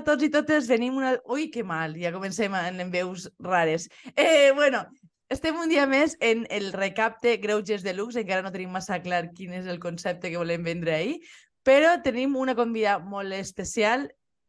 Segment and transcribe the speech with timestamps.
[0.00, 0.68] a tots i totes.
[0.70, 1.14] Venim una...
[1.30, 3.88] Ui, que mal, ja comencem en, en veus rares.
[4.16, 4.82] Eh, bueno,
[5.30, 8.18] estem un dia més en el recapte Greuges de Lux.
[8.18, 11.20] Encara no tenim massa clar quin és el concepte que volem vendre ahir,
[11.66, 14.08] però tenim una convida molt especial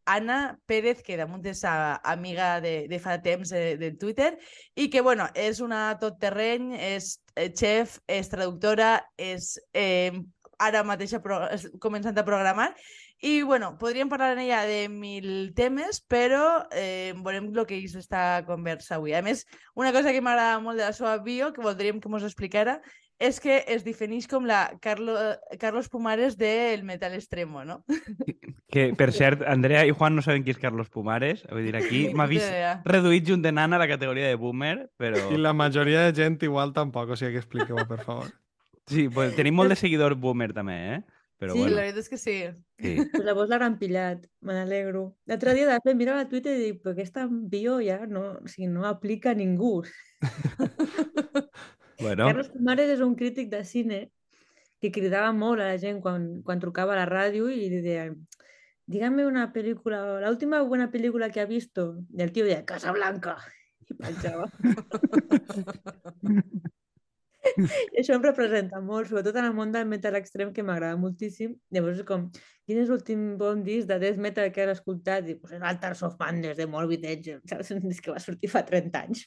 [0.09, 4.33] Anna Pérez, que damunt és amiga de, de fa temps de, de Twitter,
[4.75, 7.13] i que, bueno, és una tot terreny, és
[7.53, 10.17] chef, és traductora, és eh,
[10.61, 11.43] ara mateix pro,
[11.83, 12.71] començant a programar,
[13.21, 17.93] i, bueno, podríem parlar en ella de mil temes, però eh, veurem el que és
[17.93, 19.13] esta conversa avui.
[19.13, 19.45] A més,
[19.77, 22.79] una cosa que m'agrada molt de la seva bio, que voldríem que mos explicara,
[23.21, 25.13] és que es defineix com la Carlo,
[25.61, 27.83] Carlos Pumares del metal extremo, no?
[28.71, 31.45] Que, per cert, Andrea i Juan no saben qui és Carlos Pumares.
[31.51, 32.49] Vull dir, aquí m'ha vist
[32.87, 35.27] reduït junt de nana a la categoria de boomer, però...
[35.29, 38.31] I la majoria de gent igual tampoc, o sigui que expliqueu per favor.
[38.89, 41.01] Sí, pues, tenim molt de seguidor boomer també, eh?
[41.41, 41.75] Però, sí, bueno.
[41.75, 42.37] la veritat és que sí.
[42.77, 42.93] sí.
[43.15, 45.15] Pues la voz l'han pillat, me n'alegro.
[45.25, 48.51] L'altre dia, de fet, mirava a Twitter i dic, però aquesta bio ja no, o
[48.51, 49.81] sigui, no aplica a ningú.
[52.01, 52.25] Bueno.
[52.25, 53.97] Carlos Pumares és un crític de cine
[54.81, 58.07] que cridava molt a la gent quan, quan trucava a la ràdio i li deia
[58.91, 62.03] dígame una pel·lícula, la última buena película que ha visto.
[62.17, 63.37] I el tio deia Casablanca.
[63.89, 64.49] I penjava.
[67.41, 71.55] I això em representa molt, sobretot en el món del metal extrem, que m'agrada moltíssim.
[71.73, 72.27] Llavors és com,
[72.67, 75.29] quin és l'últim bon disc de death metal que has escoltat?
[75.29, 77.73] I pues, el Altars of Madness de Morbid Edge, saps?
[77.75, 79.25] Un disc que va sortir fa 30 anys.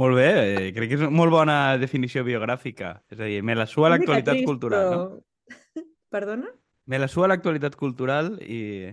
[0.00, 2.96] molt bé, eh, crec que és una molt bona definició biogràfica.
[3.12, 5.04] És a dir, me la sua l'actualitat trist, cultural, però...
[5.06, 5.86] no?
[6.12, 6.50] Perdona?
[6.90, 8.90] Me la sua l'actualitat cultural i,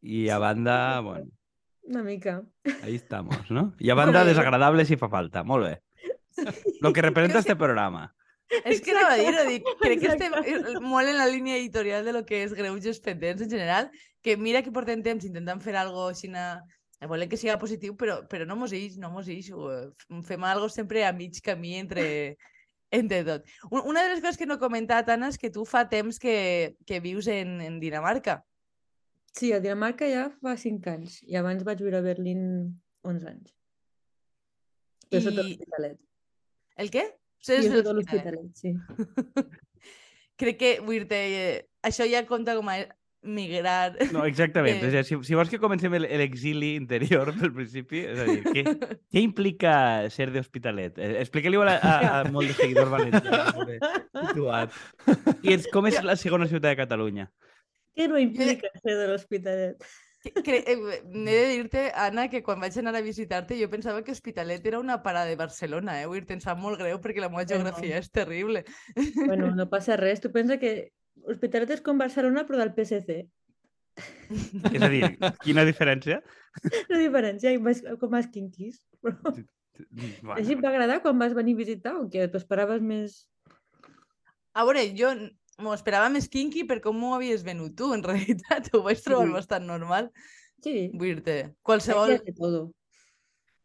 [0.00, 1.28] i a banda, bueno...
[1.88, 2.42] Una mica.
[2.82, 3.72] Ahí estamos, ¿no?
[3.78, 5.40] I a banda, desagradable si fa falta.
[5.40, 5.70] Molt bé.
[6.84, 8.14] Lo que representa este programa.
[8.64, 12.06] És que anava a dir-ho, dic, crec que estem eh, molt en la línia editorial
[12.06, 13.90] de lo que és greuges pendents en general,
[14.24, 16.30] que mira que portem temps intentant fer algo així,
[17.06, 19.52] volem que siga positiu, però, però no mos eix, no mos eix.
[20.24, 22.38] Fem algo sempre a mig camí entre,
[22.90, 23.44] entre tot.
[23.70, 26.74] Una de les coses que no he comentat, Anna, és que tu fa temps que,
[26.88, 28.40] que vius en, en Dinamarca.
[29.36, 32.42] Sí, a Dinamarca ja fa 5 anys i abans vaig viure a Berlín
[33.04, 33.54] 11 anys.
[35.12, 35.20] I...
[35.20, 36.07] sota l'Hospitalet.
[36.78, 37.08] El què?
[37.42, 38.74] Sí, és de l'Hospitalet, sí.
[40.38, 42.78] Crec que, vull dir eh, això ja compta com a
[43.26, 43.96] migrar...
[44.14, 44.78] No, exactament.
[44.86, 45.02] Eh...
[45.04, 48.64] si, si vols que comencem l'exili interior pel principi, és a dir, què,
[49.10, 49.72] què implica
[50.14, 50.98] ser d'Hospitalet?
[51.02, 54.78] Eh, Explica-li a, a, a molt de seguidors valencians.
[55.42, 57.28] I és, com és la segona ciutat de Catalunya?
[57.98, 59.82] Què no implica ser de l'Hospitalet?
[60.26, 64.12] Cre eh, N'he de dir-te, Anna, que quan vaig anar a visitar-te jo pensava que
[64.14, 66.06] Hospitalet era una parada de Barcelona, eh?
[66.10, 68.02] Vull dir, em sap molt greu perquè la meva geografia bueno.
[68.02, 68.64] és terrible.
[69.20, 70.22] Bueno, no passa res.
[70.24, 70.90] Tu pensa que
[71.28, 73.20] Hospitalet és com Barcelona però del PSC.
[73.98, 75.04] És a dir,
[75.42, 76.20] quina diferència?
[76.90, 77.54] La diferència,
[78.00, 78.82] com els quinquis.
[79.02, 79.34] Però...
[79.78, 80.34] Bueno.
[80.34, 83.20] Així em va agradar quan vas venir a visitar o que t'ho esperaves més...
[84.58, 85.12] A veure, jo
[85.62, 88.70] m'ho esperava més kinky per com m'ho havies venut tu, en realitat.
[88.74, 89.34] Ho vaig trobar sí.
[89.38, 90.12] bastant normal.
[90.64, 90.76] Sí.
[90.94, 92.18] Vull dir-te, qualsevol...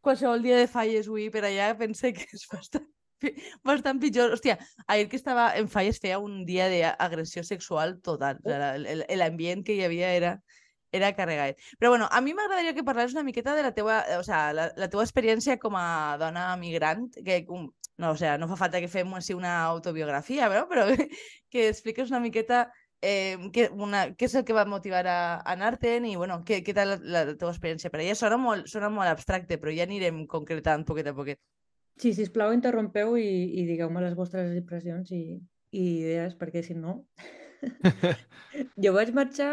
[0.04, 2.84] Qualsevol dia de falles avui per allà pense que és bastant,
[3.64, 4.34] bastant pitjor.
[4.36, 8.42] Hòstia, ahir que estava en falles feia un dia d'agressió sexual total.
[8.44, 10.34] O sigui, L'ambient que hi havia era
[10.94, 11.58] era carregat.
[11.80, 14.68] Però bueno, a mi m'agradaria que parlés una miqueta de la teua, o sea, la,
[14.78, 17.40] la teua experiència com a dona migrant, que
[17.98, 20.86] no, o sea, no fa falta que fem així una autobiografia, però, però
[21.52, 22.64] que expliques una miqueta
[23.04, 26.62] eh, què, una, què és el que va motivar a, a anar-te'n i bueno, què,
[26.66, 28.16] què tal la, la teva experiència per allà.
[28.18, 31.40] Sona molt, sona molt abstracte, però ja anirem concretant poquet a poquet.
[32.00, 35.38] Sí, si plau interrompeu i, i digueu-me les vostres impressions i,
[35.70, 37.02] i idees, perquè si no...
[38.84, 39.52] jo vaig marxar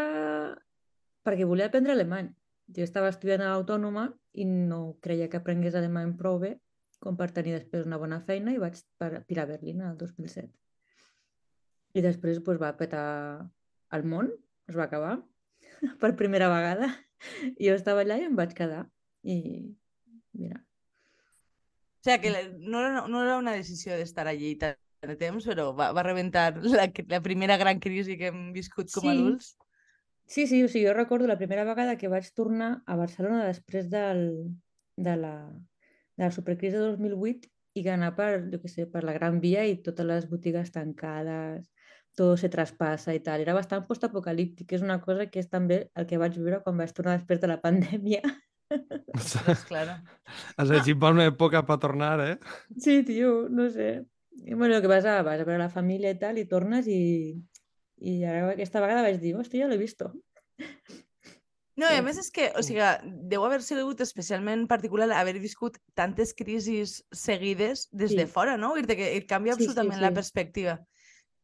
[1.23, 2.31] perquè volia aprendre alemany.
[2.71, 6.55] Jo estava estudiant a l'autònoma i no creia que aprengués alemany prou bé
[7.01, 10.51] com per tenir després una bona feina i vaig per pirar a Berlín el 2007.
[11.97, 13.05] I després pues, va petar
[13.97, 14.29] el món,
[14.69, 15.15] es va acabar
[16.03, 16.91] per primera vegada.
[17.57, 18.85] I jo estava allà i em vaig quedar.
[19.25, 19.37] I
[20.37, 20.61] mira.
[22.01, 25.71] O sigui, que no era, no era una decisió d'estar allí tant de temps, però
[25.77, 29.17] va, va rebentar la, la primera gran crisi que hem viscut com a sí.
[29.17, 29.51] adults.
[30.31, 33.89] Sí, sí, o sigui, jo recordo la primera vegada que vaig tornar a Barcelona després
[33.91, 34.21] del,
[34.95, 35.33] de la
[36.21, 39.39] de la supercrisi de 2008 i que anar per, jo què sé, per la Gran
[39.43, 41.65] Via i totes les botigues tancades,
[42.17, 43.41] tot se traspassa i tal.
[43.41, 46.91] Era bastant postapocalíptic, és una cosa que és també el que vaig viure quan vaig
[46.95, 48.21] tornar després de la pandèmia.
[49.69, 49.97] claro.
[50.57, 52.35] Has llegit per una època per tornar, eh?
[52.77, 53.93] Sí, tio, no sé.
[54.45, 57.33] I bueno, que vas a, vas a veure la família i tal, i tornes i,
[57.99, 60.03] i ara aquesta vegada vaig dir, hòstia, ja l'he vist.
[61.81, 62.05] No, i a Sí.
[62.05, 62.81] més és que, o sigui,
[63.31, 68.31] deu haver sigut especialment particular haver viscut tantes crisis seguides des de Sí.
[68.31, 68.75] fora, no?
[68.77, 70.19] Dir que et canvia Sí, sí, absolutament la sí.
[70.21, 70.79] perspectiva.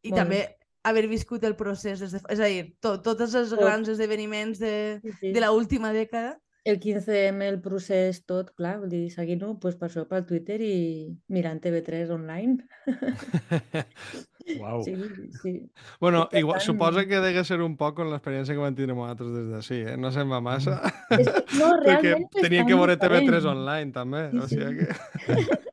[0.04, 0.22] I Molt.
[0.22, 0.42] també
[0.84, 2.22] haver viscut el procés des de...
[2.30, 3.60] És a dir, to, tots els Tot.
[3.60, 5.32] grans esdeveniments de, Sí, sí.
[5.34, 6.38] de la última dècada.
[6.68, 11.18] El 15M, el procés, tot, clar, vull dir, seguint-ho doncs per això pel Twitter i
[11.30, 12.68] mirant TV3 online.
[14.60, 14.84] Uau.
[14.84, 14.94] Sí,
[15.42, 15.52] sí.
[16.00, 19.32] Bueno, igual, tant- suposa que dega ser un poc con l'experiència que vam tindre nosaltres
[19.36, 19.98] des d'ací, eh?
[19.98, 20.78] No se'n va massa.
[21.12, 23.50] És que, no, Perquè realment és teníem tan que veure TV3 diferent.
[23.54, 24.24] online, també.
[24.32, 24.88] Sí, o sigui que...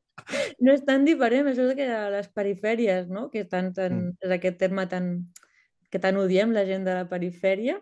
[0.64, 3.26] No és tan diferent, això de que a les perifèries, no?
[3.30, 4.12] que estan tan, Mm.
[4.24, 5.26] és aquest terme tan,
[5.92, 7.76] que tan odiem la gent de la perifèria,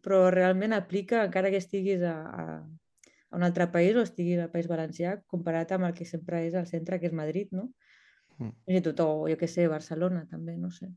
[0.00, 4.52] però realment aplica encara que estiguis a, a, a un altre país o estiguis al
[4.54, 7.64] País Valencià comparat amb el que sempre és al centre, que és Madrid, no?
[7.64, 7.74] Mm.
[8.48, 10.88] Fins i tot, o jo què sé, Barcelona també, no sé.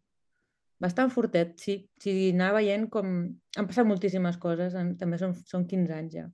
[0.84, 1.78] Bastant fortet, sí.
[2.02, 3.12] Sí, anar veient com...
[3.58, 6.26] Han passat moltíssimes coses, en- també són, són 15 anys ja.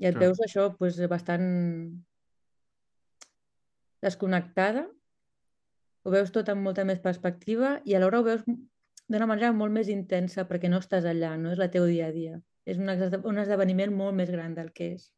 [0.00, 0.28] I et Clar.
[0.28, 1.44] veus això pues, bastant
[4.00, 4.86] desconnectada,
[6.02, 9.90] ho veus tot amb molta més perspectiva i alhora ho veus d'una manera molt més
[9.92, 12.38] intensa perquè no estàs allà, no és la teu dia a dia.
[12.64, 15.10] És un, un esdeveniment molt més gran del que és.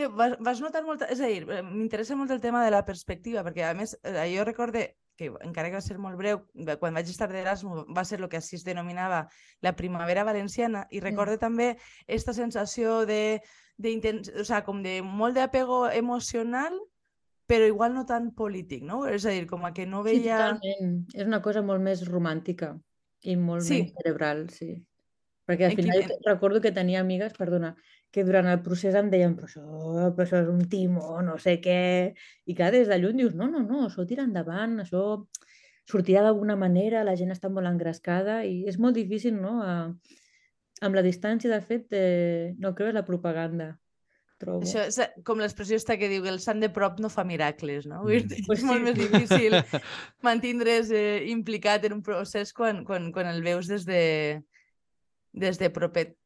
[0.00, 1.02] I vas, vas notar molt...
[1.12, 4.26] És a dir, eh, m'interessa molt el tema de la perspectiva, perquè a més, eh,
[4.34, 6.38] jo recorde que encara que va ser molt breu,
[6.80, 9.26] quan vaig estar d'Erasmus va ser el que així es denominava
[9.60, 11.74] la primavera valenciana i recorde també
[12.06, 13.42] aquesta sensació de,
[13.76, 14.30] de, intens...
[14.32, 16.78] o sea, com de molt d'apego emocional
[17.50, 19.02] però igual no tan polític, no?
[19.10, 20.36] És a dir, com a que no Sí, veia...
[20.54, 20.92] totalment.
[21.12, 22.76] És una cosa molt més romàntica
[23.26, 23.80] i molt Sí.
[23.82, 24.76] menys cerebral, sí.
[25.50, 27.74] Perquè al final que- recordo que tenia amigues, perdona,
[28.10, 29.64] que durant el procés em deien però això,
[30.16, 31.80] però això és un timo, no sé què...
[32.50, 35.04] I clar, des de lluny dius, no, no, no, això tira endavant, això
[35.90, 39.76] sortirà d'alguna manera, la gent està molt engrescada i és molt difícil, no?, a,
[40.80, 43.72] amb la distància, de fet, eh, no creure la propaganda,
[44.40, 44.64] trobo.
[44.64, 47.24] Això és eh, com l'expressió està que diu que el sant de prop no fa
[47.28, 48.02] miracles, no?
[48.06, 48.86] Vull dir, Pues és molt sí.
[48.88, 49.58] més difícil
[50.26, 54.02] mantindre's eh, implicat en un procés quan, quan, quan el veus des de,
[55.32, 56.16] des de propet.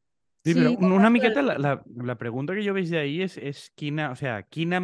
[0.45, 3.39] Sí, però Sí, un- una miqueta la, la, la pregunta que jo veig d'ahir és,
[3.39, 4.81] és quina, o sea, quina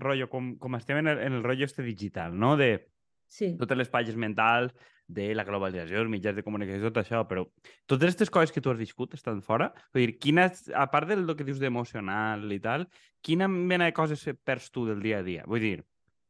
[0.00, 2.56] rotllo, com, com estem en el, en el rotllo este digital, no?
[2.56, 2.88] De
[3.26, 3.56] Sí.
[3.58, 4.70] totes les pages mentals,
[5.08, 7.44] de la globalització, els mitjans de comunicació, tot això, però
[7.86, 9.72] totes aquestes coses que tu has viscut estan fora?
[9.94, 10.44] Vull dir, quina,
[10.74, 12.86] a part del que dius d'emocional i tal,
[13.22, 15.44] quina mena de coses perds tu del dia a dia?
[15.46, 15.84] Vull dir,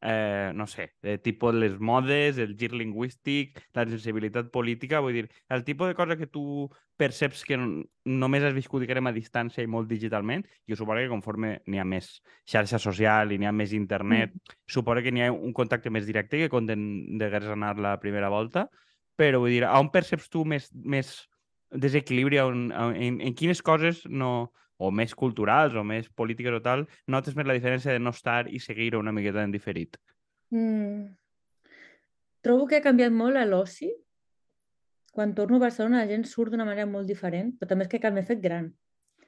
[0.08, 5.24] eh, no sé, de tipus les modes, el gir lingüístic, la sensibilitat política, vull dir,
[5.50, 9.70] el tipus de cosa que tu perceps que només has viscut diguem, a distància i
[9.70, 12.12] molt digitalment, jo suposo que conforme n'hi ha més
[12.46, 14.36] xarxa social i n'hi ha més internet,
[14.70, 18.68] suposo que n'hi ha un contacte més directe que quan degués anar la primera volta,
[19.18, 21.16] però vull dir, on perceps tu més, més
[21.74, 26.62] desequilibri, on, on, en, en quines coses no, o més culturals o més polítiques o
[26.64, 29.96] tal, notes més la diferència de no estar i seguir una miqueta en diferit?
[30.50, 31.14] Mm.
[32.44, 33.90] Trobo que ha canviat molt a l'oci.
[35.17, 38.02] Quan torno a Barcelona la gent surt d'una manera molt diferent, però també és que
[38.02, 38.69] cal m'he fet gran.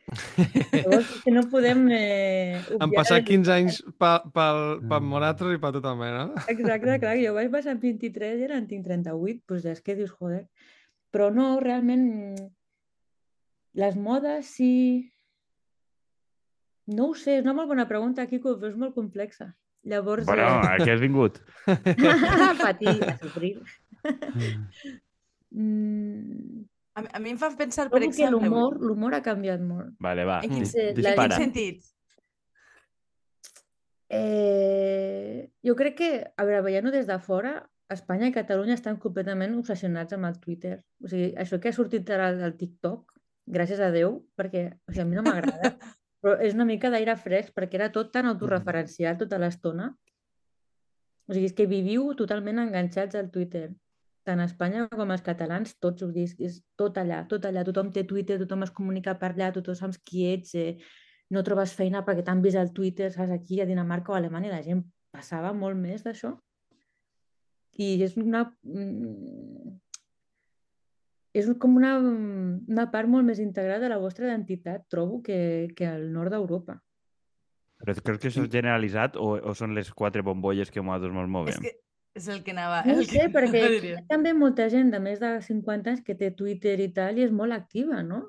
[0.72, 4.88] Llavors, que no podem eh, Han passat les 15 anys pel, pel, Mm.
[4.88, 6.26] pel nosaltres i per tu també, no?
[6.48, 9.96] Exacte, clar, jo vaig passar amb 23 i ara en tinc 38, doncs és que
[9.98, 10.46] dius, joder.
[11.12, 12.48] Però no, realment, mm,
[13.84, 14.72] les modes sí...
[16.88, 19.50] No ho sé, és una molt bona pregunta, Quico, però és molt complexa.
[19.88, 20.70] Llavors, Bueno, eh...
[20.78, 21.38] aquí has vingut.
[21.68, 23.58] a patir, a sofrir.
[25.50, 26.64] Mm,
[26.98, 28.48] A, mi- a mi em fa pensar, per trobo que exemple...
[28.48, 29.92] l'humor l'humor ha canviat molt.
[30.02, 30.64] Vale, va, En quin,
[31.04, 31.84] la en quin sentit?
[34.08, 37.52] Eh, jo crec que, a veure, veient-ho des de fora,
[37.92, 40.78] Espanya i Catalunya estan completament obsessionats amb el Twitter.
[41.04, 43.14] O sigui, això que ha sortit ara del TikTok,
[43.48, 45.72] gràcies a Déu, perquè o sigui, a mi no m'agrada,
[46.22, 49.92] però és una mica d'aire fresc, perquè era tot tan autorreferencial tota l'estona.
[51.28, 53.68] O sigui, és que viviu totalment enganxats al Twitter.
[54.28, 57.64] Tant a Espanya com els catalans, tots, us dic, és tot allà, tot allà.
[57.68, 60.76] Tothom té Twitter, tothom es comunica per allà, tothom saps qui ets, eh,
[61.32, 64.52] no trobes feina perquè t'han vist al Twitter, saps, aquí a Dinamarca o a Alemanya,
[64.56, 64.82] la gent
[65.14, 66.34] passava molt més d'això.
[67.78, 68.48] I és una...
[71.34, 75.68] mm, És com una, una part molt més integrada de la vostra identitat, trobo, que,
[75.76, 76.80] que al nord d'Europa.
[77.78, 81.22] Però creus que això és generalitzat o, o són les quatre bombolles que nosaltres ens
[81.22, 81.60] És movem?
[81.62, 81.76] que
[82.18, 82.80] és el que anava...
[82.86, 85.36] No el que sé, perquè anava a hi ha també molta gent de més de
[85.46, 88.24] 50 anys que té Twitter i tal i és molt activa, no?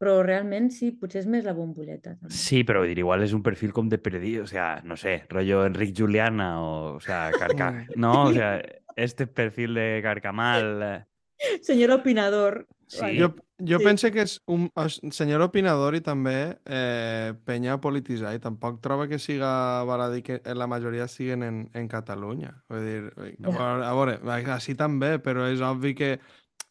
[0.00, 2.16] Però realment sí, potser és més la bombolleta.
[2.16, 2.34] També.
[2.34, 5.62] Sí, però dir, igual és un perfil com de perdido, o sea, no sé, rollo
[5.68, 7.70] Enric Juliana o, o sea, Carca...
[7.70, 8.00] Mm.
[8.00, 8.56] No, o sea,
[8.96, 11.06] este perfil de Carcamal...
[11.38, 12.66] eh, Senyor opinador.
[12.86, 13.16] Sí.
[13.18, 13.84] Jo, jo Sí.
[13.84, 14.68] penso que és un
[15.10, 20.66] senyor opinador i també eh, penya polititzar i tampoc trobo que siga baladí que la
[20.66, 22.52] majoria siguen en, en Catalunya.
[22.68, 24.18] Vull dir, a veure, a veure,
[24.52, 26.18] així també, però és obvi que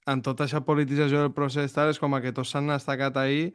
[0.05, 3.53] en tota aquesta politització del procés tal, és com a que tots s'han estacat ahir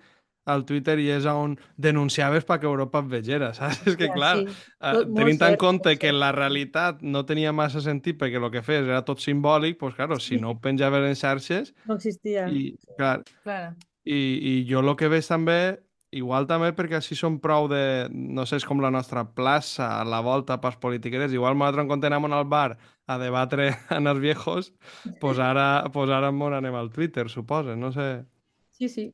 [0.48, 3.82] al Twitter i és on denunciaves perquè Europa et vegera, saps?
[3.86, 4.54] És que, Ja, clar, sí.
[4.80, 8.86] eh, tenint en compte que la realitat no tenia massa sentit perquè el que fes
[8.88, 10.40] era tot simbòlic, doncs, claro, si Sí.
[10.40, 12.48] no ho penjaves en xarxes, No existia.
[12.48, 13.76] i, clar, Claro.
[14.04, 14.18] i,
[14.52, 15.78] i jo el que veig també,
[16.10, 20.04] igual també perquè així som prou de, no sé, és com la nostra plaça a
[20.08, 23.66] la volta pels politiqueres, igual nosaltres en compte anem al bar a debatre
[23.98, 24.72] en els viejos,
[25.20, 28.24] pues ara, pues ara mos anem al Twitter, suposa, no sé.
[28.72, 29.12] Sí, sí.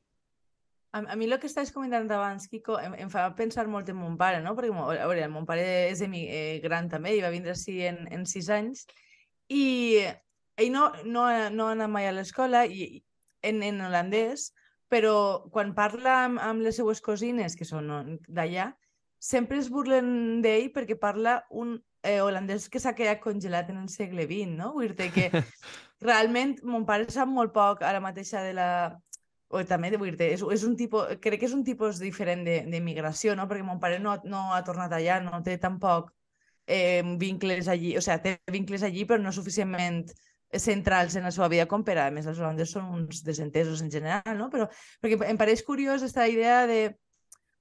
[0.94, 3.98] A, a mi el que estaves comentant abans, Kiko, em, em fa pensar molt en
[3.98, 4.52] mon pare, no?
[4.54, 8.04] Perquè, a veure, mon pare és emi, eh, gran també i va vindre així en,
[8.14, 8.84] en sis anys
[9.50, 10.04] i
[10.56, 13.02] ell no, no, no ha anat mai a l'escola i
[13.42, 14.52] en, en holandès,
[14.88, 15.16] però
[15.52, 17.90] quan parla amb, amb les seues cosines, que són
[18.28, 18.70] d'allà,
[19.18, 21.74] sempre es burlen d'ell perquè parla un
[22.04, 24.74] eh, holandès que s'ha quedat congelat en el segle XX, no?
[24.76, 25.30] Vull dir que
[26.04, 28.68] realment mon pare sap molt poc ara mateixa de la...
[29.54, 32.42] O també de vull dir és, és un tipus, crec que és un tipus diferent
[32.46, 33.46] de, de migració, no?
[33.50, 36.11] Perquè mon pare no, no ha tornat allà, no té tampoc
[36.66, 40.04] eh, vincles allí, o sigui, té vincles allí, però no suficientment
[40.58, 43.90] centrals en la seva vida com per a, més, els holandesos són uns desentesos en
[43.90, 44.50] general, no?
[44.52, 44.68] Però
[45.02, 46.82] perquè em pareix curiós aquesta idea de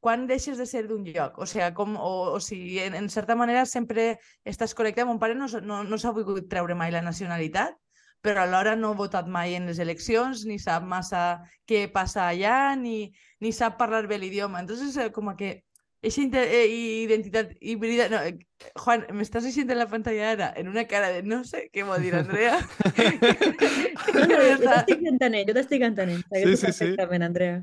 [0.04, 3.38] quan deixes de ser d'un lloc, o sigui, com, o, o si en, en certa
[3.40, 5.08] manera sempre estàs connectat.
[5.08, 7.78] Mon pare no, no, no s'ha volgut treure mai la nacionalitat,
[8.24, 12.74] però alhora no ha votat mai en les eleccions, ni sap massa què passa allà,
[12.80, 13.12] ni,
[13.44, 14.64] ni sap parlar bé l'idioma.
[14.64, 15.58] Entonces, eh, com que
[16.04, 16.68] aquesta eh,
[17.04, 18.08] identitat híbrida...
[18.12, 18.38] No, eh,
[18.80, 22.04] Juan, m'estàs llegint en la pantalla ara en una cara de no sé què vol
[22.04, 22.60] dir, Andrea.
[24.14, 26.24] No, no, jo t'estic entenent, jo t'estic entenent.
[26.30, 26.66] Sí, sí.
[26.68, 27.62] perfectament, Andrea.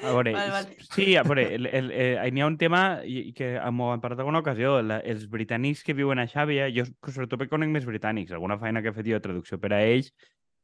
[0.00, 0.76] A veure, Vale, vale.
[0.80, 4.22] sí, a veure, el, el, eh, n'hi ha un tema i, que m'ho han parlat
[4.22, 4.78] alguna ocasió.
[4.82, 8.88] La, els britànics que viuen a Xàbia, jo sobretot conec més britànics, alguna feina que
[8.92, 10.12] he fet jo de traducció per a ells,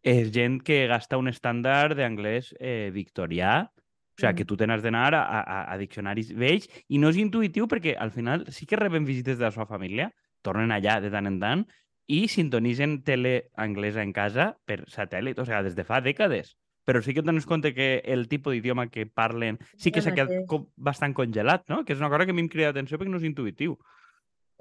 [0.07, 4.37] és gent que gasta un estàndard d'anglès eh, victorià, o sigui, Mm.
[4.37, 8.11] que tu tens d'anar a, a, a diccionaris vells i no és intuïtiu perquè al
[8.11, 10.07] final sí que reben visites de la seva família,
[10.41, 11.67] tornen allà de tant en tant
[12.09, 16.55] i sintonitzen tele anglesa en casa per satèl·lit, o sigui, des de fa dècades.
[16.87, 20.53] Però sí que tens compte que el tipus d'idioma que parlen sí que s'ha quedat
[20.77, 21.83] bastant congelat, no?
[21.85, 23.75] Que és una cosa que a mi em crida l'atenció perquè no és intuïtiu.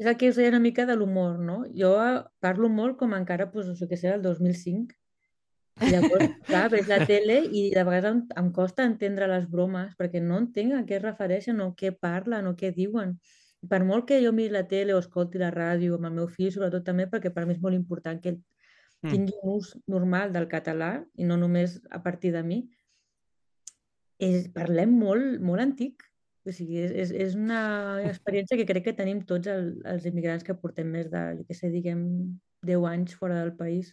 [0.02, 1.62] És el que us deia una mica de l'humor, no?
[1.78, 4.98] Jo eh, parlo molt com encara, doncs, que sé, el 2005.
[5.86, 9.94] I llavors, clar, veig la tele i de vegades em, em costa entendre les bromes
[10.00, 13.16] perquè no entenc a què es refereixen o què parlen o què diuen.
[13.70, 16.52] Per molt que jo miri la tele o escolti la ràdio amb el meu fill,
[16.54, 18.42] sobretot també perquè per mi és molt important que ell
[19.04, 19.12] Mm.
[19.12, 22.62] tingui un ús normal del català i no només a partir de mi,
[24.18, 26.06] és, parlem molt, molt antic.
[26.46, 27.60] O sigui, és, és, és una
[28.06, 31.58] experiència que crec que tenim tots el, els immigrants que portem més de, jo què
[31.58, 32.04] sé, diguem,
[32.66, 33.92] 10 anys fora del país.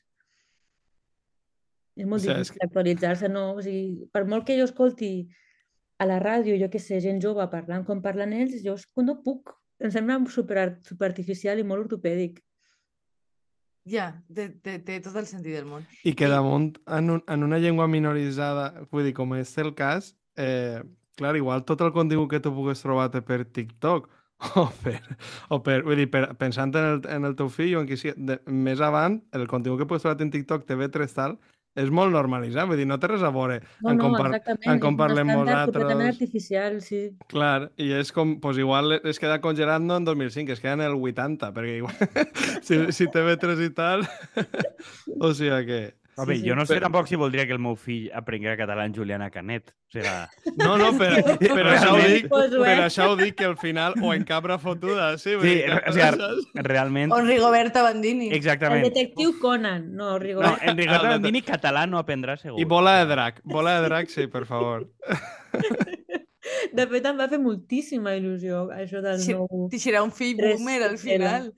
[1.96, 3.54] És molt difícil actualitzar-se, no?
[3.56, 5.12] O sigui, per molt que jo escolti
[6.00, 9.18] a la ràdio, jo què sé, gent jove parlant com parlen ells, jo que no
[9.24, 9.52] puc.
[9.82, 12.40] Em sembla super, super artificial i molt ortopèdic.
[13.88, 15.86] Ja, té, té, té tot el sentit del món.
[16.06, 20.12] I que damunt, en, un, en una llengua minoritzada, vull dir, com és el cas,
[20.38, 20.78] eh,
[21.18, 24.08] clar, igual tot el contingut que tu pugues trobar per TikTok
[24.62, 25.00] o per,
[25.50, 27.98] o per, vull dir, per, pensant en el, en el teu fill o en qui
[27.98, 31.36] sigui, de, més avant, el contingut que pugues trobar en TikTok, TV3 tal,
[31.74, 34.26] és molt normalitzat, vull dir, no té res a veure No, en no, com, par-
[34.34, 34.66] exactament.
[34.74, 36.14] en com parlem estàndard completament nosaltres.
[36.14, 37.00] artificial, sí.
[37.32, 40.84] Clar, i és com, doncs igual es queda congelat no en 2005, es queda en
[40.90, 41.96] el 80, perquè igual,
[42.66, 44.04] si, si TV3 i tal,
[45.20, 45.82] o sigui que...
[46.16, 46.48] Home, Sí, sí.
[46.48, 49.30] jo no sé Però- tampoc si voldria que el meu fill aprengués català en Juliana
[49.30, 49.70] Canet.
[49.72, 52.82] O sigui, No, no, per, per, això ho dic, Poso, per eh?
[52.84, 55.30] això ho dic que al final o en cabra fotuda, sí.
[55.40, 57.12] Sí, o sigui, realment...
[57.12, 58.28] O Rigoberta Bandini.
[58.28, 58.84] El Exactament.
[58.84, 60.62] detectiu Conan, no, No, Rigobert.
[60.62, 62.60] en El de- Bandini català no aprendrà segur.
[62.60, 64.90] I bola de drac, bola de drac, sí, per favor.
[66.72, 69.68] De fet, em va fer moltíssima il·lusió això del Sí, nou...
[69.70, 71.52] Teixirà un fill boomer al final.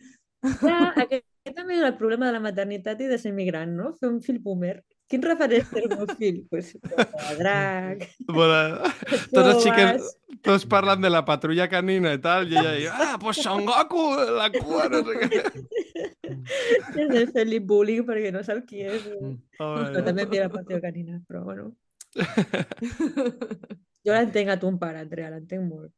[0.60, 3.90] Ja, aquest, aquest també és el problema de la maternitat i de ser migrant, no?
[4.00, 4.78] Fer un fill boomer.
[5.12, 6.38] Quin referent té el meu fill?
[6.48, 6.70] Pues,
[7.28, 8.60] el drac, Bola...
[9.34, 10.38] Tots els xiques, joves...
[10.46, 14.06] tots parlen de la patrulla canina i tal, i ella diu, ah, pues Son Goku,
[14.38, 15.42] la cua, no sé què.
[16.32, 19.04] És de fer-li bullying perquè no sap qui és.
[19.58, 21.74] Però Ai, també mira la patria canina, però bueno.
[24.04, 25.92] Jo l'entenc a ton pare, Andrea, l'entenc molt.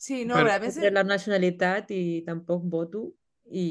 [0.00, 0.74] Sí, no, Però- a més...
[0.80, 3.06] Té la nacionalitat i tampoc voto
[3.50, 3.66] i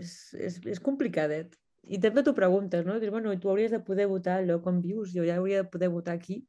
[0.00, 1.56] és, és, és complicadet.
[1.90, 2.98] I també t'ho preguntes, no?
[3.00, 5.88] Dius, bueno, tu hauries de poder votar allò com vius, jo ja hauria de poder
[5.92, 6.42] votar aquí,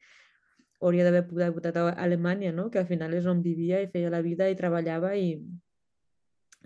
[0.81, 2.69] hauria d'haver poder votar a Alemanya, no?
[2.71, 5.33] Que al final és on vivia i feia la vida i treballava i,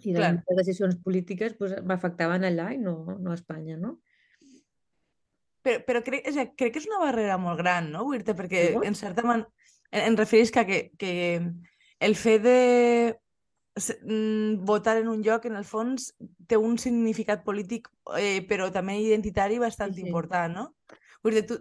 [0.03, 0.31] i les Clar.
[0.37, 3.99] meves decisions polítiques pues, m'afectaven allà i no, no a Espanya, no?
[5.65, 8.35] Però, però crec, és, crec que és una barrera molt gran, no, Wirte?
[8.37, 9.49] Perquè en certa manera
[9.91, 11.13] en, en refereix que, que, que
[12.05, 12.59] el fet de
[14.65, 16.13] votar en un lloc, en el fons,
[16.47, 20.07] té un significat polític, eh, però també identitari bastant Sí, sí.
[20.07, 20.65] important, no?
[21.23, 21.57] Vull dir, tu,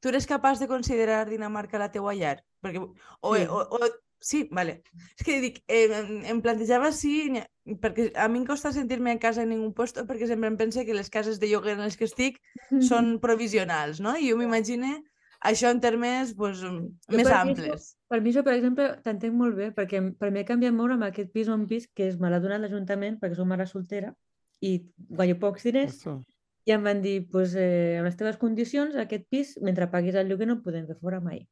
[0.00, 2.38] tu eres capaç de considerar Dinamarca la teua llar?
[2.62, 3.44] Perquè, o, Sí.
[3.44, 4.82] o, o, sí, vale.
[5.18, 7.32] És que dic, eh, em, em plantejava si...
[7.68, 10.86] Perquè a mi em costa sentir-me a casa en ningú lloc perquè sempre em pense
[10.86, 12.40] que les cases de lloguer en les que estic
[12.88, 14.16] són provisionals, no?
[14.16, 15.02] I jo m'imagine
[15.40, 17.96] això en termes pues, Jo més per mi això- amples.
[18.08, 21.04] Per mi això, per exemple, t'entenc molt bé, perquè per mi ha canviat molt amb
[21.04, 24.14] aquest pis on pis que es me l'ha donat l'Ajuntament perquè som mare soltera
[24.60, 26.22] i guanyo pocs diners Esto.
[26.66, 30.28] i em van dir, pues, eh, amb les teves condicions, aquest pis, mentre paguis el
[30.28, 31.46] lloguer, no el podem fer fora mai.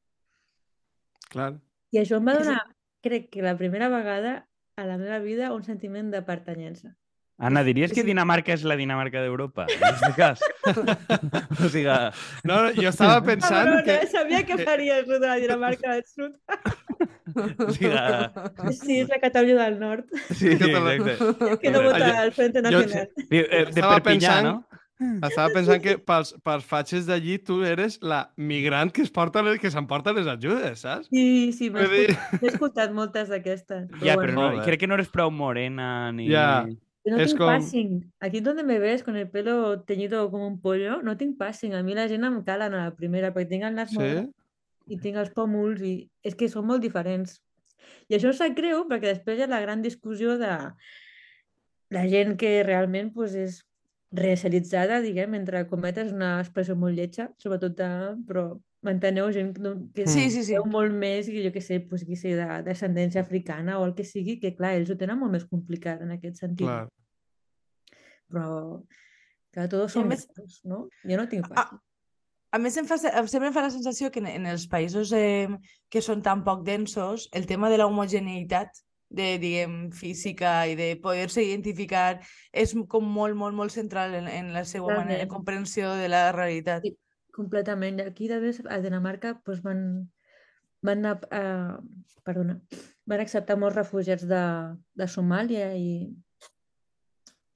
[1.30, 1.60] Clar.
[1.92, 2.62] I això em va És- donar,
[3.02, 6.96] crec que la primera vegada a la meva vida, un sentiment de pertanyença.
[7.38, 8.06] Anna, diries que Sí.
[8.06, 10.40] Dinamarca és la Dinamarca d'Europa, en aquest cas?
[11.60, 11.84] o sigui,
[12.44, 14.06] No, no, jo estava pensant Cabrona, que...
[14.08, 16.32] sabia que faries lo de la Dinamarca del Sud.
[17.60, 17.92] o sigui,
[18.80, 20.04] Sí, és la Catalunya del Nord.
[20.32, 21.58] sí, exacte.
[21.60, 23.10] Que no Hombre, vota jo- al Frente Nacional.
[23.16, 24.66] Sí, eh, De Estava Perpinyà, pensant- no?
[25.28, 29.58] Estava pensant que pels, pels fatxes d'allí tu eres la migrant que es porta les,
[29.60, 31.10] que s'emporta les ajudes, saps?
[31.12, 33.90] Sí, sí, m'he dir- escoltat, moltes d'aquestes.
[34.00, 34.64] Ja, però no, Molt bé.
[34.70, 36.30] crec que no eres prou morena ni...
[36.32, 36.64] Ja.
[36.66, 36.72] Yo
[37.10, 38.12] no Es tengo con- passing.
[38.20, 41.74] Aquí donde me ves con el pelo teñido como un pollo, no tinc passing.
[41.74, 43.98] A mi la gent em calen a la primera perquè tinc el nas Sí?
[43.98, 44.32] molt
[44.86, 47.40] i tinc els pòmuls i és que són molt diferents.
[48.08, 50.52] I això sap greu perquè després hi ha la gran discussió de
[51.90, 53.60] la gent que realment pues, és
[54.12, 57.88] racialitzada, diguem, entre cometes, una expressió molt lletja, sobretot de...
[58.26, 58.46] però
[58.82, 60.54] m'enteneu, gent que no- que Sí, sí, sí.
[60.66, 64.04] molt més, que jo què sé, pues, que sé, de descendència africana o el que
[64.04, 66.66] sigui, que clar, ells ho tenen molt més complicat en aquest sentit.
[66.66, 66.88] Clar.
[68.30, 68.82] Però,
[69.54, 70.88] clar, tots a són més- gatos, no?
[71.04, 71.70] Jo no tinc pas.
[72.52, 74.66] A més, em fa, se- em- sempre em fa la sensació que en, en els
[74.68, 75.48] països eh,
[75.90, 78.70] que són tan poc densos, el tema de la homogeneïtat
[79.10, 82.20] de, diguem, física i de poder-se identificar
[82.52, 86.32] és com molt, molt, molt central en, en la seva manera de comprensió de la
[86.32, 86.82] realitat.
[86.82, 86.96] Sí.
[87.36, 88.00] Completament.
[88.00, 89.82] Aquí, vegades, a Dinamarca, doncs van,
[90.86, 91.42] van, anar, a,
[92.24, 92.56] perdona,
[93.10, 94.42] van acceptar molts refugiats de,
[94.96, 96.08] de Somàlia i,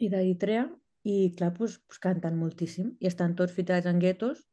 [0.01, 0.67] i d'Eritrea
[1.09, 4.45] i, clar, doncs, doncs canten moltíssim i estan tots fitats en guetos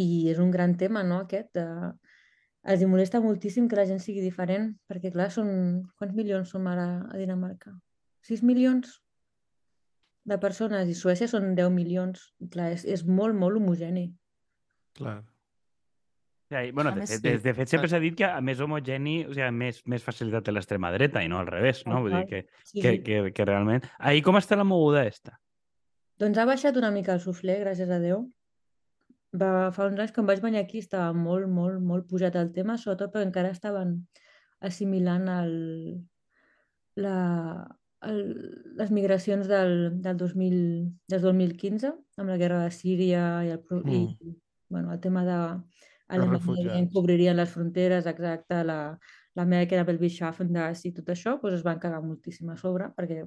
[0.00, 1.52] i és un gran tema, no?, aquest.
[1.56, 1.66] De...
[2.72, 5.48] Els hi molesta moltíssim que la gent sigui diferent perquè, clar, són...
[5.98, 7.72] Quants milions som ara a Dinamarca?
[8.28, 9.00] 6 milions
[10.28, 12.28] de persones i Suècia són 10 milions.
[12.52, 14.12] Clar, és, és molt, molt homogeni.
[14.98, 15.20] Clar.
[16.52, 17.24] Ja, i, bueno, de, més, fet, sí.
[17.24, 20.44] de, de fet, sempre s'ha dit que a més homogeni, o sigui, més, més facilitat
[20.44, 22.02] té l'extrema dreta i no al revés, no?
[22.04, 23.86] Vull dir que, Sí, que, que, que realment...
[23.98, 25.38] Ahir com està la moguda esta?
[26.20, 28.26] Doncs ha baixat una mica el suflé, gràcies a Déu.
[29.32, 32.76] Va, fa uns anys, quan vaig venir aquí, estava molt, molt, molt pujat el tema,
[32.76, 33.94] sobretot perquè encara estaven
[34.60, 35.54] assimilant el,
[37.00, 37.16] la,
[38.04, 38.20] el,
[38.76, 40.60] les migracions del, del, 2000,
[41.08, 44.04] del 2015, amb la guerra de Síria i el, pro- i,
[44.72, 45.36] bueno, el tema de
[46.08, 48.98] Alemanya que obririen les fronteres, exacte, la,
[49.38, 52.90] la Merkel amb el Beschaffendas i tot això, doncs es van cagar moltíssim a sobre,
[52.96, 53.22] perquè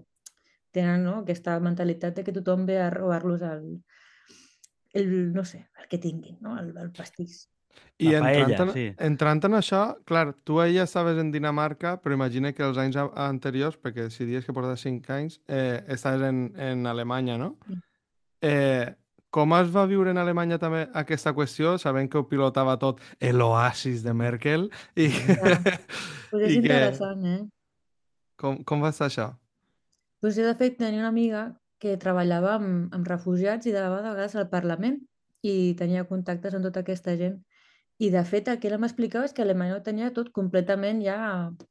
[0.75, 3.67] tenen no, aquesta mentalitat de que tothom ve a robar-los el,
[4.93, 6.57] el, no sé, el que tinguin, no?
[6.59, 7.45] el, el pastís.
[7.99, 8.85] I La paella, entrant, en, sí.
[9.03, 13.75] entrant en això, clar, tu ella estaves en Dinamarca, però imagina que els anys anteriors,
[13.79, 17.53] perquè si dies que portes 5 anys, eh, estaves en, en Alemanya, no?
[18.43, 18.95] Eh,
[19.35, 24.03] com es va viure en Alemanya també aquesta qüestió, sabent que ho pilotava tot l'oasis
[24.05, 24.69] de Merkel?
[24.95, 25.57] I, Ja.
[26.31, 27.41] Pues és I que- interessant, eh?
[28.39, 29.29] com, com va estar això?
[30.19, 31.43] Pues jo, de fet, tenia una amiga
[31.79, 34.97] que treballava amb, amb refugiats i de vegades al Parlament
[35.45, 37.37] i tenia contactes amb tota aquesta gent.
[38.01, 41.17] I, de fet, el que ella m'explicava és que Alemanya ho tenia tot completament ja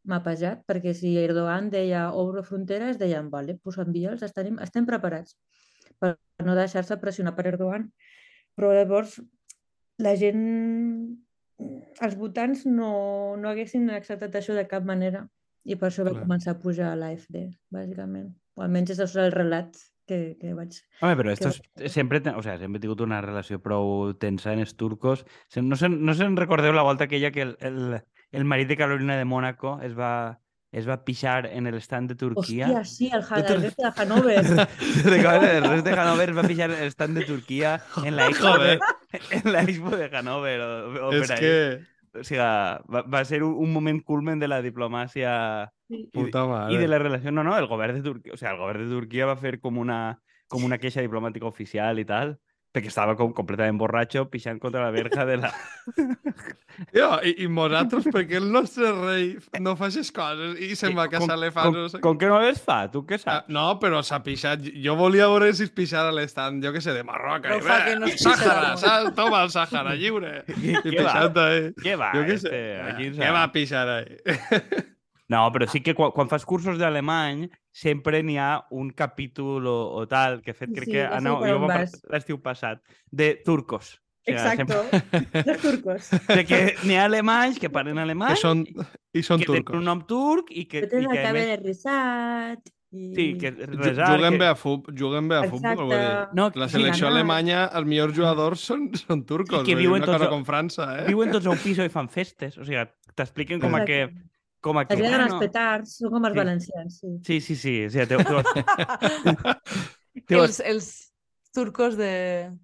[0.09, 5.35] mapejat, perquè si Erdogan deia obro fronteres, deien, vale, doncs envia'ls, estem, estem preparats
[6.05, 7.89] per no deixar-se pressionar per Erdogan.
[8.55, 9.17] Però llavors
[10.05, 10.45] la gent,
[12.05, 12.91] els votants no,
[13.41, 15.25] no haguessin acceptat això de cap manera
[15.65, 16.25] i per això va Clar.
[16.27, 18.31] començar a pujar a l'AFD, bàsicament.
[18.59, 20.77] O almenys és el relat que, que vaig...
[21.01, 24.61] Home, però estos va- sempre, o sea, sempre he tingut una relació prou tensa en
[24.67, 25.25] els turcos.
[25.49, 28.01] Se- No se'n no se'n recordeu la volta aquella que el, el,
[28.37, 30.39] el marit de Carolina de Mónaco es va,
[30.75, 32.67] es va pixar en el stand de Turquia.
[32.67, 34.45] Hòstia, sí, el, Ha- el resto de Hanover.
[35.55, 38.59] El rest de Hannover es va pixar en el stand de Turquia en la expo
[38.59, 38.81] de,
[39.31, 40.61] en la expo de Hannover.
[40.61, 41.39] O, o ahí.
[41.39, 41.81] que...
[42.15, 46.09] O sigui, va, va ser un, un moment culmen de la diplomàcia Sí.
[46.15, 47.31] Puta i de la relació.
[47.31, 49.77] No, no, el govern de Turquia, o sigui, el govern de Turquia va fer com
[49.83, 50.17] una,
[50.49, 52.37] com una queixa diplomàtica oficial i tal,
[52.75, 55.51] perquè estava com completament borratxo pixant contra la verja de la...
[56.91, 59.29] Jo, i, i nosaltres, perquè el nostre rei
[59.63, 61.77] no fa aquestes coses i se'n va a l'elefant.
[61.93, 63.53] com, com que no les fa, tu què Ah, saps?
[63.55, 64.65] no, però s'ha pixat.
[64.83, 67.47] Jo volia veure si es pixara a l'estand, jo que sé, de Marroc.
[67.47, 68.75] No i fa bé, que no es Sàhara, pixarà.
[68.83, 69.15] saps?
[69.21, 70.35] Toma el Sàhara, lliure.
[70.49, 71.15] I Què va?
[71.47, 71.63] ahí.
[71.85, 72.11] Què va?
[72.19, 72.65] Jo què este, sé.
[72.91, 74.19] aquí Què va a pixar ahí?
[75.33, 79.77] No, però sí que quan, quan fas cursos d'alemany sempre n'hi ha un capítol o,
[79.97, 83.31] o tal, que he fet, crec Sí, que sé Anna, per jo l'estiu passat, de
[83.45, 83.95] turcos.
[84.25, 84.83] O sigui, Exacto.
[85.45, 86.05] Los turcos.
[86.09, 89.65] Sempre, de que n'hi ha alemanys que parlen alemany que són, I són que tenen
[89.65, 89.81] turcos.
[89.81, 92.73] un nom turc i que, Que tenen el cabell més, rizat.
[92.95, 93.09] I...
[93.17, 94.39] sí, que resar, Juguen que...
[94.45, 95.89] bé a, fut, juguen bé a futbol.
[95.89, 96.13] Vull dir.
[96.39, 97.17] No, La sí, selecció ganar.
[97.19, 99.65] alemanya, els millors jugadors són, són turcos.
[99.65, 101.09] I que viuen una tots com França, eh?
[101.09, 102.57] viuen tots a un pis i fan festes.
[102.61, 102.85] O sigui,
[103.19, 104.05] t'expliquen com a que...
[104.65, 106.39] Com a que els bueno, petards, són com els Sí.
[106.41, 107.09] valencians, sí.
[107.27, 107.73] Sí, sí, sí.
[107.85, 108.39] O sigui, teu, teu,
[110.25, 110.87] teu, els, els
[111.55, 112.09] turcos de,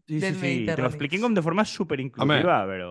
[0.08, 0.40] sí, sí, del sí.
[0.40, 0.86] Te Mediterrani.
[0.88, 2.90] l'expliquen com de forma superinclusiva, però...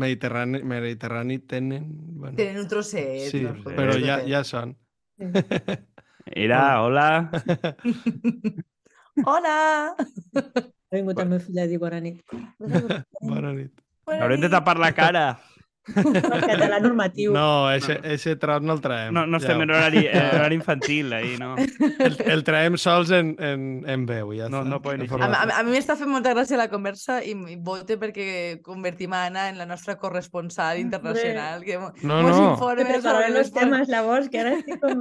[0.00, 1.82] Mediterrani, Mediterrani tenen...
[2.20, 3.26] Bueno, Tenen un trosset.
[3.32, 3.56] sí, no?
[3.74, 4.76] però Un ja, ja són.
[6.30, 7.08] Era, hola...
[9.26, 9.92] Hola!
[10.38, 12.20] Ha vingut el meu fill a dir bona nit.
[12.60, 13.72] Bona nit.
[14.06, 14.54] Bona Haurem de nit.
[14.54, 15.24] tapar la cara.
[15.96, 17.32] El català normatiu.
[17.34, 19.12] No, ese, ese tram no el traem.
[19.14, 19.44] No, no Ja.
[19.46, 21.56] estem en horari, eh, horari infantil, ahí, no?
[21.58, 24.68] El, el traem sols en, en, en veu, ja No- està.
[24.70, 25.06] no poden.
[25.10, 29.12] A, a, a mi m'està fent molta gràcia la conversa i, i vote perquè convertim
[29.16, 31.64] a Anna en la nostra corresponsal internacional.
[31.64, 32.50] Que No, mos no.
[32.52, 35.00] informe Que sobre los temes, la voz, que ara estic com...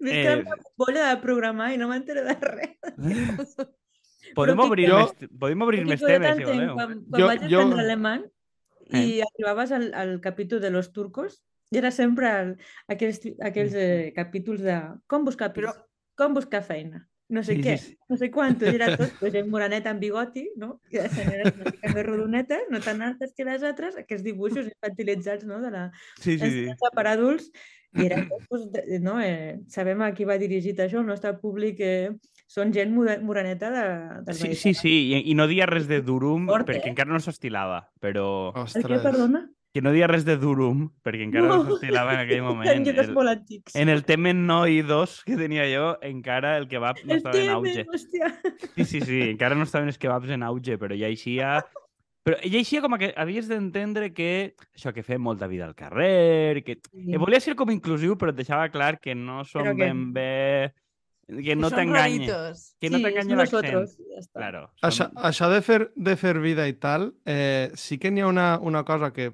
[0.00, 0.22] M'he Eh.
[0.24, 3.52] quedat de programar i no m'entero de res.
[4.34, 6.74] Podem obrir, Jo- més, podem obrir més de temes, si en voleu.
[6.78, 7.86] Quan, quan Jo- vaig jo- aprendre
[8.92, 12.56] alemany i arribaves al, al capítol de los turcos, i era sempre el,
[12.88, 14.76] aquells, aquells eh, capítols de
[15.06, 15.86] com buscar pis, Però-
[16.18, 17.98] com buscar feina, no sé Sí, què, sí, sí.
[18.10, 20.80] no sé quantos, i era tot, pues, gent moraneta amb bigoti, no?
[20.90, 24.66] I les senyores una mica més rodonetes, no tan altes que les altres, aquests dibuixos
[24.66, 25.84] infantilitzats, no?, de la
[26.18, 26.66] Sí, sí, sí.
[26.96, 27.52] per adults,
[27.94, 28.66] i era tot, pues,
[29.02, 29.20] no?
[29.22, 32.10] Eh, sabem a qui va dirigit això, el nostre públic eh,
[32.50, 33.82] són gent moraneta de,
[34.26, 36.92] del Sí, sí, sí, i, i no dia res de Durum Fort, perquè eh?
[36.96, 38.50] encara no s'estilava, però...
[38.56, 38.88] El Ostres.
[38.90, 39.44] què, perdona?
[39.70, 41.76] Que no dia res de Durum perquè encara no, No.
[41.76, 42.82] s'estilava en aquell moment.
[42.82, 43.76] Llibres El, molt antics.
[43.78, 47.38] en el Temen no i 2 que tenia jo, encara el kebab no El estava
[47.38, 47.84] en tema, auge.
[47.86, 48.32] hòstia.
[48.74, 51.60] Sí, sí, sí, encara no estaven els kebabs en auge, però ja eixia...
[52.26, 56.64] Però ja eixia com que havies d'entendre que això que fem molta vida al carrer,
[56.66, 56.80] que...
[56.82, 60.28] que volia ser com inclusiu, però et deixava clar que no som que- ben bé...
[61.44, 62.74] Que no raritos.
[62.80, 63.96] Que no Sí, t'enganye som l'accent.
[64.32, 64.62] Claro.
[64.82, 68.26] Això, som- això de, fer, de fer vida i tal, eh, sí que n'hi ha
[68.28, 69.30] una, una cosa que,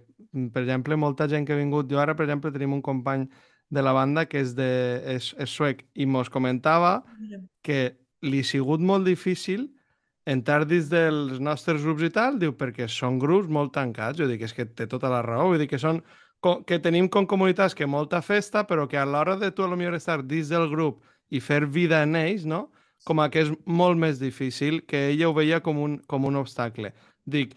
[0.53, 1.89] per exemple, molta gent que ha vingut...
[1.91, 3.29] Jo ara, per exemple, tenim un company
[3.69, 7.01] de la banda que és, de, és, és suec i mos comentava
[7.63, 9.73] que li ha sigut molt difícil
[10.27, 14.19] entrar dins dels nostres grups i tal, diu, perquè són grups molt tancats.
[14.19, 16.03] Jo dic, és que té tota la raó, vull dir que són
[16.67, 19.77] que tenim com comunitats que molta festa, però que a l'hora de tu a lo
[19.77, 21.01] millor estar dins del grup
[21.31, 22.71] i fer vida en ells, no?
[23.07, 26.37] com a que és molt més difícil, que ella ho veia com un, com un
[26.41, 26.93] obstacle.
[27.25, 27.53] Dic,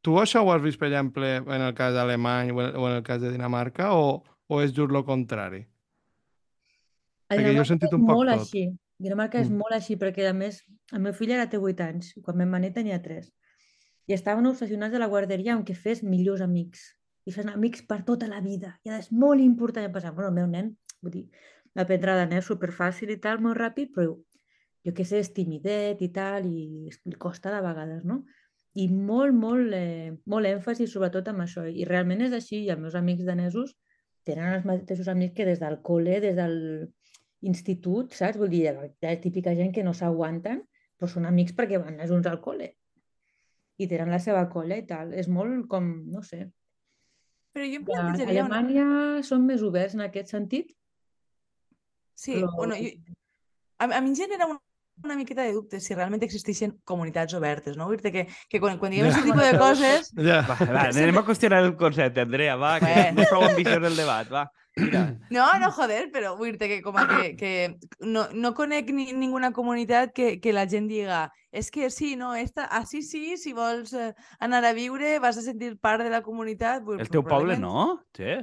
[0.00, 2.94] tu això ho has vist, per exemple, en el cas d'Alemany o en o en
[2.96, 5.66] el cas de Dinamarca, o, o és just el contrari?
[7.28, 8.40] A Perquè jo he sentit un poc molt tot.
[8.46, 8.62] així.
[8.98, 9.58] Dinamarca és Mm.
[9.60, 12.72] molt així, perquè a més el meu fill ara té 8 anys, quan vam venir
[12.72, 13.28] tenia 3.
[14.08, 16.96] I estaven obsessionats de la guarderia amb que fes millors amics.
[17.26, 18.78] I fes amics per tota la vida.
[18.84, 19.84] I és molt important.
[19.84, 21.26] I pensava, bueno, el meu nen, vull dir,
[21.76, 24.14] l'aprendre danès superfàcil i tal, molt ràpid, però
[24.86, 28.22] jo què sé, és timidet i tal, i li costa de vegades, no?
[28.78, 31.64] I molt, molt, eh, molt èmfasi sobretot amb això.
[31.66, 33.74] I realment és així, i els meus amics danesos
[34.28, 36.58] tenen els mateixos amics que des del col·le, des del
[37.48, 38.38] institut, saps?
[38.38, 38.68] Vull dir,
[39.02, 40.62] la típica gent que no s'aguanten,
[40.98, 42.72] però són amics perquè van junts al col·le
[43.78, 45.12] i tenen la seva colla i tal.
[45.14, 46.48] És molt com, no sé,
[47.58, 48.44] Però jo em a plantejaria...
[48.44, 48.58] Una...
[48.60, 50.74] Alemanya són més oberts en aquest sentit.
[52.18, 52.50] Sí, però...
[52.56, 53.14] bueno, jo...
[53.78, 54.58] a, a mi em genera una,
[55.04, 57.86] una miqueta de dubte si realment existeixen comunitats obertes, no?
[57.86, 59.12] Vull dir que, que quan, quan diguem Ja.
[59.14, 60.08] aquest tipus de coses...
[60.18, 60.40] Ja.
[60.48, 63.94] Va, va, anem a qüestionar el concepte, Andrea, va, que no és prou ambiciós el
[64.00, 64.48] debat, va.
[64.78, 65.04] Mira,
[65.34, 67.52] No, no, joder, però vull dir que com a que, que
[68.06, 72.34] no, no conec ni, ninguna comunitat que, que la gent diga és que sí, no,
[72.38, 76.20] esta, així sí, si vols eh, anar a viure vas a sentir part de la
[76.22, 76.82] comunitat.
[76.86, 78.04] Vull- el teu poble no?
[78.14, 78.36] Sí.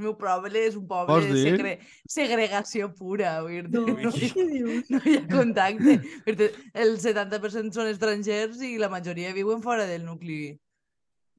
[0.00, 1.74] El meu poble és un poble de segre...
[2.08, 3.34] segregació pura.
[3.68, 5.98] No, no, no hi ha contacte.
[6.72, 10.56] El 70% són estrangers i la majoria viuen fora del nucli.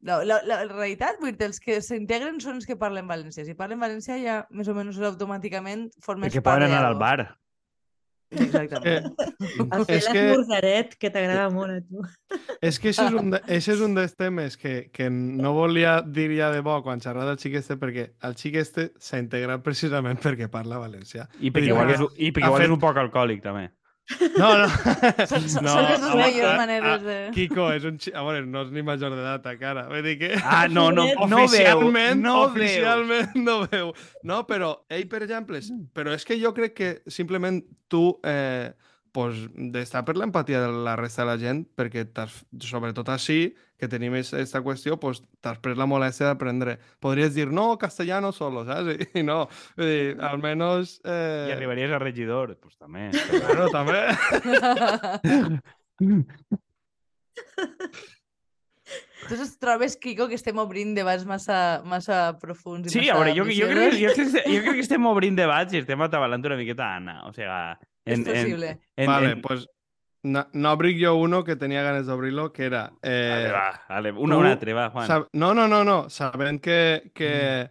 [0.02, 3.45] No, la, la, la realitat, vull dir, els que s'integren són els que parlen valencià.
[3.45, 7.19] Si parlen valencià ja més o menys automàticament formes Perquè part poden anar al bar.
[8.31, 9.07] Exactament.
[9.69, 12.03] A fer És que- l'esmorzaret, que t'agrada molt a tu.
[12.61, 15.97] És que això és un, de, això és un dels temes que, que no volia
[16.01, 19.63] dir ja de bo quan xerrava del xic este, perquè el xic este s'ha integrat
[19.65, 21.27] precisament perquè parla valencià.
[21.41, 23.69] I perquè igual és, i perquè igual fet- és un poc alcohòlic, també.
[24.37, 24.65] No, no.
[25.29, 27.17] Són, són, no, les dues millors maneres ah, de...
[27.35, 27.99] Kiko és un.
[28.17, 29.85] A veure, no és ni major d'edat, encara.
[29.91, 30.31] Vull dir que...
[30.41, 31.45] Ah, no, no, no veu.
[31.47, 32.49] oficialment, No veu.
[32.49, 33.93] oficialment no veu.
[34.27, 37.61] No, però ell, per exemple, és- però és que jo crec que simplement
[37.91, 38.73] tu eh,
[39.12, 42.06] pues, d'estar per l'empatia de la resta de la gent, perquè
[42.63, 46.78] sobretot així, que tenim aquesta qüestió, pues, t'has pres la molèstia d'aprendre.
[47.02, 48.93] Podries dir, no, castellano solo, saps?
[48.93, 49.47] I, i no,
[49.78, 51.00] vull dir, almenys...
[51.04, 51.50] Eh...
[51.50, 53.10] I arribaries a regidor, doncs pues, també.
[53.41, 54.02] Bueno, també.
[59.21, 63.36] Entonces trobes, Kiko, que estem obrint debats massa, massa profuns i Sí, massa a veure,
[63.38, 66.58] jo, jo, crec, jo, crec, jo crec que estem obrint debats i estem atabalant una
[66.60, 67.15] miqueta a Anna.
[67.30, 68.79] O sigui, És en, en, possible.
[68.95, 69.67] en, vale, en, pues
[70.23, 72.91] no, no abric jo uno que tenia ganes d'obrir-lo, que era...
[73.01, 74.11] Eh, Vale, va, vale.
[74.11, 75.07] Una, una va, Juan.
[75.07, 75.27] Sab...
[75.33, 76.09] No, no, no, no.
[76.09, 77.69] Sabent que, que,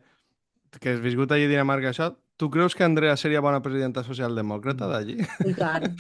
[0.81, 5.19] que has viscut allí Dinamarca, això, tu creus que Andrea seria bona presidenta socialdemòcrata d'allí?
[5.47, 5.91] I tant.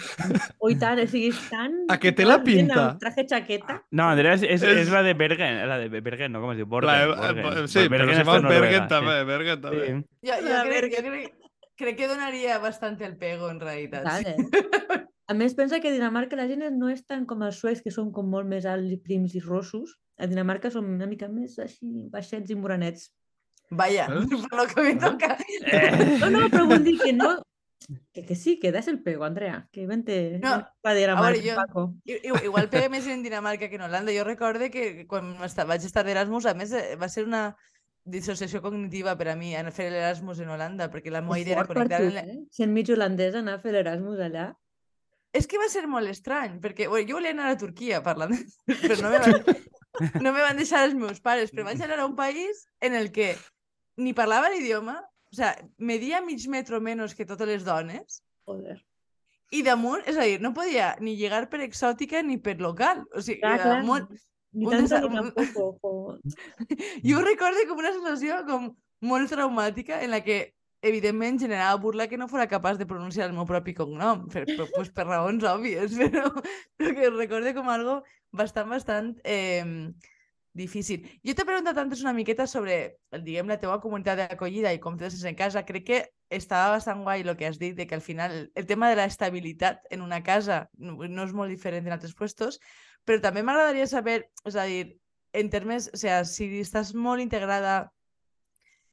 [0.58, 1.74] O i tant, o sigui, és tan...
[1.92, 2.96] A que té la pinta.
[2.98, 3.82] Traje chaqueta.
[3.92, 6.40] No, Andrea és, és, És- la de Bergen, la de Bergen, no?
[6.42, 6.66] Com es diu?
[6.66, 6.88] Borgen.
[6.90, 7.44] La- Borgen.
[7.44, 8.88] eh, sí, però Bergen si Noruega, Bergen sí.
[8.94, 9.86] també, Bergen també.
[9.86, 10.00] Sí.
[10.30, 10.96] Jo, jo, La crec, verga.
[11.04, 11.36] jo crec,
[11.80, 14.04] crec que donaria bastant el pego, en realitat.
[14.04, 15.06] Tal, eh?
[15.30, 17.92] A més, pensa que a Dinamarca la gent no és tant com els suecs, que
[17.94, 19.96] són com molt més alts i prims i rossos.
[20.18, 23.12] A Dinamarca som una mica més així, baixets i morenets.
[23.70, 24.24] Vaya, Eh?
[24.50, 25.36] per lo que me toca.
[25.62, 27.36] Eh, No, no, però vull dir que no...
[28.12, 29.68] Que, que sí, que das el pego, Andrea.
[29.72, 31.84] Que vente No, a Dinamarca, jo- Paco.
[32.04, 34.12] Igual pega més en Dinamarca que en Holanda.
[34.14, 37.56] Jo recorde que quan esta- vaig estar d'Erasmus, a més, eh, va ser una
[38.04, 41.58] dissociació cognitiva per a mi anar a fer l'Erasmus en Holanda, perquè la meva idea
[41.58, 42.00] era connectar...
[42.02, 42.38] en la- eh?
[42.50, 44.48] Sent mig holandesa, anar a fer l'Erasmus allà.
[45.32, 48.34] És que va ser molt estrany, perquè bueno, jo volia anar a Turquia parlant,
[48.82, 49.60] però no me, van,
[50.24, 53.12] no me van deixar els meus pares, però vaig anar a un país en el
[53.14, 53.36] que
[53.96, 54.96] ni parlava l'idioma,
[55.30, 58.80] o sea, media mig metro menys que totes les dones, Joder.
[59.54, 63.04] i damunt, és a dir, no podia ni llegar per exòtica ni per local.
[63.14, 63.84] O sigui, Clar, clar.
[63.86, 64.10] molt...
[64.52, 65.66] Ni un tant desa- ni tampoco.
[65.82, 66.18] jo.
[67.04, 72.06] Jo ho recordo com una sensació com molt traumàtica en la que evidentment generava burla
[72.08, 75.44] que no fora capaç de pronunciar el meu propi cognom, per, per, pues, per raons
[75.44, 76.30] òbvies, però,
[76.80, 77.98] però que recorde com algo
[78.32, 79.92] bastant, bastant eh,
[80.52, 81.06] difícil.
[81.24, 85.06] Jo t'he preguntat antes una miqueta sobre, diguem, la teua comunitat d'acollida i com te
[85.06, 85.64] en casa.
[85.66, 88.90] Crec que estava bastant guai el que has dit, de que al final el tema
[88.90, 92.60] de la estabilitat en una casa no, és molt diferent en altres puestos,
[93.04, 94.98] però també m'agradaria saber, és a dir,
[95.32, 97.92] en termes, o sea, si estàs molt integrada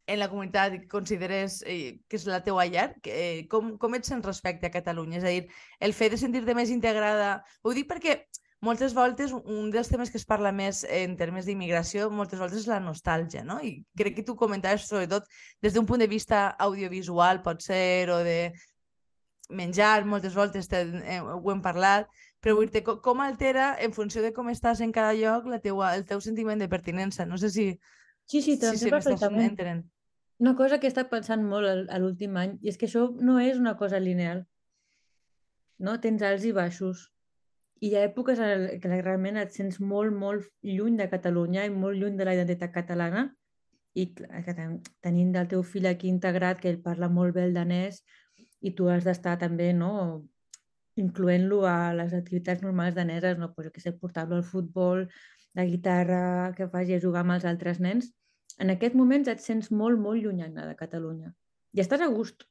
[0.08, 3.98] en la comunitat i consideres eh, que és la teua llar, que, eh, com, com
[3.98, 5.18] et sents respecte a Catalunya?
[5.20, 5.48] És a dir,
[5.84, 7.42] el fet de sentir-te més integrada...
[7.64, 8.22] Ho dic perquè
[8.62, 12.70] moltes voltes un dels temes que es parla més en termes d'immigració, moltes voltes és
[12.70, 13.60] la nostàlgia, no?
[13.62, 15.28] I crec que tu comentaves sobretot
[15.62, 18.54] des d'un punt de vista audiovisual, pot ser, o de
[19.50, 22.10] menjar, moltes voltes te, eh, ho hem parlat,
[22.42, 25.60] però vull dir com, com altera, en funció de com estàs en cada lloc, la
[25.64, 27.26] teua, el teu sentiment de pertinença.
[27.26, 27.70] No sé si,
[28.28, 29.54] Sí, sí, t'entenc si perfectament.
[29.54, 29.86] entenent.
[30.44, 33.40] Una cosa que he estat pensant molt a l'últim any, i és que això no
[33.40, 34.44] és una cosa lineal.
[35.80, 35.96] No?
[36.04, 37.08] Tens alts i baixos.
[37.82, 42.00] Hi ha èpoques en que realment et sents molt, molt lluny de Catalunya i molt
[42.02, 43.28] lluny de la identitat catalana
[43.94, 48.02] i tenint el teu fill aquí integrat, que ell parla molt bé el danès
[48.66, 49.92] i tu has d'estar també no,
[51.02, 53.54] incloent-lo a les activitats normals daneses, no?
[53.54, 55.06] pues, que sé, portar-lo al futbol,
[55.58, 58.12] la guitarra, que faci a jugar amb els altres nens,
[58.58, 61.34] en aquests moments et sents molt, molt llunyana de Catalunya.
[61.78, 62.48] I estàs a gust.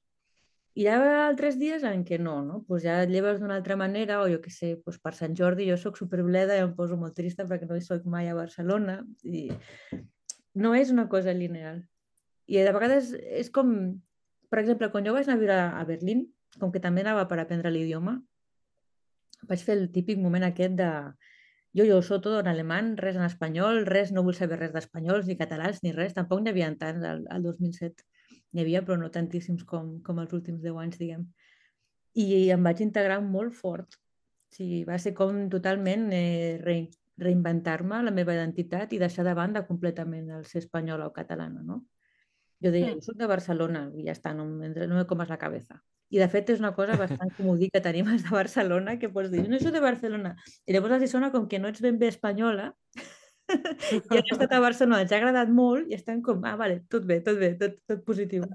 [0.77, 2.59] Hi ha altres dies en què no, no?
[2.69, 5.69] Pues ja et lleves d'una altra manera, o jo què sé, pues per Sant Jordi
[5.71, 8.99] jo sóc superbleda i em poso molt trista perquè no hi soc mai a Barcelona.
[9.25, 9.47] I
[10.61, 11.81] no és una cosa lineal.
[12.47, 13.73] I de vegades és com...
[14.53, 16.27] Per exemple, quan jo vaig anar a viure a Berlín,
[16.61, 18.19] com que també anava per aprendre l'idioma,
[19.49, 20.91] vaig fer el típic moment aquest de
[21.77, 25.27] jo, jo soc tot en alemany, res en espanyol, res, no vull saber res d'espanyols,
[25.29, 26.15] ni catalans, ni res.
[26.17, 28.07] Tampoc n'hi havia tants al, al 2007.
[28.57, 31.27] N'hi havia, però no tantíssims com, com els últims 10 anys, diguem.
[32.17, 33.99] I em vaig integrar molt fort.
[34.49, 36.77] O sigui, va ser com totalment eh, re,
[37.21, 41.83] reinventar-me la meva identitat i deixar de banda completament el ser espanyola o catalana, no?
[42.65, 43.03] Jo deia, Mm.
[43.03, 45.83] jo soc de Barcelona, i ja està, no, no me comes la cabeza.
[46.09, 49.29] I de fet és una cosa bastant comodí que tenim els de Barcelona, que pots
[49.33, 50.37] dir, no soc de Barcelona.
[50.65, 52.71] I llavors els sona com que no ets ben bé espanyola,
[53.51, 57.07] i han estat a Barcelona, els ha agradat molt, i estan com, ah, vale, tot
[57.07, 58.47] bé, tot bé, tot, tot positiu.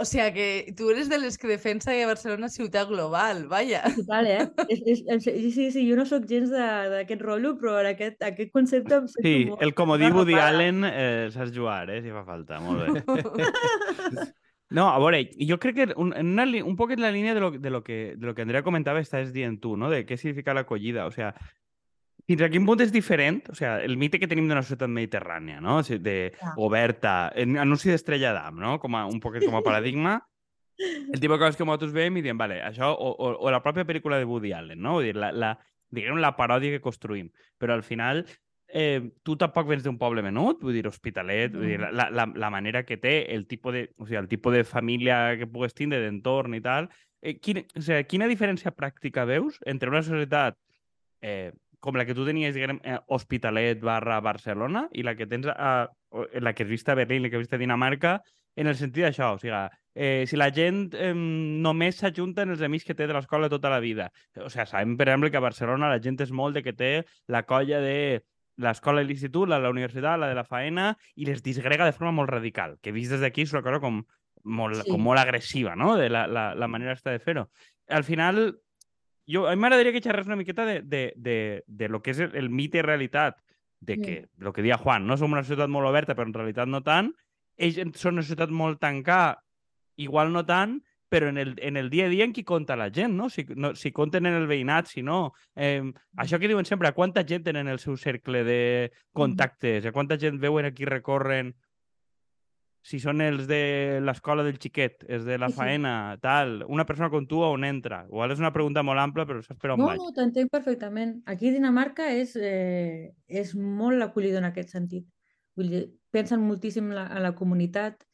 [0.00, 3.80] O sea que tu eres de les que defensa que Barcelona és ciutat global, vaja.
[3.96, 4.44] Total, eh?
[4.68, 7.88] És, és, és, sí, sí, sí, jo no sóc gens de- d'aquest rotllo, però en
[7.90, 9.64] aquest, aquest concepte em sento Sí, molt...
[9.66, 10.36] el comodí Woody.
[10.38, 12.60] Allen eh, saps jugar, eh, si fa falta.
[12.62, 13.02] Molt bé.
[14.70, 17.40] No, a veure, jo crec que un, en una, un poc en la línia de
[17.40, 19.88] lo, de, lo que, de lo que Andrea comentava estàs dient tu, no?
[19.88, 21.06] de què significa l'acollida.
[21.08, 21.30] O sea,
[22.28, 23.40] fins a quin punt és diferent?
[23.48, 25.78] O sea, el mite que tenim d'una societat mediterrània, no?
[25.80, 26.54] O sigui, de Clar.
[26.60, 28.74] oberta, en anunci d'Estrella d'Am, no?
[28.82, 30.18] Com a, un poquet com a paradigma.
[31.12, 33.62] El tipus de coses que nosaltres veiem i diem, vale, això, o, o, o la
[33.64, 34.98] pròpia pel·lícula de Woody Allen, no?
[34.98, 35.54] Vull dir, la, la,
[35.90, 37.32] diguem, la paròdia que construïm.
[37.58, 38.22] Però al final,
[38.68, 42.50] eh, tu tampoc vens d'un poble menut, vull dir, hospitalet, vull dir, la, la, la
[42.52, 46.02] manera que té, el tipus de, o sigui, el tipus de família que pugues tindre,
[46.04, 46.90] d'entorn i tal.
[47.24, 50.60] Eh, quina, o sigui, quina diferència pràctica veus entre una societat
[51.22, 55.46] eh, com la que tu tenies, diguem, eh, Hospitalet barra Barcelona i la que tens
[55.46, 58.20] a, o- la que has vist a Berlín, la que has vist a Dinamarca,
[58.58, 59.54] en el sentit d'això, o sigui,
[59.94, 63.70] eh, si la gent eh, només s'ajunta en els amics que té de l'escola tota
[63.70, 64.10] la vida.
[64.36, 67.04] O sigui, sabem, per exemple, que a Barcelona la gent és molt de que té
[67.28, 68.24] la colla de
[68.58, 71.92] l'escola i l'institut, la de la universitat, la de la faena, i les disgrega de
[71.94, 74.02] forma molt radical, que vist des d'aquí és una cosa com
[74.42, 74.90] molt, Sí.
[74.90, 77.48] com molt agressiva, no?, de la, la, la manera esta de fer-ho.
[77.88, 78.58] Al final,
[79.28, 82.22] jo, a mi m'agradaria que xerres una miqueta de, de, de, de lo que és
[82.24, 83.36] el, el mite realitat
[83.80, 84.02] de Mm.
[84.02, 86.82] que, lo que dia Juan, no som una societat molt oberta, però en realitat no
[86.82, 87.12] tant.
[87.56, 89.42] Ells són una societat molt tancada,
[89.96, 92.90] igual no tant, però en el, en el dia a dia en qui compta la
[92.92, 93.30] gent, no?
[93.30, 95.32] Si, no, si compten en el veïnat, si no.
[95.56, 95.82] Eh,
[96.16, 100.38] això que diuen sempre, quanta gent tenen el seu cercle de contactes, a quanta gent
[100.38, 101.54] veuen aquí recorren
[102.88, 105.58] si són els de l'escola del xiquet, els de la Sí, sí.
[105.60, 105.92] faena,
[106.24, 108.06] tal, una persona com tu on entra?
[108.08, 110.00] Igual és una pregunta molt ampla, però saps per on No, vaig.
[110.00, 111.18] no, t'entenc perfectament.
[111.26, 115.04] Aquí a Dinamarca és, eh, és molt acollidor en aquest sentit.
[115.58, 118.06] Vull dir, pensen moltíssim la, en la comunitat,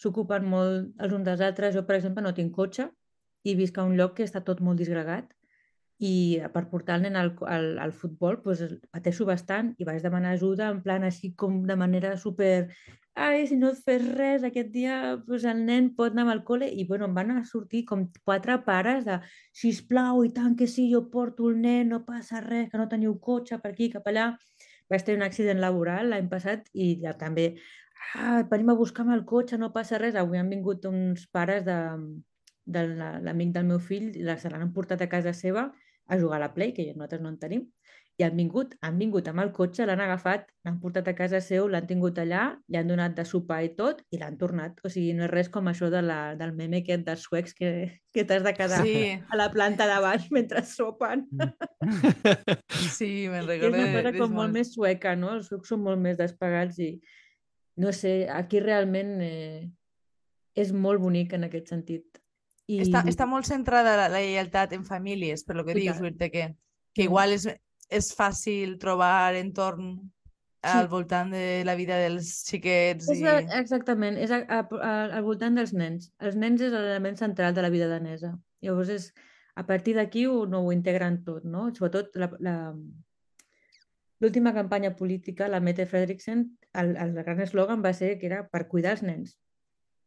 [0.00, 1.74] s'ocupen molt els uns dels altres.
[1.74, 2.88] Jo, per exemple, no tinc cotxe
[3.44, 5.33] i visc a un lloc que està tot molt disgregat
[6.04, 10.34] i per portar el nen al, al, al futbol doncs, pateixo bastant i vaig demanar
[10.36, 12.68] ajuda en plan així com de manera super
[13.14, 16.66] ai, si no et fes res aquest dia doncs el nen pot anar al col·le
[16.66, 19.20] i bueno, em van a sortir com quatre pares de
[19.54, 23.14] sisplau, i tant que sí, jo porto el nen, no passa res, que no teniu
[23.22, 24.32] cotxe per aquí, cap allà.
[24.90, 27.46] Vaig tenir un accident laboral l'any passat i ja també,
[28.18, 30.18] ah, venim a buscar-me el cotxe, no passa res.
[30.18, 31.78] Avui han vingut uns pares de,
[32.66, 35.68] de la- l'amic del meu fill, la- se l'han portat a casa seva
[36.08, 37.64] a jugar a la Play, que nosaltres no en tenim,
[38.14, 41.64] i han vingut, han vingut amb el cotxe, l'han agafat, l'han portat a casa seu,
[41.66, 44.76] l'han tingut allà, li han donat de sopar i tot, i l'han tornat.
[44.86, 47.72] O sigui, no és res com això de la, del meme aquest dels suecs que,
[48.14, 51.26] que t'has de quedar Sí, a la planta de baix mentre sopen.
[52.96, 53.76] sí, me'n És recordo.
[53.76, 54.34] una de- cosa com molt.
[54.38, 55.32] molt més sueca, no?
[55.38, 56.92] Els suecs són molt més despegats i
[57.82, 59.64] no sé, aquí realment eh,
[60.54, 62.20] és molt bonic en aquest sentit.
[62.66, 62.80] I...
[62.80, 66.00] Està, està molt centrada la, la lleialtat en famílies, per lo que I dius.
[66.00, 66.54] Wirte, que,
[66.94, 67.06] que Mm.
[67.10, 67.48] igual és,
[67.90, 69.96] és fàcil trobar entorn
[70.64, 70.70] Sí.
[70.78, 73.26] al voltant de la vida dels xiquets És i...
[73.58, 76.06] exactament, és a, a, a, al voltant dels nens.
[76.24, 78.30] Els nens és l'element central de la vida danesa.
[78.64, 79.10] Llavors, és,
[79.60, 81.66] a partir d'aquí ho, no ho integren tot, no?
[81.76, 82.54] Sobretot la, la,
[84.24, 88.64] l'última campanya política, la Mette Frederiksen, el, el gran eslògan va ser que era per
[88.72, 89.36] cuidar els nens,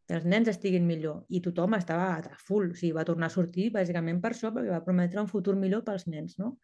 [0.08, 1.26] que els nens estiguin millor.
[1.30, 4.72] I tothom estava a full, o sigui, va tornar a sortir bàsicament per això, perquè
[4.72, 6.58] va prometre un futur millor pels nens, no?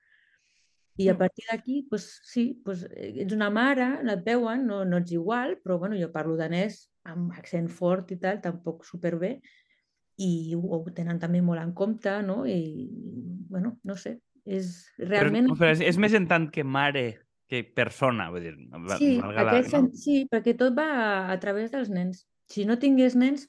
[0.95, 1.17] I a Mm.
[1.17, 5.57] partir d'aquí, doncs, sí, doncs, ets una mare, no et veuen, no, no ets igual,
[5.63, 9.39] però bueno, jo parlo danès amb accent fort i tal, tampoc superbé,
[10.21, 12.45] i ho, tenen també molt en compte, no?
[12.45, 12.87] I,
[13.49, 15.49] bueno, no sé, és realment...
[15.49, 17.07] Però, però és, és més en tant que mare
[17.49, 18.53] que persona, vull dir...
[18.99, 22.27] Sí, la- aquest, sen- sí, perquè tot va a, a través dels nens.
[22.49, 23.47] Si no tingués nens,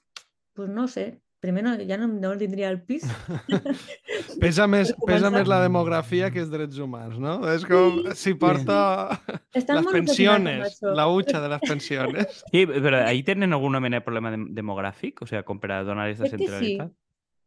[0.57, 3.05] doncs no sé, primer no, ja no, no tindria el pis.
[4.40, 7.36] Pesa més, pesa més la demografia que els drets humans, no?
[7.53, 9.18] És com si porta
[9.55, 12.42] Estan les pensiones, la hucha de les pensiones.
[12.51, 15.22] Sí, però ahí tenen alguna mena de problema dem- demogràfic?
[15.22, 16.45] O sigui, com per a donar aquesta que sí.
[16.47, 16.95] centralitat?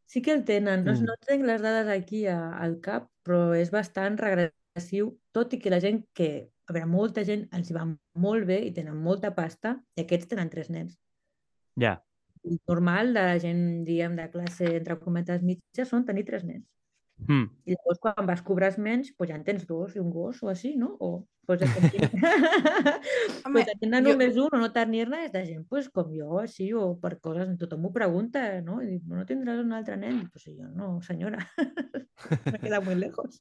[0.07, 0.85] Sí que el tenen.
[0.85, 1.03] No, Mm.
[1.09, 5.69] no tinc les dades aquí a, al cap, però és bastant regressiu, tot i que
[5.73, 6.49] la gent que...
[6.67, 7.85] A veure, molta gent els hi va
[8.19, 10.97] molt bé i tenen molta pasta i aquests tenen tres nens.
[11.79, 11.97] Ja.
[12.67, 16.65] Normal de la gent, diguem, de classe, entre cometes, mitja, són tenir tres nens.
[17.25, 17.47] Mm.
[17.65, 20.51] I llavors, quan vas cobrar menys, pues ja en tens dos i un gos o
[20.51, 20.93] així, no?
[21.01, 21.61] O pues.
[23.45, 26.41] Home, pues, tenir jo- només un o no tenir-ne és de gent pues, com jo,
[26.43, 27.49] així, o per coses...
[27.57, 28.81] Tothom m'ho pregunta, no?
[28.83, 30.21] I dic, no tindràs un altre nen?
[30.25, 31.39] I, pues, jo, no, senyora.
[32.51, 33.39] Me queda muy lejos.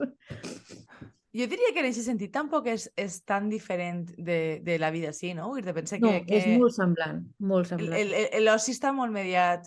[1.37, 5.13] Jo diria que en aquest sentit tampoc és, és tan diferent de, de la vida
[5.13, 5.49] sí, no?
[5.53, 7.99] Vull dir, pensa No, que, que és molt semblant, molt semblant.
[8.01, 9.67] el- el- l'oci està molt mediat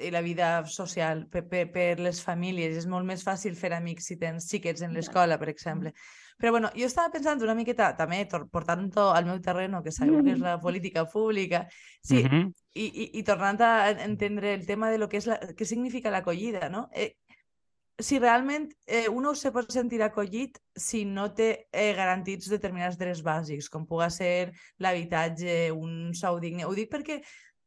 [0.00, 2.76] i la vida social per, per, per les famílies.
[2.80, 5.92] És molt més fàcil fer amics si tens xiquets en l'escola, per exemple.
[6.40, 10.32] Però bueno, jo estava pensant una miqueta, també portant-ho al meu terreno, que sabeu que
[10.32, 11.66] és la política pública,
[12.02, 12.52] sí, Mhm.
[12.72, 15.66] i, i, i tornant a en- entendre el tema de lo que és la, què
[15.66, 16.88] significa l'acollida, no?
[16.94, 17.16] Eh,
[18.02, 23.22] si realment eh, uno se pot sentir acollit si no té eh, garantits determinats drets
[23.22, 26.66] bàsics, com puga ser l'habitatge, un sou digne.
[26.66, 27.20] Ho dic perquè,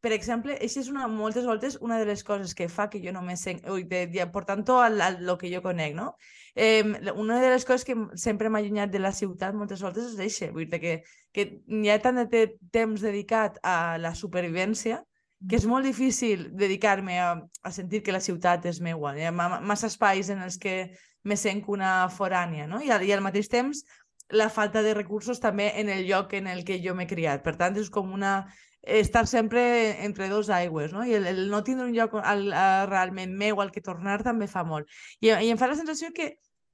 [0.04, 3.14] per exemple, això és una, moltes voltes una de les coses que fa que jo
[3.16, 3.62] no me sent...
[3.72, 6.10] Ui, de, de, portant-ho al, al lo que jo conec, no?
[6.56, 6.84] Eh,
[7.16, 10.52] una de les coses que sempre m'ha allunyat de la ciutat moltes voltes és això,
[10.54, 10.98] vull dir que,
[11.34, 15.02] que hi ha tant de te- temps dedicat a la supervivència
[15.50, 17.32] que és molt difícil dedicar-me a,
[17.64, 19.16] a sentir que la ciutat és meua.
[19.18, 22.82] Hi ha ma- massa espais en els que me sent una forània, no?
[22.82, 23.84] I al, i al mateix temps
[24.32, 27.44] la falta de recursos també en el lloc en el que jo m'he criat.
[27.44, 28.46] Per tant, és com una
[28.84, 31.06] estar sempre entre dos aigües, no?
[31.08, 34.48] I el, el no tindre un lloc al, a, realment meu al que tornar també
[34.48, 34.90] fa molt.
[35.22, 36.34] I, I em fa la sensació que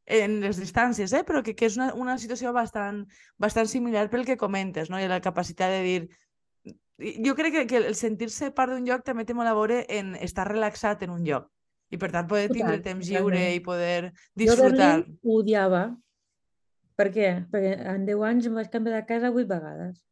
[0.09, 1.21] en les distàncies, eh?
[1.23, 3.03] però que, que és una, una situació bastant,
[3.37, 4.97] bastant similar pel que comentes, no?
[4.97, 6.01] I la capacitat de dir...
[6.99, 10.15] Jo crec que, que el sentir-se part d'un lloc també té molt a veure en
[10.19, 11.47] estar relaxat en un lloc.
[11.89, 13.55] I per tant poder tindre Total, temps lliure totalment.
[13.55, 14.11] i poder Jo
[14.43, 14.89] disfrutar.
[14.99, 15.83] Berlín ho odiava.
[16.99, 17.29] Per què?
[17.49, 20.03] Perquè en 10 anys em vaig canviar de casa 8 vegades.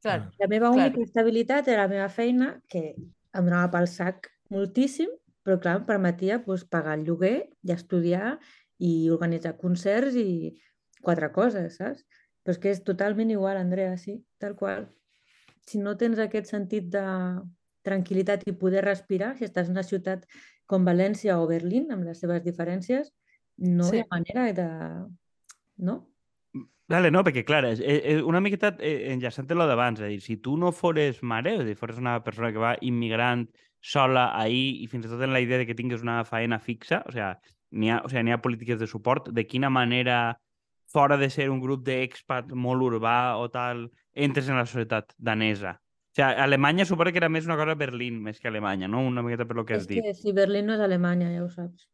[0.00, 0.86] Clar, La meva Clar.
[0.88, 5.10] única estabilitat era la meva feina, que em donava pel sac moltíssim,
[5.44, 8.38] però clar, em permetia doncs, pagar el lloguer i estudiar
[8.80, 10.56] i organitzar concerts i
[11.04, 12.06] quatre coses, saps?
[12.42, 14.88] Però és que és totalment igual, Andrea, sí, tal qual.
[15.70, 17.06] Si no tens aquest sentit de
[17.86, 20.26] tranquil·litat i poder respirar, si estàs en una ciutat
[20.70, 23.12] com València o Berlín, amb les seves diferències,
[23.60, 23.98] no Sí.
[23.98, 24.68] hi ha manera de...
[25.78, 26.00] No?
[26.90, 30.20] Vale, no, perquè, clar, és, és una miqueta eh, enllaçant lo d'abans, és a dir,
[30.20, 33.46] si tu no fores mare, és a dir, fores una persona que va immigrant
[33.80, 37.04] sola ahir i fins i tot en la idea de que tingues una faena fixa,
[37.06, 37.36] o sea,
[37.70, 40.40] n'hi ha, o sea, n'hi ha polítiques de suport, de quina manera,
[40.90, 45.78] fora de ser un grup d'expat molt urbà o tal, entres en la societat danesa.
[46.10, 49.04] O sea, Alemanya suposa que era més una cosa Berlín més que Alemanya, no?
[49.06, 50.02] Una miqueta per lo que has és dit.
[50.02, 51.86] que si Berlín no és Alemanya, ja ho saps.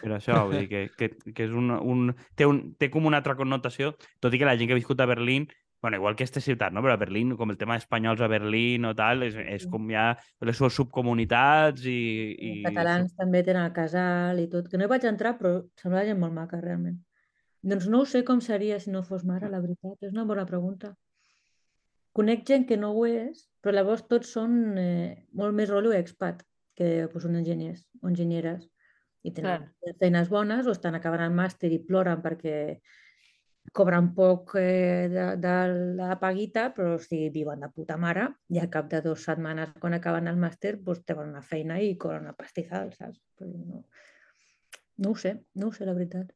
[0.00, 3.20] Per això, vull dir que, que, que és un, un, té, un, té com una
[3.20, 3.92] altra connotació,
[4.24, 5.44] tot i que la gent que ha viscut a Berlín,
[5.82, 6.82] bueno, igual que aquesta ciutat, no?
[6.82, 10.08] però a Berlín, com el tema d'espanyols a Berlín o tal, és, és com ja
[10.40, 11.98] les seves subcomunitats i...
[12.34, 15.58] i Els catalans també tenen el casal i tot, que no hi vaig entrar, però
[15.78, 16.96] sembla gent molt maca, realment.
[17.68, 19.98] Doncs no ho sé com seria si no fos mare, la veritat.
[20.00, 20.94] És una bona pregunta.
[22.18, 26.40] Conec gent que no ho és, però llavors tots són eh, molt més rotllo expat,
[26.74, 28.64] que pues, són enginyers o enginyeres.
[29.26, 29.92] I tenen Clar.
[30.00, 32.56] feines bones o estan acabant el màster i ploren perquè
[33.74, 35.54] cobren poc eh, de, de
[35.98, 39.74] la paguita, però o sigui, viuen de puta mare i al cap de dues setmanes,
[39.78, 43.20] quan acaben el màster, doncs tenen una feina i cobren una pastizal, saps?
[43.38, 43.84] Però no,
[45.04, 46.34] no ho sé, no ho sé, la veritat.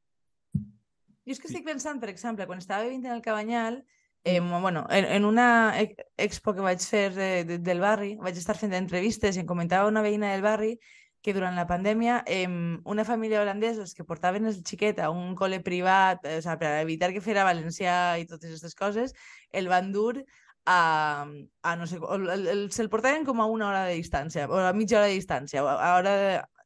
[1.22, 3.82] Jo és que estic pensant, per exemple, quan estava vivint en el Cabanyal,
[4.24, 8.36] eh, bueno, en, en una ex- expo que vaig fer de, de, del barri, vaig
[8.38, 10.76] estar fent entrevistes i em comentava una veïna del barri
[11.22, 12.48] que durant la pandèmia eh,
[12.84, 16.72] una família holandesos que portaven el xiquet a un col·le privat, eh, o sigui, per
[16.82, 19.14] evitar que fera valencià i totes aquestes coses,
[19.52, 20.24] el van dur
[20.66, 21.26] a,
[21.62, 24.58] a no sé, el, el, el, se'l portaven com a una hora de distància, o
[24.58, 26.14] a mitja hora de distància, a, a hora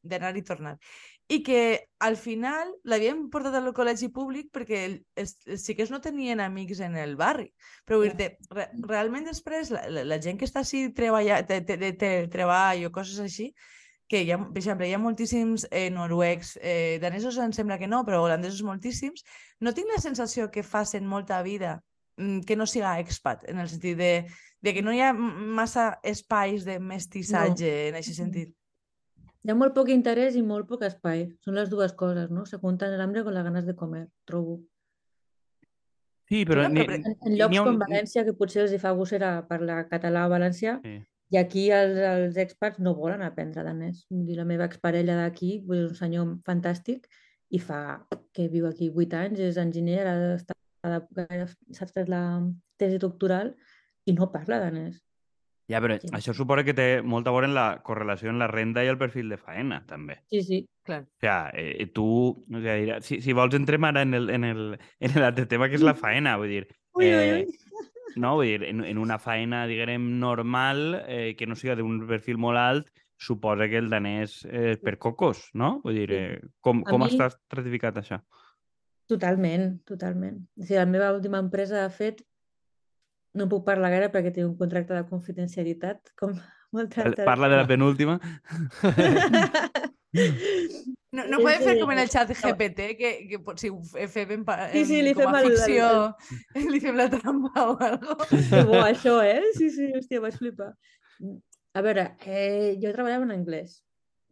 [0.07, 0.77] d'anar i tornar
[1.29, 6.01] i que al final l'havien portat al col·legi públic perquè el- els, els xiquets no
[6.01, 7.49] tenien amics en el barri.
[7.85, 11.61] Però vull dir re, realment després la, la, la gent que està així treballa, de,
[11.67, 13.51] de, de, de treball o coses així,
[14.07, 17.89] que hi ha, per exemple, hi ha moltíssims eh, noruecs, eh, danesos em sembla que
[17.91, 19.25] no, però holandesos moltíssims,
[19.59, 21.81] no tinc la sensació que facin molta vida
[22.17, 24.13] mm, que no siga expat, en el sentit de,
[24.63, 27.89] de que no hi ha massa espais de mestissatge no.
[27.91, 28.55] en aquest sentit.
[29.47, 31.21] Hi ha molt poc interès i molt poc espai.
[31.47, 32.43] Són les dues coses, no?
[32.51, 34.57] Se juntan el hambre con las ganas de comer, trobo.
[36.27, 36.65] Sí, però...
[36.69, 39.85] Ni- però- En, en llocs un- com València, que potser els hi fa gossera parlar
[39.89, 40.97] català o valencià, Sí.
[41.31, 44.03] i aquí els, els expats no volen aprendre danès.
[44.11, 47.07] Vull dir, la meva exparella d'aquí és un senyor fantàstic
[47.55, 47.81] i fa
[48.35, 52.25] que viu aquí vuit anys, és enginyer, ara està, s'ha fet la
[52.79, 53.55] tesi doctoral
[54.07, 54.99] i no parla danès.
[55.69, 56.09] Ja, però Sí.
[56.15, 58.99] això suposa que té molta a veure en la correlació en la renda i el
[58.99, 60.21] perfil de faena, també.
[60.31, 60.69] Sí, sí.
[60.85, 61.03] Clar.
[61.03, 64.79] O sea, eh, tu, o dirà- si, si vols entrem ara en el, en el,
[65.01, 67.59] en l'altre tema, que és la faena, vull dir, Ui, ui, eh, ui.
[68.17, 68.37] no?
[68.37, 72.59] Vull dir, en, en una faena, diguem, normal, eh, que no siga d'un perfil molt
[72.63, 75.81] alt, suposa que el danès eh, per cocos, no?
[75.83, 78.21] Vull dir, eh, com, A com mi- està estratificat això?
[79.09, 80.41] Totalment, totalment.
[80.59, 82.23] O sigui, la meva última empresa, de fet,
[83.37, 86.35] no puc parlar gaire perquè tinc un contracte de confidencialitat, com
[86.77, 87.25] molta altra...
[87.29, 88.19] Parla de la penúltima.
[91.13, 94.33] No, no podem fer com en el xat GPT, que, que si ho fe- fem
[94.39, 95.89] en, Sí, sí, li com fem a el- el- ficció,
[96.73, 98.17] li fem la trampa o algo.
[98.53, 99.43] Que bo, això, eh?
[99.59, 100.73] Sí, sí, hòstia, vaig flipar.
[101.77, 103.83] A veure, eh, jo treballava en anglès,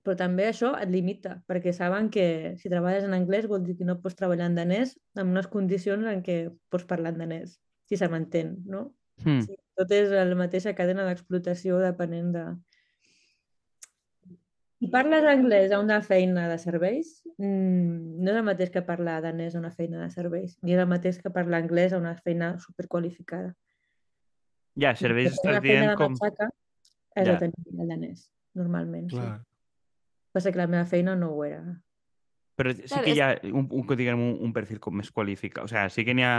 [0.05, 3.85] però també això et limita, perquè saben que si treballes en anglès vol dir que
[3.89, 6.39] no pots treballar en danès en unes condicions en què
[6.73, 8.87] pots parlar en danès, si se m'entén, no?
[9.24, 9.43] Hmm.
[9.47, 12.45] Sí, tot és la mateixa cadena d'explotació depenent de...
[14.80, 19.20] Si parles anglès a una feina de serveis, mm, no és el mateix que parlar
[19.24, 22.16] danès a una feina de serveis, ni és el mateix que parlar anglès a una
[22.18, 23.55] feina superqualificada.
[24.76, 26.12] Ja, serveis Una estàs feina dient de com...
[26.18, 26.51] matxaca
[27.14, 27.32] has Ja.
[27.32, 28.26] de tenir el danès,
[28.59, 29.09] normalment.
[29.11, 29.16] Sí.
[29.16, 29.39] Clar.
[30.35, 31.62] Passa que la meva feina no ho era.
[32.55, 35.11] Però sí Clar, que és- hi ha un, un, diguem, un, un perfil com més
[35.11, 35.65] qualificat.
[35.65, 36.35] O sigui, sí que n'hi ha...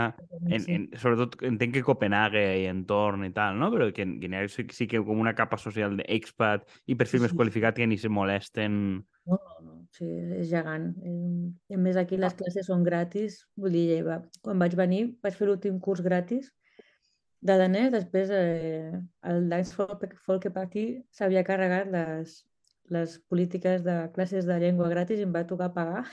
[0.48, 3.68] En, en, sobretot entenc que Copenhague i entorn i tal, no?
[3.74, 7.20] Però que, que n'hi ha sí, sí que com una capa social d'expat i perfil
[7.20, 8.80] Sí, més qualificat que ni se molesten...
[9.26, 9.76] No, no, no.
[9.96, 10.06] Sí,
[10.40, 10.90] és gegant.
[11.04, 13.42] Eh, I a més aquí les classes són gratis.
[13.60, 16.52] Vull dir, va, quan vaig venir vaig fer l'últim curs gratis
[17.44, 17.92] de danès.
[17.94, 18.92] Després eh,
[19.28, 22.40] el Dance Folk, Folk aquí s'havia carregat les,
[22.94, 26.04] les polítiques de classes de llengua gratis i em va tocar pagar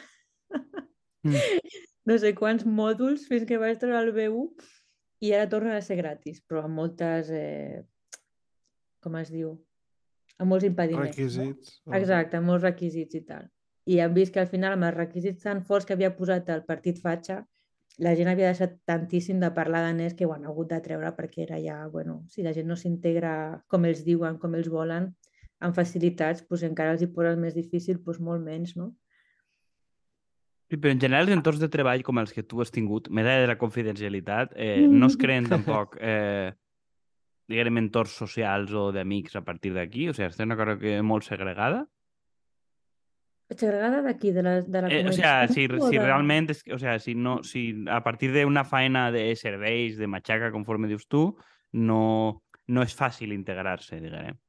[1.24, 1.34] Mm.
[2.10, 4.42] no sé quants mòduls fins que vaig treure el B1
[5.24, 7.30] i ara torna a ser gratis, però amb moltes...
[7.32, 7.80] Eh,
[9.00, 9.54] com es diu?
[10.40, 11.16] Amb molts impediments.
[11.16, 11.24] no?
[11.24, 11.78] Requisits.
[11.88, 13.48] o- Exacte, amb molts requisits i tal.
[13.88, 16.66] I hem vist que al final, amb els requisits tan forts que havia posat el
[16.68, 17.42] partit Fatxa,
[18.04, 21.44] la gent havia deixat tantíssim de parlar danès que ho han hagut de treure perquè
[21.48, 25.12] era ja, bueno, si la gent no s'integra com ells diuen, com ells volen,
[25.64, 28.92] amb facilitats, doncs encara els hi posen més difícil, doncs molt menys, no?
[30.70, 33.40] Sí, però en general els entorns de treball com els que tu has tingut, enllà
[33.44, 36.52] de la confidencialitat, eh, no es creen tampoc, eh,
[37.52, 40.08] diguem, entorns socials o d'amics a partir d'aquí?
[40.10, 41.84] O sigui, és una cosa que molt segregada?
[43.54, 46.64] Segregada d'aquí, de la, de la Eh, o sea, si, o si de- realment, és,
[46.74, 51.06] o sea, si, no, si a partir d'una feina de serveis, de matxaca, conforme dius
[51.08, 51.36] tu,
[51.74, 54.40] no, no és fàcil integrar-se, diguem,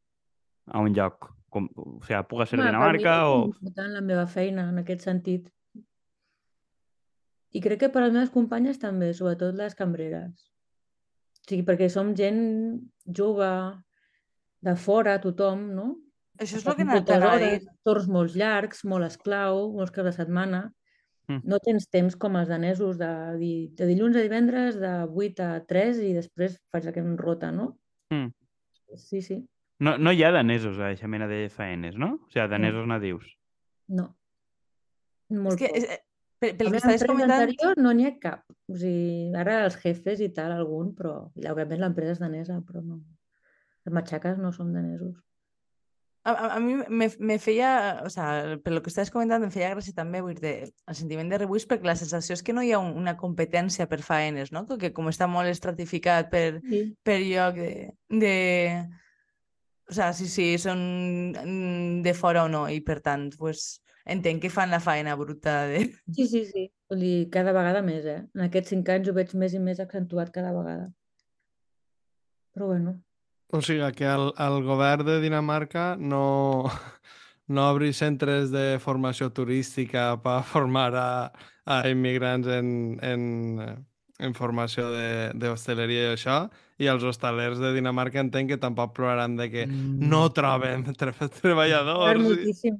[0.66, 1.30] a un lloc.
[1.54, 3.36] Com, o sea, puga ser Home, per mi Dinamarca és o...
[3.44, 5.50] molt important la meva feina en aquest sentit.
[7.54, 10.48] I crec que per les meves companyes també, sobretot les cambreres.
[11.44, 12.40] O sigui, perquè som gent
[13.06, 13.50] jove,
[14.64, 15.90] de fora, tothom, no?
[16.40, 17.74] Això és Estàs el que a hores, dir.
[17.86, 20.62] torns molt llargs, molt esclau, molts caps de setmana.
[21.28, 21.44] Mm.
[21.48, 23.10] No tens temps com els danesos de,
[23.78, 27.74] de dilluns a divendres, de 8 a 3 i després faig aquest rota, no?
[28.12, 28.32] Mm.
[28.98, 29.38] Sí, sí,
[29.84, 32.14] No, no hi ha danesos a aquesta mena de faenes, no?
[32.24, 33.30] O sigui, danesos nadius.
[33.92, 34.10] no.
[35.32, 35.76] És Molt que, poc.
[35.80, 36.00] és, eh,
[36.38, 37.42] pel, pel que l'empresa comentant...
[37.46, 38.42] anterior no n'hi ha cap.
[38.68, 42.98] O sigui, ara els jefes i tal, algun, però òbviament l'empresa és danesa, però no.
[43.84, 45.16] Els matxaques no són danesos.
[46.24, 47.70] A, a, a mi me, me feia,
[48.04, 50.54] o sea, per lo que estaves comentant, em feia gràcia també vull dir,
[50.88, 53.84] el sentiment de rebuig perquè la sensació és que no hi ha un, una competència
[53.90, 54.62] per faenes, no?
[54.80, 56.84] Que com està molt estratificat per, Sí.
[57.04, 57.72] per lloc de,
[58.08, 58.36] de...
[59.90, 60.80] O sea, si, si són
[61.36, 63.64] mm, de fora o no, i per tant, pues,
[64.16, 65.84] entenc que fan la faena bruta de...
[66.16, 66.64] sí, sí, sí.
[66.90, 68.20] Vull dir, cada vegada més, eh?
[68.36, 70.88] En aquests cinc anys ho veig més i més accentuat cada vegada.
[72.54, 73.00] Però bueno,
[73.54, 76.22] O sigui, que el, el govern de Dinamarca no,
[77.54, 81.08] no obri centres de formació turística per formar a,
[81.66, 82.68] a immigrants en,
[83.02, 83.22] en,
[84.18, 86.38] en formació de- d'hostaleria i això,
[86.78, 92.18] i els hostalers de Dinamarca entenc que tampoc ploraran de que no troben tre treballadors.
[92.18, 92.78] i- moltíssim,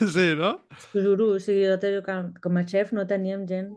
[0.00, 0.54] Sí, no?
[0.92, 1.32] t'ho juro.
[1.36, 3.72] O sigui, jo te dic que com a xef no teníem gent.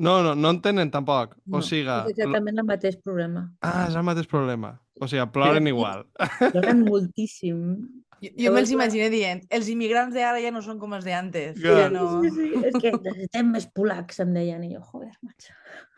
[0.00, 1.34] No, no, no en tenen tampoc.
[1.44, 3.48] No, O sigui, és exactament el mateix problema.
[3.60, 4.78] ah, és el mateix problema.
[5.00, 6.06] O sigui, ploren igual.
[6.52, 7.64] Ploren moltíssim.
[8.20, 11.56] Jo, jo me'ls imaginé dient, els immigrants d'ara ja no són com els d'antes.
[11.60, 11.76] Clar.
[11.86, 12.20] Ja no...
[12.22, 14.64] Sí, sí, és que necessitem més polacs, em deien.
[14.68, 15.54] I jo, joder, macho.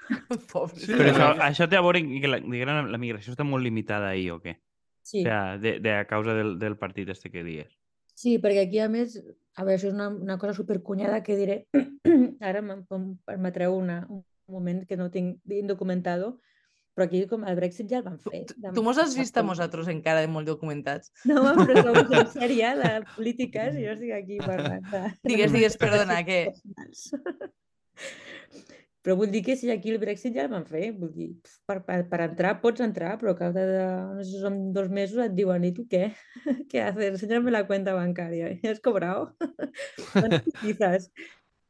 [0.53, 0.82] Pobres.
[0.84, 3.46] Sí, Però Sí, això, això té a veure que la, diguem, la, la migració està
[3.46, 4.59] molt limitada ahí, o què?
[5.03, 7.72] Sí, O sea, de, de, a causa del, del partit este que dies.
[8.14, 9.16] sí, perquè aquí, a més,
[9.57, 11.57] a veure, això és una, una cosa supercunyada que diré,
[12.40, 12.84] ara em
[13.26, 16.38] permetreu una, un moment que no tinc documentado,
[16.92, 18.42] Però aquí com el Brexit ja el van fer.
[18.50, 21.09] Tu, tu mos has vist a nosaltres encara de molt documentats.
[21.24, 25.00] No, home, però som en sèrie de polítiques i jo estic aquí parlant de...
[25.30, 26.42] Digues, digues, perdona, que...
[29.03, 31.32] Però vull dir que si aquí el Brexit ja el van fer, vull dir,
[31.66, 33.64] per, per, per entrar pots entrar, però de,
[34.14, 36.12] no sé si són dos mesos et diuen, i tu què?
[36.70, 37.16] ¿Qué haces?
[37.16, 38.53] Enséñame la cuenta bancaria.
[38.62, 39.34] ¿Ya has cobrado?
[40.12, 41.11] ¿Cuántas quizás?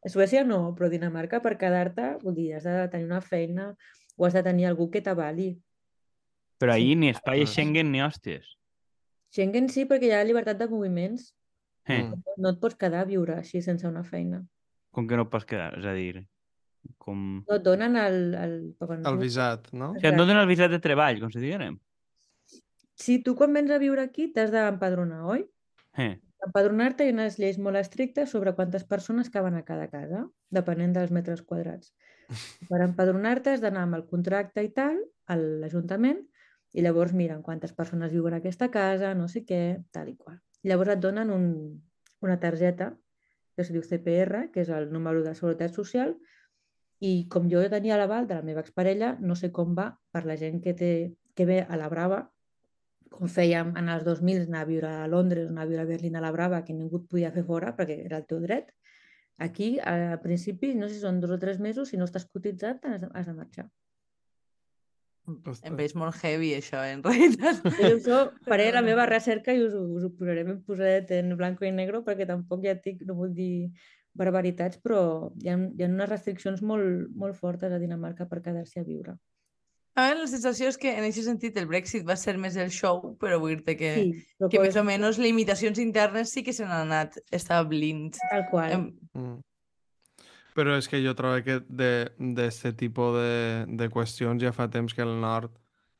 [0.04, 3.70] A Suècia no, però a Dinamarca per quedar-te, vull dir, has de tenir una feina
[4.16, 5.54] o has de tenir algú que t'avali.
[6.60, 6.82] Però Sí.
[6.82, 7.46] ahir ni espai.
[7.46, 8.50] Schengen ni hòsties.
[9.32, 11.30] Schengen sí, perquè hi ha llibertat de moviments.
[11.88, 12.20] Eh, Mm.
[12.38, 14.44] No et pots quedar a viure així sense una feina.
[14.92, 15.72] Com que no pots quedar?
[15.78, 16.26] És a dir,
[17.02, 17.22] com...
[17.48, 18.18] No et donen el...
[18.38, 19.92] el, quan El visat, no?
[19.96, 21.78] Sigui, et donen el visat de treball, com si diguérem.
[22.98, 25.46] Sí, tu quan vens a viure aquí t'has d'empadronar, oi?
[25.98, 30.24] Eh, Empadronar-te hi ha unes lleis molt estrictes sobre quantes persones caben a cada casa,
[30.50, 31.92] depenent dels metres quadrats.
[32.70, 34.98] Per empadronar-te has d'anar amb el contracte i tal
[35.30, 36.18] a l'Ajuntament
[36.74, 39.62] i llavors miren quantes persones viuen a aquesta casa, no sé què,
[39.94, 40.40] tal i qual.
[40.64, 41.46] I llavors et donen un,
[42.26, 42.90] una targeta
[43.54, 46.16] que es diu CPR, que és el número de Seguretat Social,
[47.02, 50.36] i com jo tenia l'aval de la meva exparella, no sé com va per la
[50.38, 50.92] gent que, té,
[51.34, 52.20] que ve a la Brava,
[53.12, 56.16] com fèiem en els 2000, anar a viure a Londres, anar a viure a Berlín
[56.16, 58.70] a la Brava, que ningú et podia fer fora perquè era el teu dret.
[59.42, 62.84] Aquí, al principi, no sé si són dos o tres mesos, si no estàs cotitzat,
[62.86, 63.66] has de, marxar.
[65.26, 67.60] Em veig molt heavy, això, eh, en realitat.
[67.78, 71.34] Jo això faré la meva recerca i us, ho- us ho posaré ben posadet en
[71.38, 73.70] blanco i negro perquè tampoc ja et dic, no vull dir
[74.18, 78.80] barbaritats, però hi ha, hi ha unes restriccions molt, molt fortes a Dinamarca per quedar-se
[78.80, 79.16] a viure.
[79.92, 82.70] A veure, la sensació és que en aquest sentit el Brexit va ser més el
[82.72, 86.64] show, però vull dir que, Sí, que més o menys limitacions internes sí que se
[86.64, 88.16] n'han anat establint.
[88.30, 88.76] Tal qual.
[88.78, 89.40] Em, Mm.
[90.56, 95.04] Però és que jo trobo que d'aquest tipus de, de qüestions ja fa temps que
[95.04, 95.52] el nord,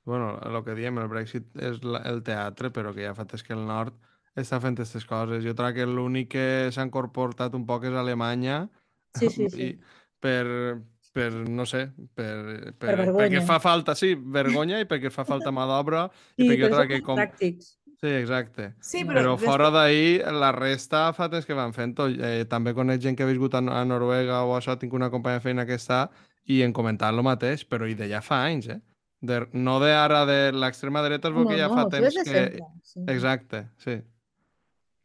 [0.04, 3.44] bueno, el que diem, el Brexit és la, el teatre, però que ja fa temps
[3.44, 3.96] que el nord
[4.36, 5.42] està fent aquestes coses.
[5.44, 8.68] Jo trobo que l'únic que s'ha incorporat un poc és Alemanya
[9.18, 9.62] Sí, sí, sí.
[9.62, 9.78] i
[10.22, 10.46] per,
[11.12, 15.52] per, no sé, per, per, Per perquè fa falta, sí, vergonya i perquè fa falta
[15.52, 16.06] mà d'obra
[16.38, 17.18] i Sí, perquè jo són que com...
[17.20, 17.74] pràctics.
[18.02, 18.72] Sí, exacte.
[18.82, 22.08] Sí, Però Però després- fora d'ahir, la resta fa temps que van fent-ho.
[22.10, 25.06] Eh, també conec gent que ha viscut a, No- a Noruega o això, tinc una
[25.10, 26.08] companya de feina que està
[26.50, 28.80] i en comentant el mateix, però i de ja fa anys, eh?
[29.22, 32.24] De, no de ara de l'extrema dreta, és perquè ja fa això temps que...
[32.24, 33.04] sempre, sí.
[33.14, 34.00] Exacte, sí.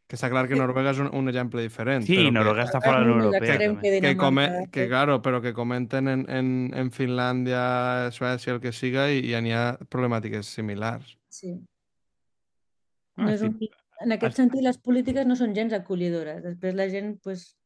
[0.08, 0.56] Que està clar que.
[0.56, 2.06] Noruega és un, un exemple diferent.
[2.08, 3.58] sí, però Noruega que, està fora de la Unió Europea.
[3.58, 4.88] Que que, come, que, té.
[4.88, 9.52] claro, però que comenten en, en, en Finlàndia, Suècia, el que siga, i ja n'hi
[9.52, 11.12] ha problemàtiques similars.
[11.28, 11.52] Sí.
[13.18, 13.46] Ah, No és sí.
[13.52, 13.58] un...
[14.00, 16.40] En aquest Es- sentit, les polítiques no són gens acollidores.
[16.44, 17.56] Després la gent, pues,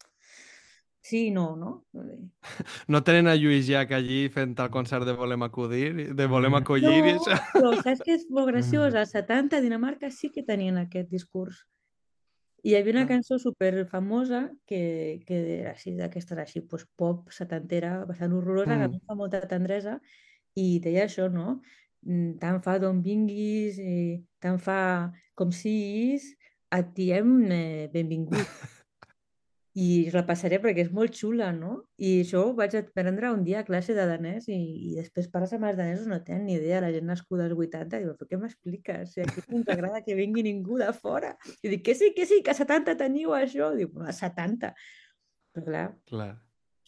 [1.04, 1.84] sí i no, no?
[2.88, 6.94] No tenen a Lluís Llach allí fent el concert de Volem acudir, de Volem acollir,
[7.04, 7.36] i No, això.
[7.52, 8.94] però saps què és molt graciós?
[8.98, 11.66] Als 70 a Dinamarca sí que tenien aquest discurs.
[12.62, 14.78] I hi havia una cançó super famosa que,
[15.26, 18.94] que era així, d'aquestes així, pues, pop setantera, bastant horrorosa, que Mm.
[18.94, 19.96] em fa molta tendresa,
[20.54, 21.60] i deia això, no?
[22.06, 24.78] Mm, Tant fa d'on vinguis, i tant fa
[25.34, 26.30] com siguis,
[26.78, 28.81] et diem eh, benvingut.
[29.74, 31.86] I la passaré perquè és molt xula, no?
[31.96, 34.58] I això ho vaig aprendre un dia a classe de danès i,
[34.90, 38.02] i després pares amb els danesos no tenen ni idea, la gent nascuda als 80,
[38.02, 39.14] diu, però què m'expliques?
[39.14, 41.30] Si aquí no ens agrada que vingui ningú de fora.
[41.64, 43.70] I dic, que sí, que sí, que a 70 teniu això.
[43.74, 44.74] Diu, a 70.
[45.54, 46.30] Però clar, Clar.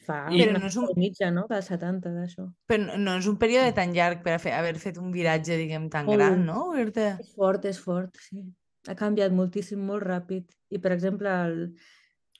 [0.05, 2.45] fa Però una no és un- i mitja, no?, del 70 d'això.
[2.69, 5.57] Però no- no és un període tan llarg per a fer, haver fet un viratge,
[5.57, 6.19] diguem, tan Molt.
[6.21, 6.75] gran, no?
[6.77, 8.45] És fort, és fort, sí.
[8.89, 10.45] Ha canviat moltíssim, molt ràpid.
[10.69, 11.61] I, per exemple, el...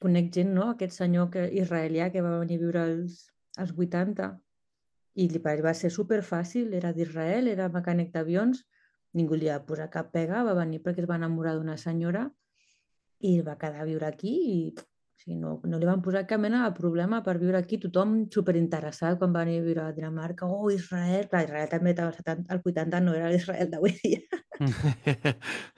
[0.05, 1.49] conec gent, no?, aquest senyor que...
[1.65, 3.25] israelià que va venir a viure als,
[3.57, 4.31] als 80
[5.15, 8.65] i li va ser super fàcil, era d'Israel, era mecànic d'avions,
[9.15, 12.27] ningú li va posar cap pega, va venir perquè es va enamorar d'una senyora
[13.21, 16.43] i va quedar a viure aquí i o sigui, no, no li van posar cap
[16.43, 20.49] mena de problema per viure aquí, tothom superinteressat quan va venir a viure a Dinamarca,
[20.51, 24.43] oh, Israel, clar, Israel també 70, al 80 no era l'Israel d'avui dia.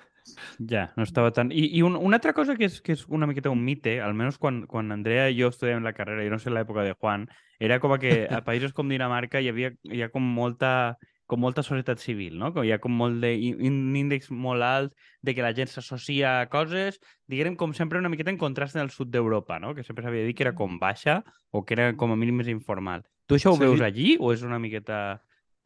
[0.59, 1.51] Ja, no estava tan...
[1.53, 4.39] I, i un, una altra cosa que és, que és una miqueta un mite, almenys
[4.43, 7.29] quan, quan Andrea i jo estudiem la carrera, i no sé l'època de Juan,
[7.63, 10.97] era com que a països com Dinamarca hi havia hi ha com molta
[11.27, 12.53] com molta societat civil, no?
[12.55, 13.33] Com hi ha com molt de,
[13.67, 14.93] un índex molt alt
[15.27, 18.85] de que la gent s'associa a coses, diguem com sempre una miqueta en contrast en
[18.85, 19.75] el sud d'Europa, no?
[19.75, 22.51] Que sempre s'havia dit que era com baixa o que era com a mínim més
[22.53, 23.03] informal.
[23.27, 23.65] Tu això ho Sí.
[23.67, 25.21] veus allí o és una miqueta...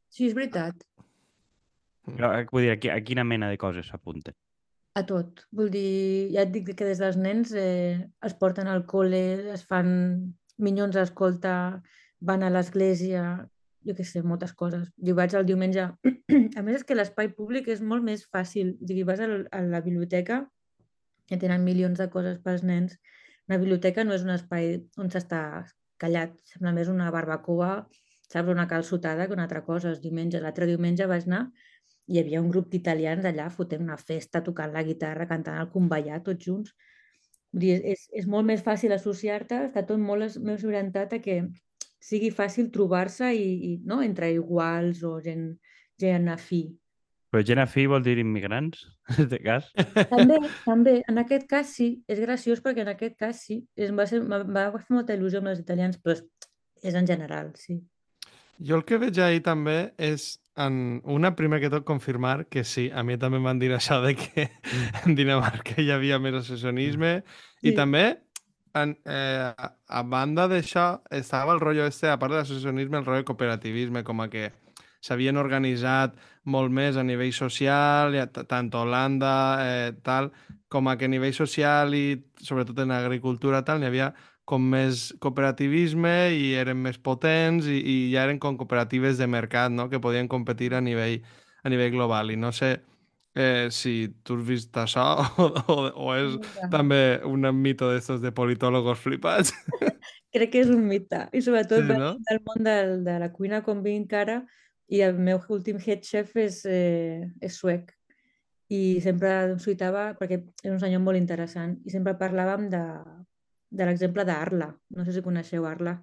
[0.08, 0.80] Sí, és veritat.
[2.08, 4.34] Però, eh, Vull dir, a quina mena de coses s'apunten?
[4.99, 5.45] A tot.
[5.55, 9.22] Vull dir, ja et dic que des dels nens eh, es porten al col·le,
[9.55, 9.91] es fan
[10.59, 11.55] minyons a escolta,
[12.30, 13.22] van a l'església,
[13.86, 14.88] jo què sé, moltes coses.
[15.07, 15.86] Jo vaig el diumenge...
[16.59, 18.74] a més, és que l'espai públic és molt més fàcil.
[18.82, 20.43] O vas a la, biblioteca,
[21.30, 22.99] que tenen milions de coses pels nens.
[23.49, 25.43] Una biblioteca no és un espai on s'està
[26.03, 27.72] callat, sembla més una barbacoa,
[28.26, 29.95] saps, una calçotada que una altra cosa.
[29.95, 31.47] El diumenge, l'altre diumenge vaig anar
[32.11, 36.20] hi havia un grup d'italians allà fotent una festa, tocant la guitarra, cantant el convallar,
[36.26, 36.74] tots junts.
[37.54, 41.40] Vull dir, és, és molt més fàcil associar-te, està tot molt més orientat a que
[42.00, 44.00] sigui fàcil trobar-se i, i, no?
[44.02, 45.52] entre iguals o gent,
[46.00, 46.64] gent afí.
[47.30, 48.82] Però gent afí vol dir immigrants,
[49.14, 49.70] en aquest cas?
[50.11, 50.96] També, també.
[51.11, 51.92] En aquest cas sí.
[52.11, 53.61] És graciós perquè en aquest cas sí.
[53.78, 56.24] Es va, ser, va, va fer molta il·lusió amb els italians, però és,
[56.90, 57.78] és en general, sí.
[58.61, 62.88] Jo el que veig ahir també és en una, primer que tot, confirmar que sí,
[62.92, 64.48] a mi també m'han dit això de que
[65.04, 67.20] en Dinamarca hi havia més associacionisme.
[67.61, 67.70] Sí.
[67.70, 68.04] i també,
[68.76, 73.08] en, eh, a, a banda d'això, estava el rotllo este, a part de l'associacionisme, el
[73.08, 74.50] rotllo cooperativisme, com a que
[75.00, 78.16] s'havien organitzat molt més a nivell social,
[78.48, 79.34] tant a Holanda,
[79.64, 80.30] eh, tal,
[80.70, 84.12] com a que a nivell social i sobretot en agricultura tal, n'hi havia
[84.51, 89.70] com més cooperativisme i eren més potents i, i ja eren com cooperatives de mercat,
[89.70, 89.88] no?
[89.90, 91.20] que podien competir a nivell,
[91.62, 92.32] a nivell global.
[92.34, 92.72] I no sé
[93.34, 95.07] eh, si tu has vist això
[95.44, 96.70] o, o, o és Mira.
[96.72, 99.55] també un mito d'estos de politòlogos flipats.
[100.34, 101.24] Crec que és un mite.
[101.34, 102.16] I sobretot sí, no?
[102.26, 102.76] del món de,
[103.07, 104.42] de la cuina com vinc ara
[104.90, 107.94] i el meu últim head chef és, eh, és suec
[108.70, 112.82] i sempre em suitava perquè és un senyor molt interessant i sempre parlàvem de,
[113.70, 114.70] de l'exemple d'Arla.
[114.96, 115.96] No sé si coneixeu Arla.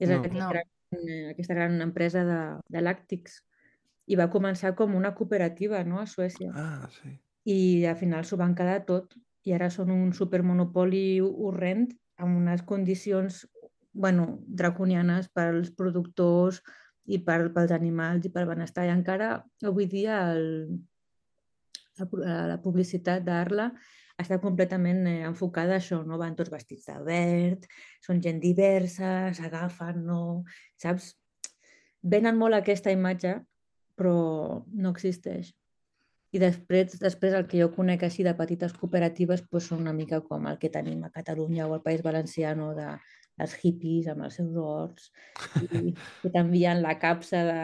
[0.00, 0.18] És no.
[0.18, 0.50] Aquesta, no.
[0.54, 2.40] Gran, eh, aquesta gran empresa de,
[2.72, 3.42] de làctics.
[4.08, 6.00] I va començar com una cooperativa no?
[6.00, 6.50] a Suècia.
[6.56, 7.12] Ah, sí.
[7.48, 7.58] I
[7.88, 9.14] al final s'ho van quedar tot.
[9.44, 13.44] I ara són un supermonopoli horrend amb unes condicions
[13.92, 16.60] bueno, draconianes per als productors
[17.08, 18.86] i per, pels animals i pel benestar.
[18.86, 19.30] I encara
[19.66, 20.78] avui dia el,
[22.00, 23.70] la, la publicitat d'Arla
[24.18, 26.18] està completament eh, enfocada a això, no?
[26.20, 27.68] Van tots vestits de verd,
[28.04, 30.20] són gent diversa, s'agafen, no...
[30.82, 31.12] Saps?
[32.02, 33.36] Venen molt aquesta imatge,
[33.98, 34.18] però
[34.70, 35.52] no existeix.
[36.30, 40.20] I després, després el que jo conec així de petites cooperatives doncs són una mica
[40.20, 42.74] com el que tenim a Catalunya o al País Valencià, no?
[42.76, 42.90] de
[43.38, 45.10] els hippies amb els seus horts
[45.62, 47.60] i que t'envien la capsa de,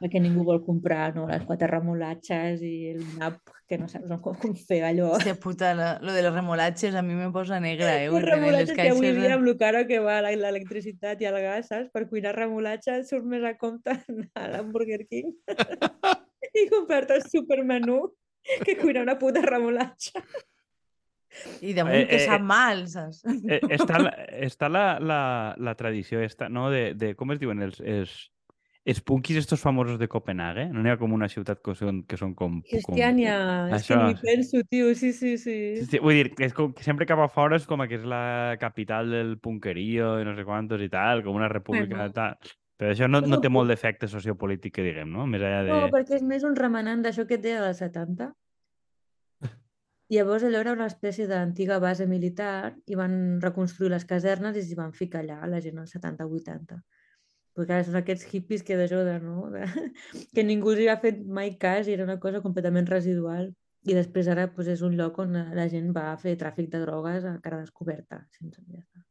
[0.00, 1.26] de que ningú vol comprar, no?
[1.30, 5.10] les quatre remolatxes i el nap que no saps com, com fer allò.
[5.16, 8.10] Hòstia puta, lo, lo de les remolatxes a mi me posa negra, eh?
[8.12, 11.90] Les remolatxes que avui dia amb el caro que va l'electricitat i el gas, saps?
[11.94, 13.96] Per cuinar remolatxes surt més a compte
[14.40, 15.32] a l'Hamburger King
[16.60, 18.02] i comprar-te el supermenú
[18.64, 20.20] que cuinar una puta remolatxa.
[21.60, 23.24] I damunt eh, que eh, sap eh, mal, saps?
[23.24, 24.12] Eh, està la,
[24.46, 25.18] està la, la,
[25.58, 26.70] la tradició esta, no?
[26.72, 28.14] De, de, com es diuen els, els,
[28.84, 30.66] els punkis estos famosos de Copenhague?
[30.72, 32.60] No n'hi ha com una ciutat que són, que són com...
[32.68, 33.76] Cristiania, com...
[33.78, 35.56] és que ni penso, tio, sí, sí, sí.
[35.78, 38.04] sí, sí vull dir, és com, que sempre cap a fora és com que és
[38.08, 42.14] la capital del punquerío i no sé quantos i tal, com una república bueno.
[42.18, 42.54] tal.
[42.74, 45.28] Però això no, no té molt d'efecte sociopolític, que diguem, no?
[45.30, 45.70] Més allà de...
[45.70, 48.32] No, perquè és més un remenant d'això que té a la 70,
[50.12, 54.76] Llavors allò era una espècie d'antiga base militar i van reconstruir les casernes i s'hi
[54.76, 56.76] van ficar allà la gent als 70-80.
[57.54, 59.48] Perquè ara són aquests hippies que d'ajuda, no?
[59.54, 59.64] De...
[60.34, 63.52] que ningú els hi ha fet mai cas i era una cosa completament residual.
[63.84, 66.84] I després ara pues, és un lloc on la gent va a fer tràfic de
[66.84, 68.24] drogues a cara descoberta.
[68.36, 69.04] Sense ja està.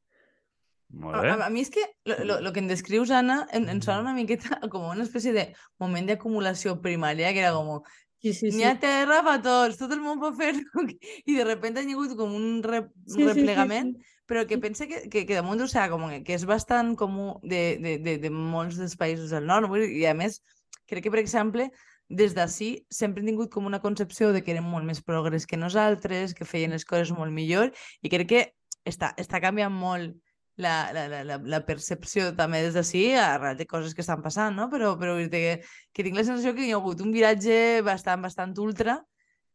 [0.93, 1.29] Molt bé.
[1.31, 4.13] A, a, a mi és que el que em descrius, Anna, em, em sona una
[4.17, 5.47] miqueta com una espècie de
[5.81, 7.79] moment d'acumulació primària, que era com,
[8.23, 8.55] Sí, sí, sí.
[8.55, 12.13] N'hi ha terra per tots, tot el món pot fer I de repente ha hagut
[12.15, 14.23] com un, re, sí, replegament, sí, sí, sí.
[14.31, 17.63] però que pensa que, que, que damunt, o sigui, com que és bastant comú de,
[17.83, 19.75] de, de, de molts dels països del nord.
[19.83, 20.39] I a més,
[20.87, 21.67] crec que, per exemple,
[22.07, 25.59] des d'ací sempre han tingut com una concepció de que eren molt més progres que
[25.59, 28.45] nosaltres, que feien les coses molt millor, i crec que
[28.87, 30.15] està, està canviant molt
[30.57, 34.69] la, la, la, la percepció també des d'ací arrel de coses que estan passant, no?
[34.69, 38.53] Però, però que, que tinc la sensació que hi ha hagut un viratge bastant, bastant
[38.61, 38.99] ultra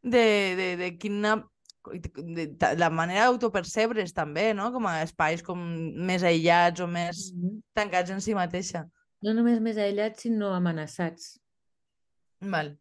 [0.02, 1.36] de, de, de quina
[1.92, 4.72] de, de, la manera d'autopercebre's també, no?
[4.74, 5.62] Com a espais com
[6.08, 7.62] més aïllats o més mm -hmm.
[7.74, 8.86] tancats en si mateixa.
[9.22, 11.40] No només més aïllats, sinó amenaçats.
[12.40, 12.76] Val.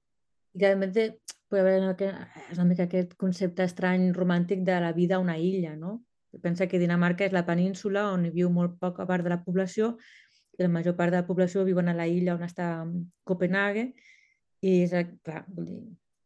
[0.54, 0.94] I realment
[1.50, 6.04] pot haver una mica aquest concepte estrany romàntic de la vida a una illa, no?
[6.44, 9.96] Pensa que Dinamarca és la península on hi viu molt poca part de la població
[10.58, 12.68] i la major part de la població viuen a la illa on està
[13.28, 13.92] Copenhague
[14.66, 15.82] i és, clar, vull dir,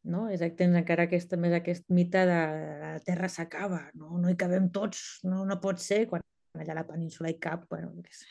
[0.08, 0.28] no?
[0.32, 2.39] És, tens encara aquest, més aquest mite de
[2.82, 4.18] la terra s'acaba, no?
[4.18, 6.24] no hi cabem tots, no, no pot ser, quan
[6.60, 8.28] allà a la península hi cap, bueno, jo què sé.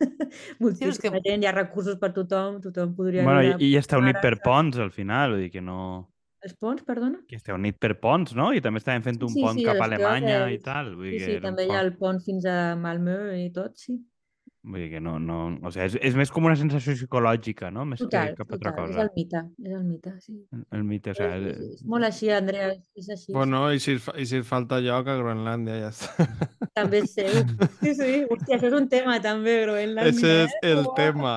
[0.62, 4.18] Moltíssima que- gent, hi ha recursos per tothom, tothom podria Bueno, i, i està unit
[4.22, 5.80] per ponts, al final, vull dir que no...
[6.46, 7.18] Els ponts, perdona?
[7.28, 8.52] Que està unit per ponts, no?
[8.54, 10.64] I també estaven fent un Sí, pont sí, cap a Alemanya i Teòfels.
[10.68, 10.92] tal.
[10.98, 13.74] Vull Sí, que sí, un també hi ha el pont fins a Malmö i tot,
[13.82, 13.96] sí.
[14.66, 15.12] Vull dir que no...
[15.22, 17.84] no o sigui, és, és més com una sensació psicològica, no?
[17.86, 19.04] Més Total, que cap altra total, és cosa.
[19.04, 20.34] el mite, és el mite, sí.
[20.74, 21.52] El mite, o És, sigui...
[21.52, 23.30] és, és molt així, Andrea, és així.
[23.36, 26.26] Bueno, i si, i si falta lloc a Groenlàndia, ja està.
[26.80, 27.30] També és seu.
[27.78, 30.10] Sí, sí, hòstia, això és un tema també, Groenlàndia.
[30.10, 30.72] Ese és eh?
[30.72, 30.96] el Uah.
[30.98, 31.36] tema.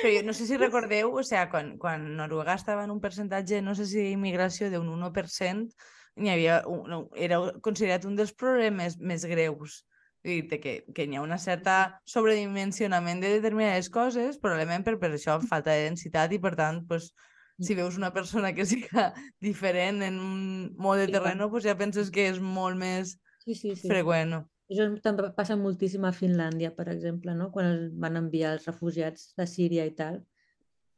[0.00, 3.60] Però jo no sé si recordeu, o sea, quan, quan Noruega estava en un percentatge,
[3.60, 5.68] no sé si d'immigració d'un 1%,
[6.16, 9.82] n'hi havia un, no, era considerat un dels problemes més greus.
[10.24, 15.12] Vull dir que, que hi ha una certa sobredimensionament de determinades coses, probablement per, per
[15.14, 17.12] això falta de densitat i per tant, pues,
[17.60, 19.10] si veus una persona que siga
[19.48, 20.44] diferent en un
[20.76, 23.88] mode de terreno, pues ja penses que és molt més Sí, sí, sí.
[23.88, 24.30] freqüent.
[24.36, 24.40] no?
[24.70, 27.48] Això també passa moltíssim a Finlàndia, per exemple, no?
[27.50, 30.20] quan van enviar els refugiats de Síria i tal,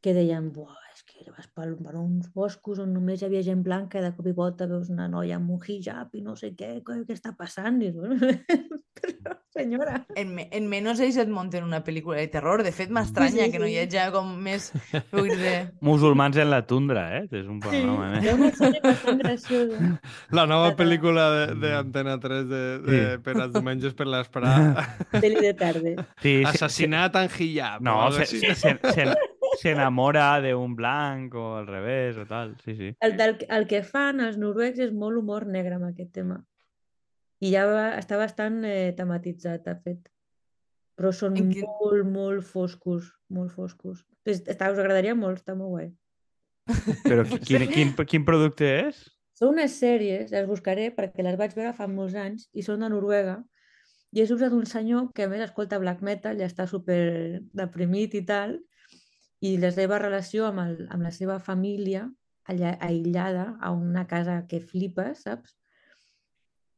[0.03, 3.99] que deien, Buah, que vas per, per uns boscos on només hi havia gent blanca
[3.99, 6.77] i de cop i volta veus una noia amb un hijab i no sé què,
[6.87, 7.81] què, què està passant?
[7.83, 8.23] I, dius,
[9.03, 12.63] però, senyora, En, me, en menys ells et munten una pel·lícula de terror.
[12.65, 13.81] De fet, m'estranya sí, que no hi sí.
[13.99, 14.71] hagi com més...
[15.13, 15.53] Dir,
[15.89, 17.25] Musulmans en la tundra, eh?
[17.31, 18.37] És un sí, panorama, hi eh?
[18.87, 19.83] bastant graciosa.
[20.39, 20.79] La nova Total.
[20.85, 23.21] pel·lícula de, de Antena 3 de, de, Sí.
[23.27, 24.57] per als diumenges per l'esperar.
[25.19, 25.97] Peli de tarde.
[26.23, 27.83] Sí, se- Assassinat en hijab.
[27.83, 28.41] No, se, així.
[28.55, 29.15] se, se,
[29.61, 32.95] se enamora de un blanc o al revés o tal, sí, sí.
[33.01, 36.41] El, del, el que fan els noruecs és molt humor negre amb aquest tema.
[37.43, 40.09] I ja va, està bastant eh, tematitzat, de fet.
[40.97, 44.05] Però són En quin- molt, molt foscos, molt foscos.
[44.25, 45.89] Està, us agradaria molt, està molt guai.
[47.03, 49.01] Però qui- quin, quin, quin producte és?
[49.35, 52.89] Són unes sèries, les buscaré perquè les vaig veure fa molts anys i són de
[52.93, 53.41] Noruega
[54.13, 58.21] i és d'un senyor que a més escolta black metal i està super deprimit i
[58.29, 58.59] tal
[59.43, 62.05] i la seva relació amb, el, amb la seva família
[62.53, 65.57] allà, aïllada a una casa que flipa, saps?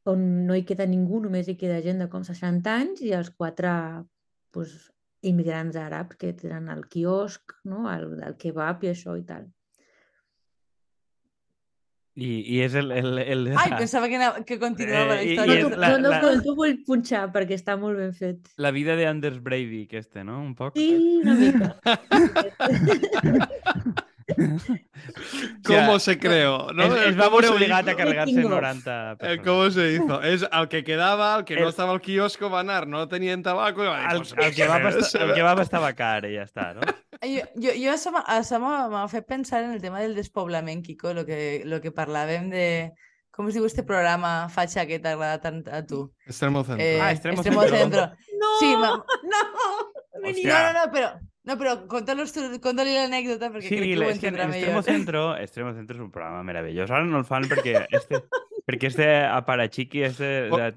[0.09, 3.31] On no hi queda ningú, només hi queda gent de com 60 anys i els
[3.33, 3.71] quatre
[4.53, 4.75] pues,
[5.25, 7.85] immigrants àrabs que tenen el quiosc, no?
[7.91, 9.47] el, el kebab i això i tal.
[12.15, 12.93] I, i és el...
[12.95, 15.57] el, el Ai, pensava que, anava, que continuava Eh, la i- història.
[15.59, 17.97] i No, és t'ho- la- no, no, la- no, t'ho vull punxar perquè està molt
[17.99, 18.37] ben fet.
[18.55, 20.39] La vida de Anders Breivik, este, no?
[20.41, 20.77] Un poc.
[20.77, 21.75] Sí, una mica.
[25.65, 26.71] ¿Cómo se creó?
[26.73, 26.83] ¿no?
[26.83, 28.61] Es, es El va cómo veure se obligat a carregar-se Making of.
[28.61, 29.45] 90 El persones.
[29.45, 30.21] cómo se hizo.
[30.23, 33.07] Es al que quedaba, al que no El- estaba al kiosco, va a anar, no
[33.07, 36.25] tenien tabaco i va dir, El, pues, el, que va el que va estava car
[36.25, 36.81] i ja està, no?
[37.23, 41.13] Jo, jo, jo això m'ha- això m'ha fet pensar en el tema del despoblament, Quico,
[41.13, 42.91] lo que, lo que parlàvem de...
[43.35, 46.05] Com es diu este programa fatxa que t'agrada tant a tu?
[46.25, 46.79] Extremo centro.
[46.85, 47.77] Eh, Ah, Extremo Extremo Centro.
[47.79, 48.05] Centro.
[48.39, 49.41] No, Sí, ma- no,
[50.23, 50.53] Hòstia.
[50.53, 51.09] No, no, no, però,
[51.43, 54.83] no, però conta-los tu, conta-li l'anècdota perquè Sí, crec que la- ho entendrà Extremo millor.
[54.87, 56.89] Centro, Extremo Centro és un programa meravellós.
[56.89, 58.21] Ara no el fan perquè este,
[58.65, 59.09] perquè este
[59.41, 60.31] aparachiqui, este...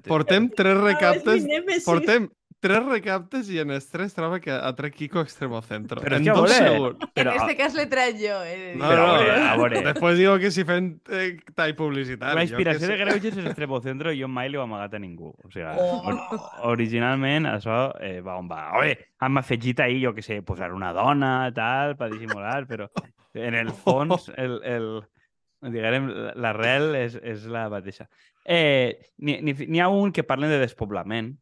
[0.05, 1.47] Portem tres recaptes,
[1.85, 2.27] portem
[2.59, 6.01] tres recaptes i en els tres troba que ha tret Kiko Extremo Centro.
[6.03, 7.09] Però en que a dos veure, segur.
[7.15, 8.37] però, en este cas l'he tret jo.
[8.45, 8.73] Eh?
[8.75, 9.81] No, Però a no, veure, a veure.
[9.87, 12.35] Després digo que si fem eh, tall publicitari.
[12.35, 12.99] la inspiració què de.
[13.05, 15.31] Greuges és Extremo Centro i jo mai l'he amagat a ningú.
[15.43, 16.01] O sigui, Oh.
[16.09, 18.63] or originalment això eh, va on va.
[18.79, 22.89] Oye, hem afegit ahir, jo que sé, posar una dona, tal, per dissimular, però
[23.33, 24.87] en el fons, el, el,
[25.61, 28.07] diguem, l'arrel és, és la mateixa.
[28.45, 31.35] Eh, n'hi ha un que parlen de despoblament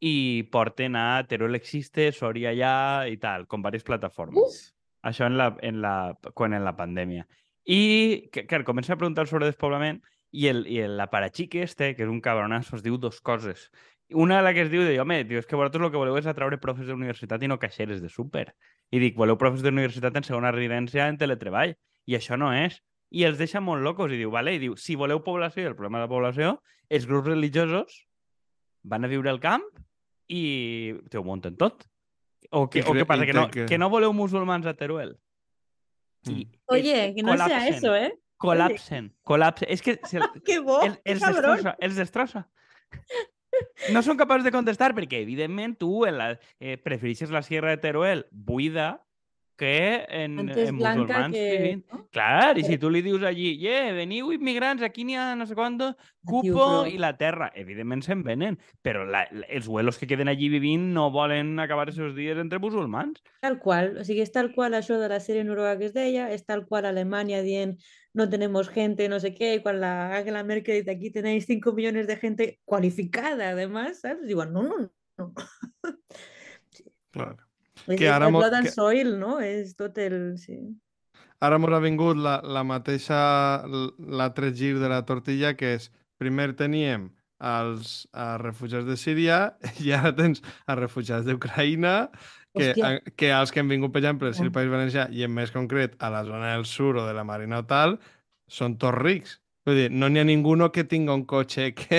[0.00, 4.60] i porten a Teruel existe, Soria ja i tal, com diverses plataformes.
[5.02, 7.26] Això en la, en la, quan en la pandèmia.
[7.68, 10.00] I, clar, comença a preguntar sobre despoblament
[10.32, 13.68] i el, i el aparachique este, que és un cabronazo, es diu dos coses.
[14.10, 16.16] Una de la que es diu, diu, home, diu, és que vosaltres el que voleu
[16.16, 18.54] és atraure profes d'universitat i no caixeres de súper.
[18.88, 21.74] I dic, voleu profes d'universitat en segona residència en teletreball.
[22.08, 22.78] I això no és.
[23.12, 24.12] I els deixa molt locos.
[24.12, 26.54] I diu, vale, i diu, si voleu població, el problema de la població,
[26.88, 28.06] els grups religiosos
[28.88, 29.66] van a viure al camp
[30.28, 31.86] i te ho munten tot.
[32.50, 33.26] O què, I o què passa?
[33.26, 35.16] Que té no, que- que no voleu musulmans a Teruel?
[36.28, 38.12] I Oye, que no sea eso, ¿eh?
[38.38, 39.68] Colapsen, colapsen.
[39.70, 40.80] És que se, ¡Qué bo!
[40.82, 41.56] el, els cabrón!
[41.56, 42.48] destrossa, els destrossa.
[43.90, 46.28] No són capaços de contestar perquè, evidentment, tu en la,
[46.60, 49.02] eh, preferixes la Sierra de Teruel buida
[49.58, 51.44] que en, en musulmans que...
[51.58, 51.84] vivint.
[51.90, 52.06] ¿no?
[52.14, 55.56] Clar, i si tu li dius allí, yeah, veniu immigrants, aquí n'hi ha no sé
[55.58, 55.76] quant,
[56.24, 57.50] cupo i la terra.
[57.58, 58.56] Evidentment se'n venen,
[58.86, 62.62] però la, els vuelos que queden allí vivint no volen acabar els seus dies entre
[62.62, 63.18] musulmans.
[63.44, 66.30] Tal qual, o sigui, és tal qual això de la sèrie noruega que es deia,
[66.32, 67.76] és tal qual Alemanya dient
[68.14, 71.72] no tenemos gente, no sé qué, y cuando la Angela Merkel dice aquí tenéis 5
[71.72, 74.26] millones de gente cualificada, además, ¿sabes?
[74.26, 75.34] Digo, no, no, no.
[77.10, 77.47] Clar.
[77.96, 79.38] Que ara blood and que- soil, no?
[79.40, 80.36] És tot el...
[80.38, 80.58] Sí.
[81.40, 83.18] Ara mos ha vingut la, la mateixa,
[83.98, 85.86] l'altre gir de la tortilla, que és,
[86.18, 87.08] primer teníem
[87.38, 89.38] els a refugiats de Síria
[89.84, 92.10] i ara tens a refugiats d'Ucraïna,
[92.58, 94.50] que, a, que els que han vingut, per exemple, si el.
[94.54, 97.62] País Valencià i en més concret a la zona del sur o de la Marina
[97.62, 98.00] o tal,
[98.50, 99.38] són tots rics.
[99.68, 101.98] Vull dir, no n'hi ha ninguno que tinga un cotxe que,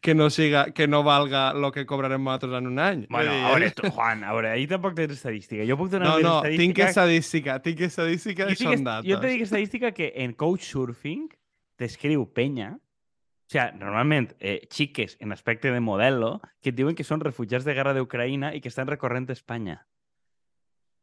[0.00, 3.02] que, no, siga, que no valga el que cobrarem nosaltres en un any.
[3.12, 5.66] Bueno, dir, a veure, tu, Juan, a veure, ahí tampoc tens estadística.
[5.68, 6.62] Jo puc donar No, no, estadística.
[6.62, 9.10] tinc estadística, tinc estadística i són dates.
[9.10, 11.28] Jo te dic estadística que en Couchsurfing
[11.76, 17.20] t'escriu penya, o sea, normalment eh, xiques en aspecte de modelo que diuen que són
[17.20, 19.82] refugiats de guerra d'Ucraïna i que estan recorrent Espanya.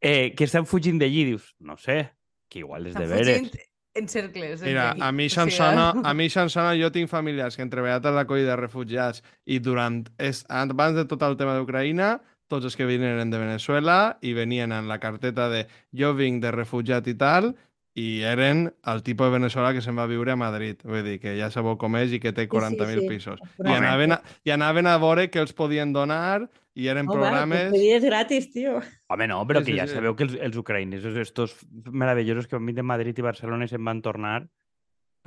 [0.02, 2.08] Eh, que estan fugint d'allí, dius, no sé,
[2.50, 3.42] que igual és de veres.
[3.46, 3.68] fugint
[3.98, 4.62] en cercles.
[4.62, 5.02] en Mira, fi.
[5.02, 8.06] a mi O sigui, sona, a mi em sona, jo tinc familiars que han treballat
[8.06, 12.18] a l'acollida de refugiats i durant, és, abans de tot el tema d'Ucraïna,
[12.48, 16.42] tots els que venien eren de Venezuela i venien en la carteta de jo vinc
[16.44, 17.52] de refugiat i tal,
[17.98, 20.84] i eren el tipus de Venezuela que se'n va viure a Madrid.
[20.86, 23.08] Vull dir, que ja sabeu com és i que té 40.000 sí.
[23.10, 23.42] pisos.
[23.58, 26.46] Però I home, anaven, a, I anaven a veure què els podien donar
[26.78, 27.72] i eren Home, programes...
[27.74, 28.76] pedir és gratis, tio.
[29.10, 29.96] Home, no, però Sí, que sí, ja sí.
[29.98, 31.56] sabeu que els, els ucraïnesos, estos
[31.90, 34.44] meravellosos que van venir de Madrid i Barcelona i se'n van tornar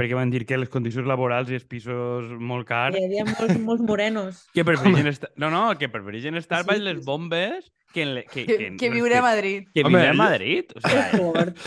[0.01, 3.59] perquè van dir que les condicions laborals i els pisos molt Hi cars havia molts,
[3.61, 4.39] molts morenos.
[4.55, 5.29] que prefereixen estar...
[5.37, 8.23] No, no, que prefereixen estar Sí, baix sí, les bombes que, en le...
[8.25, 9.67] que, Que, en- que viure a que, Madrid.
[9.75, 10.73] que Home, viure a Madrid.
[10.77, 11.59] O sea, Fort.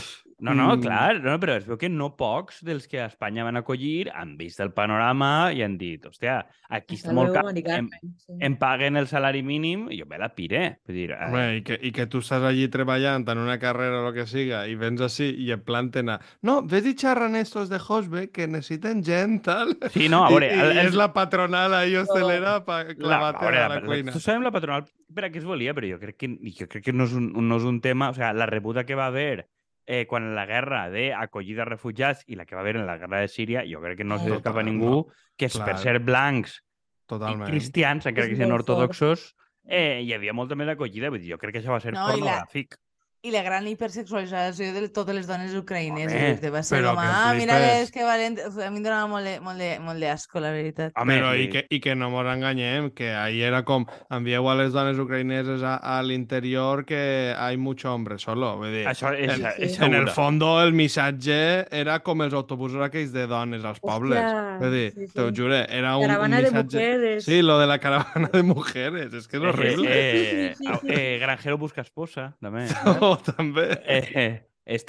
[0.44, 0.82] No, no, Mm.
[0.84, 4.36] clar, no, però es veu que no pocs dels que a Espanya van acollir han
[4.38, 7.88] vist el panorama i han dit, hòstia, aquí està molt car, Mari em,
[8.20, 8.34] sí.
[8.44, 10.80] em paguen el salari mínim i jo me la piré.
[10.86, 14.02] Vull dir, eh, Home, i que, i que tu estàs allí treballant en una carrera
[14.02, 16.20] o el que siga i vens així i en planten a...
[16.42, 19.78] No, ves i xerran estos de Hosbe que necessiten gent, tal.
[19.96, 23.46] Sí, no, a veure, I, el- el- és la patronal ahí hostelera per La, clavar-te
[23.48, 24.12] a la la, cuina.
[24.12, 26.28] tu sabem la patronal per a què es volia, però jo crec que,
[26.58, 28.10] jo crec que no, és un, no és un tema...
[28.10, 29.48] O sea, la rebuda que va haver
[29.86, 33.20] eh, quan la guerra d'acollida de refugiats i la que va haver en la guerra
[33.20, 35.08] de Síria, jo crec que no Ah, se escapa ningú
[35.38, 35.80] que és per Clar.
[35.80, 36.62] ser blancs
[37.06, 37.48] Totalment.
[37.48, 38.62] i cristians, encara que siguin fort.
[38.70, 39.36] ortodoxos,
[39.68, 41.10] eh, hi havia molta més acollida.
[41.10, 42.76] Vull dir, jo crec que això va ser No, pornogràfic.
[43.24, 46.42] I la gran hipersexualització de totes les dones ucraïneses.
[46.42, 48.36] Home, va ser però com, ah, mira que és que valent...
[48.44, 50.92] A mi em donava molt de, molt de, molt d'asco, la veritat.
[51.00, 54.58] Home, Però i que, i que no ens enganyem, que ahir era com envieu a
[54.60, 58.58] les dones ucraïneses a, a l'interior que hay mucho hombre solo.
[58.60, 59.86] Vull dir, Això és, en, és, sí.
[59.88, 61.40] en el fondo el missatge
[61.72, 64.20] era com els autobusos aquells de dones als pobles.
[64.20, 65.14] Hòstia, Vull dir, sí, sí.
[65.16, 66.84] t'ho jure, era un, un Caravana de missatge...
[66.84, 67.24] mujeres.
[67.24, 69.88] Sí, lo de la caravana de mujeres, és que és horrible.
[69.88, 70.12] Eh,
[70.52, 70.92] eh, sí, sí.
[70.92, 72.68] eh, granjero busca esposa, també.
[73.00, 73.68] Oh, també.
[73.86, 74.34] Eh, eh,
[74.78, 74.86] és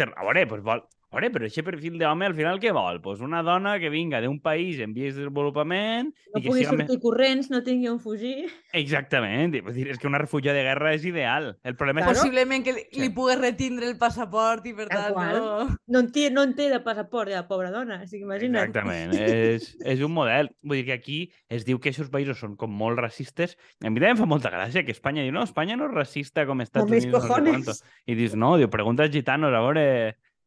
[0.66, 0.84] vol...
[1.14, 3.00] veure, però aquest perfil d'home al final què vol?
[3.04, 6.64] Pues una dona que vinga d'un país en vies de desenvolupament No i que pugui
[6.64, 6.74] siga...
[6.74, 8.48] sortir corrents, no tingui on fugir.
[8.76, 9.54] Exactament.
[9.64, 11.52] Vull dir, és que una refugiada de guerra és ideal.
[11.64, 12.08] El problema és...
[12.08, 12.20] Claro.
[12.20, 13.12] Possiblement que li, li Sí.
[13.16, 15.68] pugues retindre el passaport i per tant no...
[15.94, 18.00] No en té, no en té de passaport, ja, pobra dona.
[18.04, 18.68] Així que imagina't.
[18.68, 20.50] Exactament, és, és un model.
[20.64, 23.56] Vull dir que aquí es diu que aquests països són com molt racistes.
[23.84, 26.46] A mi també em fa molta gràcia que Espanya diu no, Espanya no és racista
[26.48, 27.68] com Estats mis Units.
[27.84, 27.96] No.
[28.10, 29.84] I dius, no, diu, pregunta als gitanos, a veure...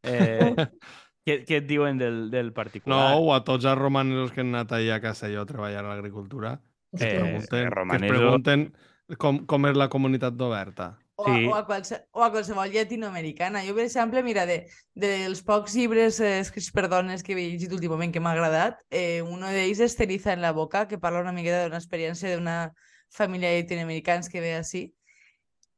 [0.03, 0.53] Eh,
[1.27, 3.15] què, què et diuen del, del No, particular?
[3.19, 6.61] o a tots els romanesos que han anat allà a Castelló a treballar a l'agricultura,
[6.95, 8.73] que Eh, es pregunten, que es romanesos- pregunten
[9.17, 10.97] com, com és la comunitat d'oberta.
[11.19, 11.45] O, Sí.
[11.45, 13.63] a, o, a qualse, o a qualsevol llatinoamericana.
[13.65, 17.73] Jo, per exemple, mira, de, dels pocs llibres eh, escrits per dones que he llegit
[17.73, 21.31] últimament que m'ha agradat, eh, uno d'ells és Ceniza en la boca, que parla una
[21.33, 22.71] miqueta d'una experiència d'una
[23.09, 24.93] família de llatinoamericans que ve així.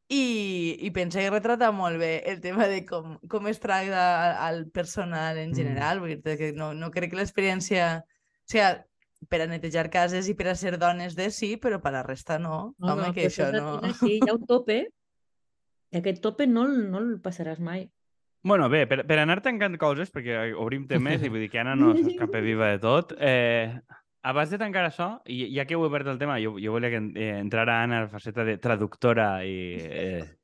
[0.09, 4.37] I, i pensa que retrata molt bé el tema de com, com es tracta al,
[4.47, 5.55] al personal en Mm.
[5.55, 5.99] general.
[6.01, 7.99] Vull dir que no, no crec que l'experiència...
[8.01, 8.85] O sigui,
[9.29, 12.03] per a netejar cases i per a ser dones de sí, però per a la
[12.07, 12.73] resta no.
[12.79, 13.75] No, Home, no, que això no...
[13.83, 14.77] és així, hi ha un tope
[15.91, 17.83] i aquest tope no, no el passaràs mai.
[18.41, 21.75] Bueno, bé, per, per anar tancant coses, perquè obrim temes i vull dir que Anna
[21.75, 23.75] no s'escapa viva de tot, eh,
[24.21, 26.99] abans de tancar això, i ja que heu obert el tema, jo, jo volia que
[27.15, 29.55] eh, entrara Anna a la faceta de traductora i...
[29.79, 30.27] Eh,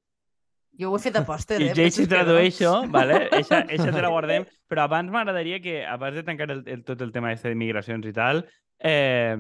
[0.75, 1.67] Jo ho he fet aposta, I eh?
[1.69, 2.09] ja si penses que no?
[2.17, 3.29] tradueixo, vale?
[3.31, 6.99] Eixa, eixa te la guardem, però abans m'agradaria que, abans de tancar el, el, tot
[6.99, 8.43] el tema este de migracions i tal,
[8.83, 9.37] eh,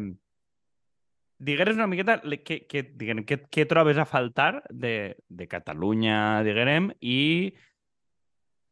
[1.37, 4.95] digueres una miqueta què, què, diguem, què, què trobes a faltar de,
[5.27, 7.51] de Catalunya, diguem, i,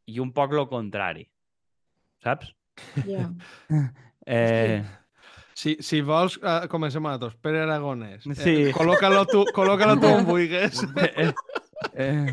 [0.08, 1.28] i un poc lo contrari,
[2.24, 2.54] saps?
[3.04, 3.28] Ja.
[4.24, 4.80] Eh,
[5.54, 7.36] Si, si vols, uh, comencem a tots.
[7.42, 8.24] Pere Aragonès.
[8.26, 8.54] Sí.
[8.68, 10.82] Eh, col·loca-lo tu, col·loca tu on vulguis.
[10.98, 11.30] eh,
[11.94, 12.26] eh,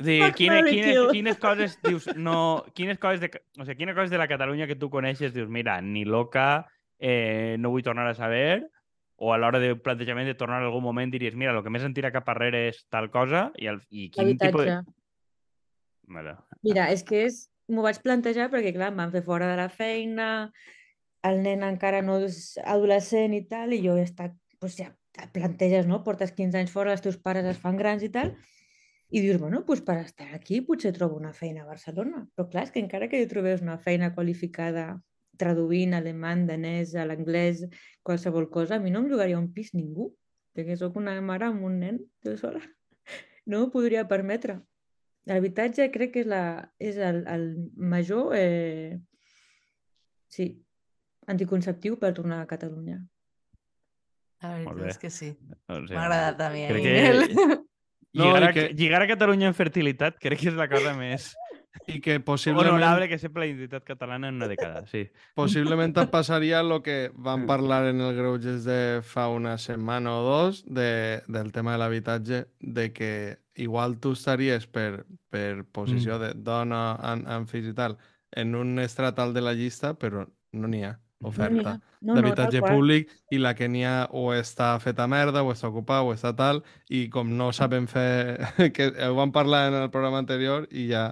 [0.00, 0.70] a dir, Fuck, quines,
[1.12, 3.28] quines, coses dius, no, quines coses de,
[3.58, 6.66] o sigui, quines coses de la Catalunya que tu coneixes dius, mira, ni loca,
[6.98, 8.70] eh, no vull tornar a saber,
[9.20, 11.84] o a l'hora de plantejament de tornar en algun moment diries, mira, el que més
[11.84, 14.80] em tira cap arrere és tal cosa, i, el, i quin tipus de...
[16.08, 17.44] Bueno, Mira, és que és...
[17.70, 20.48] m'ho vaig plantejar perquè, clar, em van fer fora de la feina,
[21.26, 24.88] el nen encara no és adolescent i tal, i jo he estat, doncs ja
[25.20, 26.00] et planteges, no?
[26.06, 28.32] Portes 15 anys fora, els teus pares es fan grans i tal,
[29.10, 32.24] i dius, bueno, doncs per estar aquí potser trobo una feina a Barcelona.
[32.34, 34.86] Però clar, és que encara que jo trobés una feina qualificada
[35.40, 37.64] traduint alemany, danès, a l'anglès,
[38.06, 40.10] qualsevol cosa, a mi no em llogaria un pis ningú,
[40.54, 42.62] perquè sóc una mare amb un nen, jo sola.
[43.50, 44.60] No m'ho podria permetre.
[45.26, 46.42] L'habitatge crec que és, la,
[46.78, 47.46] és el, el
[47.76, 48.98] major eh,
[50.30, 50.52] sí,
[51.30, 53.00] anticonceptiu per tornar a Catalunya.
[54.42, 55.34] La veritat és que sí.
[55.68, 57.58] o sigui, M'ha agradat a mi, crec eh, que-.
[58.12, 61.28] No, lligar, a, que- lligar a Catalunya en fertilitat crec que és la cosa més
[61.86, 65.04] I que possiblement, honorable que sempre la identitat catalana en una dècada, sí.
[65.38, 70.24] possiblement et passaria el que vam parlar en el Greuges de fa una setmana o
[70.26, 73.12] dos de, del tema de l'habitatge, de que
[73.54, 76.20] igual tu estaries per, per posició Mm.
[76.24, 77.94] de dona en, en fills i tal
[78.34, 81.76] en un estrat alt de la llista, però no n'hi ha oferta.
[82.00, 82.76] No, no, d'habitatge qual.
[82.76, 86.32] públic i la que n'hi ha o està feta merda o està ocupada o està
[86.36, 88.40] tal i com no saben fer
[88.76, 91.10] que ho vam parlar en el programa anterior i ja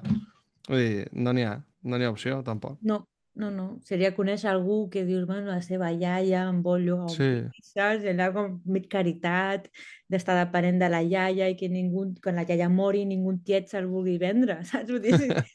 [0.69, 3.03] vull dir, no n'hi ha no n'hi ha opció tampoc No,
[3.39, 3.66] no, no.
[3.86, 7.28] Seria conèixer algú que dius, bueno, la seva iaia amb bollo, amb Sí.
[7.62, 8.03] saps?
[8.11, 9.68] Allà com mig caritat,
[10.11, 13.86] d'estar depenent de la iaia i que ningú, quan la iaia mori, ningú tiet se'l
[13.86, 14.91] vulgui vendre, saps?
[14.91, 15.14] Vull dir,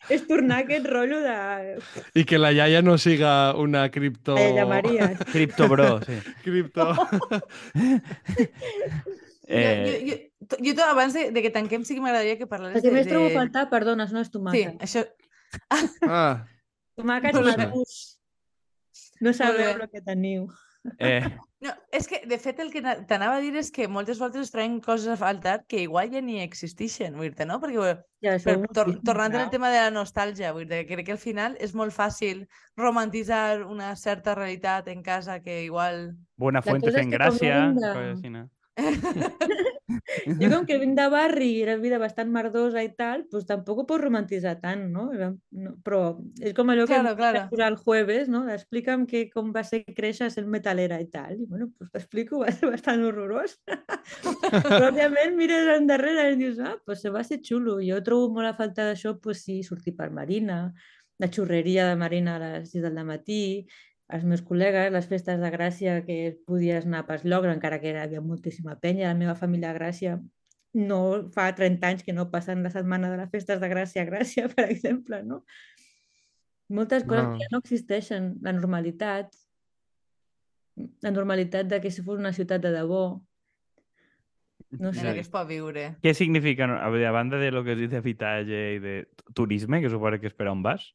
[0.09, 1.35] és, tornar a aquest rotllo de
[2.15, 5.11] i que la iaia no siga una cripto la iaia Maria.
[5.33, 6.17] Cripto bro, sí.
[6.43, 6.87] cripto
[9.45, 10.15] Eh, Jo, jo,
[10.49, 12.89] jo, jo tot abans de, de que tanquem sí que m'agradaria que parlares El que
[12.93, 12.95] de...
[12.95, 14.77] més trobo a faltar, perdona, no és Sí, tomàquet.
[14.79, 15.03] això...
[16.07, 16.45] ah,
[16.97, 17.55] Tomàquets bé.
[17.57, 17.95] madurs.
[19.21, 20.47] No sabeu el que teniu.
[20.99, 21.23] eh,
[21.63, 24.41] No, és que, de fet, el que na- t'anava a dir és que moltes voltes
[24.43, 27.55] es traien coses a faltar que igual ja ni existeixen, vull dir no?
[27.61, 31.15] Perquè, Ja, per, tor tornant al tema de la nostàlgia, vull dir que crec que
[31.15, 32.43] al final és molt fàcil
[32.75, 36.17] romantitzar una certa realitat en casa que igual...
[36.35, 38.49] Buena La fuente fent gràcia, de- coses així, no?
[40.41, 43.81] Jo com que vinc de barri i era vida bastant merdosa i tal, doncs tampoc
[43.81, 45.07] ho pots romantitzar tant, no?
[45.85, 46.01] Però
[46.41, 47.43] és com allò que Claro, em claro.
[47.51, 48.43] posar el jueves, no?
[48.53, 51.37] Explica'm que, com va ser créixer sent metalera i tal.
[51.39, 53.57] I bueno, doncs t'explico, va ser bastant horrorós.
[54.67, 57.79] però òbviament mires endarrere i dius, ah, doncs va ser xulo.
[57.83, 60.67] Jo trobo molt a falta d'això, doncs sí, sortir per Marina,
[61.21, 63.43] la xurreria de Marina a les 6 del matí,
[64.09, 67.99] els meus col·legues, les festes de Gràcia que podies anar pas llogra, encara que hi
[68.01, 69.07] havia moltíssima penya.
[69.09, 70.17] La meva família a Gràcia
[70.73, 74.09] no fa 30 anys que no passen la setmana de les festes de Gràcia a
[74.09, 75.43] Gràcia, per exemple, no?
[76.73, 77.33] Moltes coses No.
[77.37, 78.33] que ja no existeixen.
[78.41, 79.35] La normalitat,
[81.03, 83.21] la normalitat de que si fos una ciutat de debò,
[84.79, 85.13] no sé.
[85.13, 85.95] que es pot viure.
[86.01, 88.95] Què significa, a banda de lo que has dit d'habitatge i de
[89.37, 90.93] turisme, que suposo que és per on vas,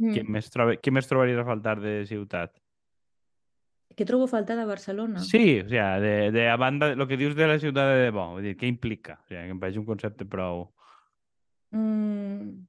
[0.00, 0.14] Mm.
[0.16, 2.54] què, més troba, què més trobaries a faltar de ciutat?
[3.96, 5.20] Què trobo a faltar de Barcelona?
[5.26, 8.06] Sí, o sea, de, de a banda de lo que dius de la ciutat de
[8.06, 9.18] debò, vull dir, què implica?
[9.18, 10.70] O sigui, que em pareix un concepte prou...
[11.76, 12.64] Mm,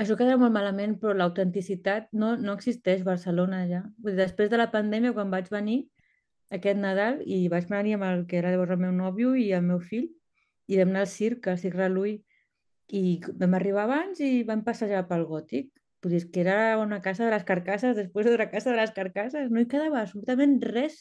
[0.00, 3.82] això quedarà molt malament, però l'autenticitat no, no existeix a Barcelona ja.
[4.00, 5.82] Vull dir, després de la pandèmia, quan vaig venir
[6.54, 9.66] aquest Nadal, i vaig venir amb el que era llavors el meu nòvio i el
[9.68, 10.08] meu fill,
[10.66, 12.16] i vam anar al circ, al Circ Reluí,
[12.94, 15.72] i vam arribar abans i vam passejar pel Gòtic.
[16.06, 18.92] Vull dir, és que era una casa de les carcasses després d'una casa de les
[18.94, 21.00] carcasses, no hi quedava absolutament res.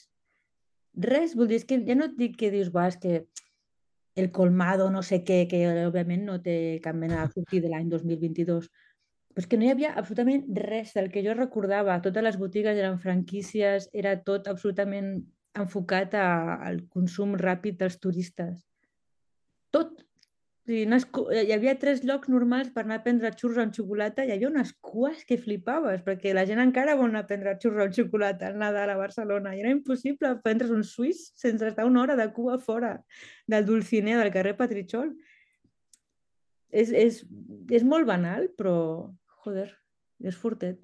[1.03, 3.19] Res, vull dir, que ja no et dic que dius, va, és que
[4.17, 7.91] el colmado, no sé què, que òbviament no té cap mena de sortir de l'any
[7.91, 8.71] 2022.
[9.35, 11.99] Però és que no hi havia absolutament res del que jo recordava.
[12.01, 15.13] Totes les botigues eren franquícies, era tot absolutament
[15.53, 16.27] enfocat a,
[16.65, 18.57] al consum ràpid dels turistes.
[19.69, 20.01] Tot.
[20.65, 21.03] Sigui, unes,
[21.45, 24.71] hi havia tres llocs normals per anar a prendre xurros amb xocolata hi havia unes
[24.81, 28.57] cues que flipaves, perquè la gent encara vol anar a prendre xurros amb xocolata al
[28.57, 32.57] Nadal a Barcelona i era impossible prendre's un suís sense estar una hora de cua
[32.57, 32.95] fora
[33.45, 35.13] del Dulcinea del carrer Patritxol.
[36.73, 37.21] És, és,
[37.69, 38.75] és molt banal, però,
[39.45, 39.69] joder,
[40.25, 40.81] és fortet.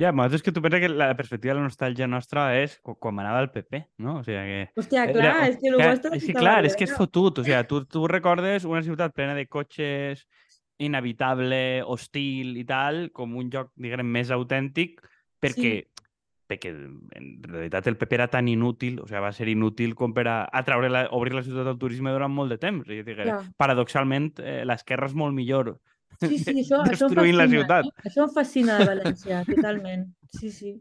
[0.00, 3.14] Ja, però és que tu penses que la perspectiva de la nostàlgia nostra és quan
[3.14, 4.20] m'anava el PP, no?
[4.20, 4.60] O sigui que...
[4.80, 6.12] Hòstia, Era- clar, és que el vostre...
[6.16, 7.42] és que, clar, és que és fotut.
[7.42, 10.24] O sigui, tu, tu recordes una ciutat plena de cotxes,
[10.80, 15.02] inhabitable, hostil i tal, com un lloc, diguem, més autèntic,
[15.40, 15.82] perquè
[16.50, 20.24] perquè en realitat el PP era tan inútil, o sigui, va ser inútil com per
[20.26, 22.88] a atraure la, obrir la ciutat al turisme durant molt de temps.
[22.90, 23.36] És a dir, Ja.
[23.56, 25.76] paradoxalment, eh, l'esquerra és molt millor
[26.20, 27.84] Sí, sí, això, això em destruint la fascina, ciutat.
[27.86, 28.08] eh?
[28.10, 30.06] Això em fascina de València, totalment.
[30.38, 30.76] Sí, sí.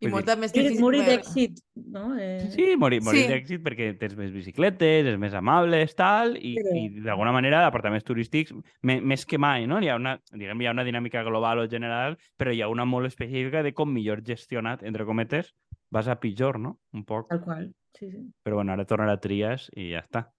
[0.00, 0.80] I molta més Morir, difícil.
[0.82, 1.58] morir d'èxit,
[1.92, 2.04] no?
[2.18, 3.28] Eh, Sí, morir, morir Sí.
[3.28, 8.04] d'èxit perquè tens més bicicletes, és més amables, tal, i, Però- i d'alguna manera apartaments
[8.04, 9.80] turístics, me, més que mai, no?
[9.84, 12.86] Hi ha, una, diguem, hi ha una dinàmica global o general, però hi ha una
[12.88, 15.52] molt específica de com millor gestionat, entre cometes,
[15.90, 16.78] vas a pitjor, no?
[16.94, 17.28] Un poc.
[17.28, 17.68] Tal qual,
[17.98, 18.24] sí, sí.
[18.42, 20.30] Però bueno, ara tornarà a Trias i ja està.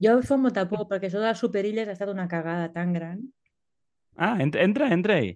[0.00, 2.94] Jo em fa molta por, perquè això de les superilles ha estat una cagada tan
[2.96, 3.20] gran.
[4.16, 5.34] Ah, entra, entra, entra-hi.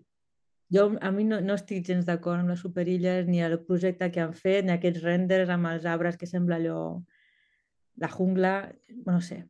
[0.72, 4.22] Jo, a mi no, no estic gens d'acord amb les superilles, ni el projecte que
[4.24, 6.78] han fet, ni aquests renders amb els arbres que sembla allò...
[8.02, 8.72] La jungla,
[9.06, 9.44] no sé.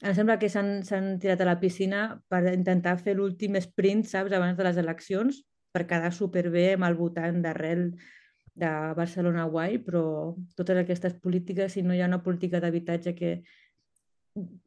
[0.00, 4.56] Em sembla que s'han tirat a la piscina per intentar fer l'últim sprint, saps, abans
[4.56, 5.42] de les eleccions,
[5.74, 7.90] per quedar superbé amb el votant d'arrel
[8.54, 10.04] de Barcelona guai, però
[10.56, 13.34] totes aquestes polítiques, si no hi ha una política d'habitatge que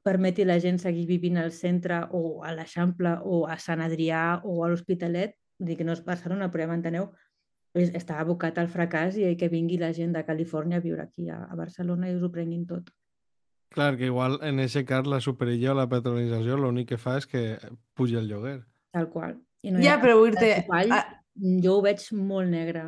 [0.03, 4.41] permeti a la gent seguir vivint al centre o a l'Eixample o a Sant Adrià
[4.43, 7.09] o a l'Hospitalet, vull dir que no és Barcelona, però ja m'enteneu,
[7.77, 11.43] està abocat al fracàs i que vingui la gent de Califòrnia a viure aquí a,
[11.51, 12.89] a Barcelona i us ho prenguin tot.
[13.75, 17.27] Clar, que igual en aquest cas la superilla o la patronització l'únic que fa és
[17.27, 17.43] que
[17.93, 18.61] puja el lloguer.
[18.95, 19.35] Tal qual.
[19.61, 21.03] I no hi Ja, però vull ah,
[21.63, 22.87] jo ho veig molt negre.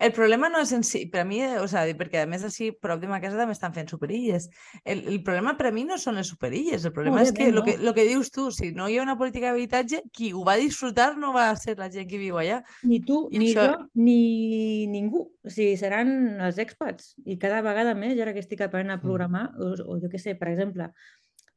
[0.00, 2.70] El problema no és en si, per a mi, o sigui, perquè a més així
[2.72, 4.46] prop de ma casa també estan fent superilles.
[4.84, 7.58] El, el problema per a mi no són les superilles, el problema és que el
[7.58, 10.40] òbviament que, lo que dius tu, si no hi ha una política d'habitatge, qui ho
[10.46, 12.62] va disfrutar no va ser la gent que viu allà.
[12.82, 15.26] Ni tu, I ni això- jo, ni ningú.
[15.44, 17.14] O sigui, seran els expats.
[17.26, 20.18] I cada vegada més, jo ara que estic aprenent a programar, o, o jo què
[20.18, 20.88] sé, per exemple,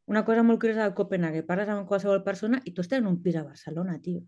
[0.06, 3.22] una cosa molt curiosa de Copenhague, parles amb qualsevol persona i tu estàs en un
[3.24, 4.20] pis a Barcelona, tio.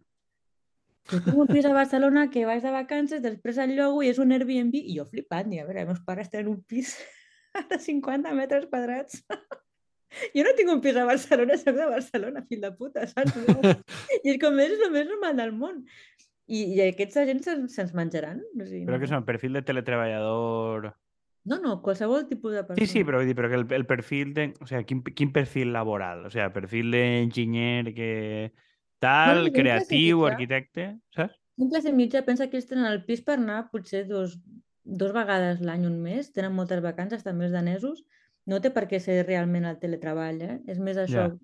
[1.11, 4.21] Jo tinc un pis a Barcelona que vaig de vacances, després el llogo i és
[4.21, 6.95] un Airbnb i jo flipant, i a veure, meus pares tenen un pis
[7.69, 9.21] de 50 metres quadrats.
[10.35, 13.35] Jo no tinc un pis a Barcelona, soc de Barcelona, fill de puta, saps?
[14.23, 15.81] I és com és el més normal del món.
[16.45, 18.39] I, i aquests agents se'ns se menjaran.
[18.53, 19.01] O sigui, Però no.
[19.01, 20.91] que són perfil de teletreballador...
[21.49, 22.79] no, no, qualsevol tipus de persona.
[22.79, 24.51] Sí, sí, però vull dir, però que el, el perfil de...
[24.61, 26.27] O sigui, quin, quin perfil laboral?
[26.29, 28.11] O sigui, perfil d'enginyer que
[28.99, 30.33] tal, gent creatiu, classifica.
[30.33, 30.85] arquitecte,
[31.15, 31.35] saps?
[31.57, 34.37] Un classe mitja pensa que ells tenen el pis per anar potser dos,
[34.83, 38.03] dos vegades l'any, un mes, tenen moltes vacances, també els danesos,
[38.45, 40.57] no té per què ser realment el teletreball, eh?
[40.67, 41.37] És més això, Ja.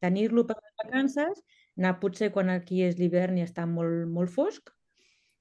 [0.00, 1.44] tenir-lo per les vacances,
[1.76, 4.70] anar potser quan aquí és l'hivern i està molt, molt fosc,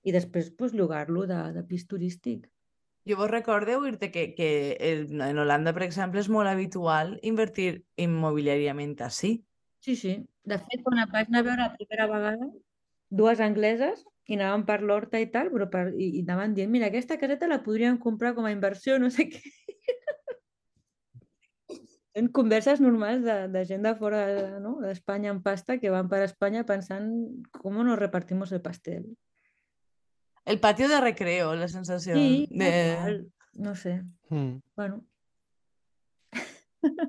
[0.04, 2.46] i després pues, llogar-lo de, de pis turístic.
[3.06, 7.84] Jo vos recordeu dir-te que, que en en Holanda, per exemple, és molt habitual invertir
[7.98, 9.44] immobiliàriament així.
[9.86, 10.16] Sí, sí.
[10.50, 12.48] De fet, quan et vaig anar a veure la primera vegada,
[13.14, 16.88] dues angleses i anaven per l'horta i tal, però per, i, i anaven dient, mira,
[16.90, 19.44] aquesta caseta la podríem comprar com a inversió, no sé què.
[22.16, 24.78] En converses normals de, de gent de fora de- no?
[24.80, 27.10] d'Espanya en pasta que van per Espanya pensant
[27.60, 29.04] com nos repartimos el pastel.
[30.48, 32.16] El patio de recreo, la sensació.
[32.16, 33.26] Sí, de...
[33.60, 33.98] no sé.
[34.30, 34.62] Mm.
[34.80, 35.02] Bueno,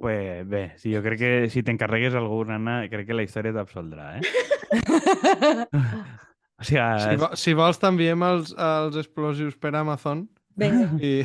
[0.00, 4.18] Pues bé, sí, jo crec que si t'encarregues algú, Anna, crec que la història t'absoldrà,
[4.18, 4.22] eh?
[6.58, 10.22] O sigui, Si, vo si vols t'enviem els, els explosius per Amazon
[10.56, 10.86] vinga.
[11.04, 11.18] i...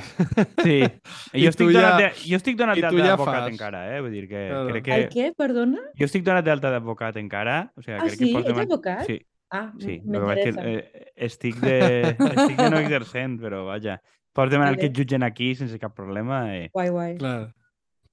[0.60, 0.82] sí.
[1.40, 3.52] I Jo estic ja- de, jo estic donat d'alta ja d'advocat fas.
[3.53, 4.02] encara, eh?
[4.03, 4.68] Vull dir que Claro.
[4.73, 5.14] crec El que...
[5.15, 5.80] què, perdona?
[5.95, 7.61] Jo estic donat d'alta d'advocat encara.
[7.78, 8.28] O sigui, Ah, crec sí?
[8.34, 8.41] que.
[8.44, 9.06] Ets advocat?
[9.07, 9.19] Sí,
[9.52, 9.98] Ah, sí.
[9.99, 10.61] el que m'interessa.
[10.61, 11.80] que, eh, estic, de,
[12.36, 13.98] estic de no exercent, però vaja.
[14.36, 14.91] Pots demanar que Vale.
[14.91, 16.44] et jutgen aquí sense cap problema.
[16.57, 17.15] Eh, Guai, guai.
[17.19, 17.53] Clar.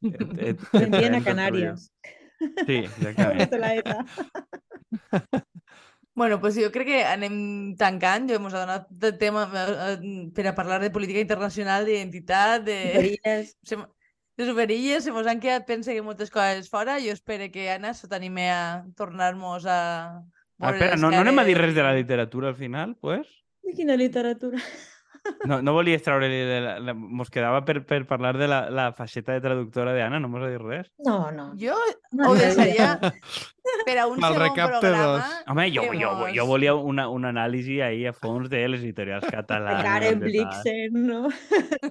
[0.03, 1.91] Et, et, et, a Canàries.
[2.39, 3.53] Sí, exactament.
[3.59, 4.05] La ETA.
[6.19, 8.25] Bueno, pues jo crec que anem tancant.
[8.27, 12.79] Jo hemos donat de tema eh, eh, per a parlar de política internacional, d'identitat, de...
[12.91, 13.53] Superilles.
[13.71, 13.79] Se,
[14.39, 16.99] de superilles, se mos han quedat, pense que moltes coses fora.
[16.99, 19.79] Jo espero que, Anna, se t'anime a tornar-nos a...
[20.59, 23.31] Ah, espera, no, no anem a dir res de la literatura al final, pues?
[23.63, 24.59] I quina literatura.
[25.47, 26.29] No, no volies treure...
[26.29, 30.19] La, la, la, mos quedava per, per parlar de la, la faceta de traductora d'Anna,
[30.21, 30.91] no mos ha dit res?
[31.07, 31.51] No, no.
[31.61, 31.77] Jo
[32.13, 32.97] No, ho deixaria
[33.87, 35.07] per a un Pel segon recapte programa.
[35.19, 35.35] dos.
[35.53, 39.33] Home, jo, jo, jo volia una, un anàlisi ahí a fons de les editorials De
[39.37, 39.85] catalanes.
[39.85, 40.27] Karen de.
[40.27, 41.21] Blixen, no?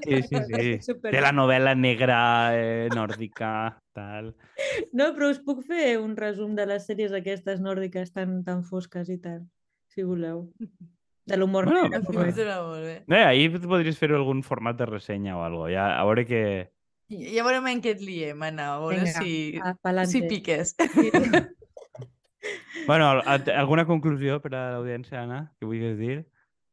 [0.03, 0.71] Sí, sí, sí.
[0.91, 2.19] Super- De la novel·la negra
[2.57, 3.51] eh, nòrdica,
[3.93, 4.33] tal.
[4.93, 9.09] No, però us puc fer un resum de les sèries aquestes nòrdiques tan, tan fosques
[9.13, 9.43] i tal,
[9.93, 10.47] si voleu.
[11.27, 12.31] De l'humor Bueno, negre, Em però bé.
[12.31, 12.95] sembla molt bé.
[13.11, 15.67] Bé, ahir podries fer algun format de ressenya o algo.
[15.69, 16.41] Ja, a veure que...
[17.11, 20.75] Ja veurem en què et liem, Anna, a veure Vinga, si, a- si piques.
[20.79, 21.11] Sí.
[22.87, 26.17] Bueno, al- al- alguna conclusió per a l'audiència, Anna, que vulguis dir?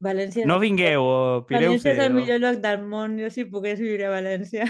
[0.04, 0.44] València...
[0.46, 1.16] No vingueu, o
[1.48, 3.16] pireu València és el millor lloc del món.
[3.18, 4.68] Jo si pogués viure a València.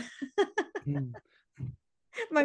[0.87, 1.11] M'en-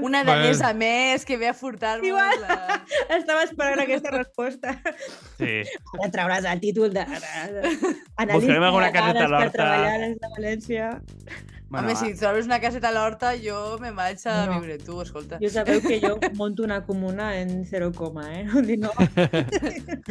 [0.02, 0.48] Una Vale.
[0.50, 2.41] danesa més que ve a furtar-nos Igual.
[2.41, 2.80] la...
[3.20, 4.76] Estava esperant aquesta resposta.
[5.38, 5.62] Sí.
[6.00, 7.06] Ara trauràs el títol de...
[7.06, 9.56] Analista Buscarem alguna de caseta a dades per l'Horta.
[9.58, 10.90] treballar des de València.
[11.70, 14.56] Bueno, Home, si trobes una caseta a l'horta, jo me'n vaig a No.
[14.60, 15.38] viure tu, escolta.
[15.41, 17.91] Jo sabeu que jo monto una comuna en 0,
[18.26, 18.44] eh?
[18.78, 18.90] No.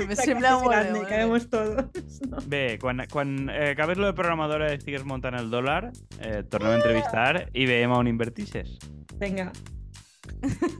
[0.06, 1.06] Me sembla molt bé, grande, bé.
[1.08, 1.84] cabemos todos.
[2.28, 2.38] No.
[2.46, 5.90] Bé, quan, quan eh, acabes lo de programadora i estigues muntant el dòlar,
[6.20, 8.78] eh, tornem a entrevistar i veiem on invertixes.
[9.18, 9.50] Vinga.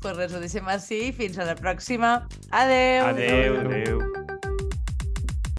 [0.00, 1.10] Pues res, ho deixem així.
[1.16, 2.28] Fins a la pròxima.
[2.54, 3.10] Adeu!
[3.10, 4.35] Adeu, adeu.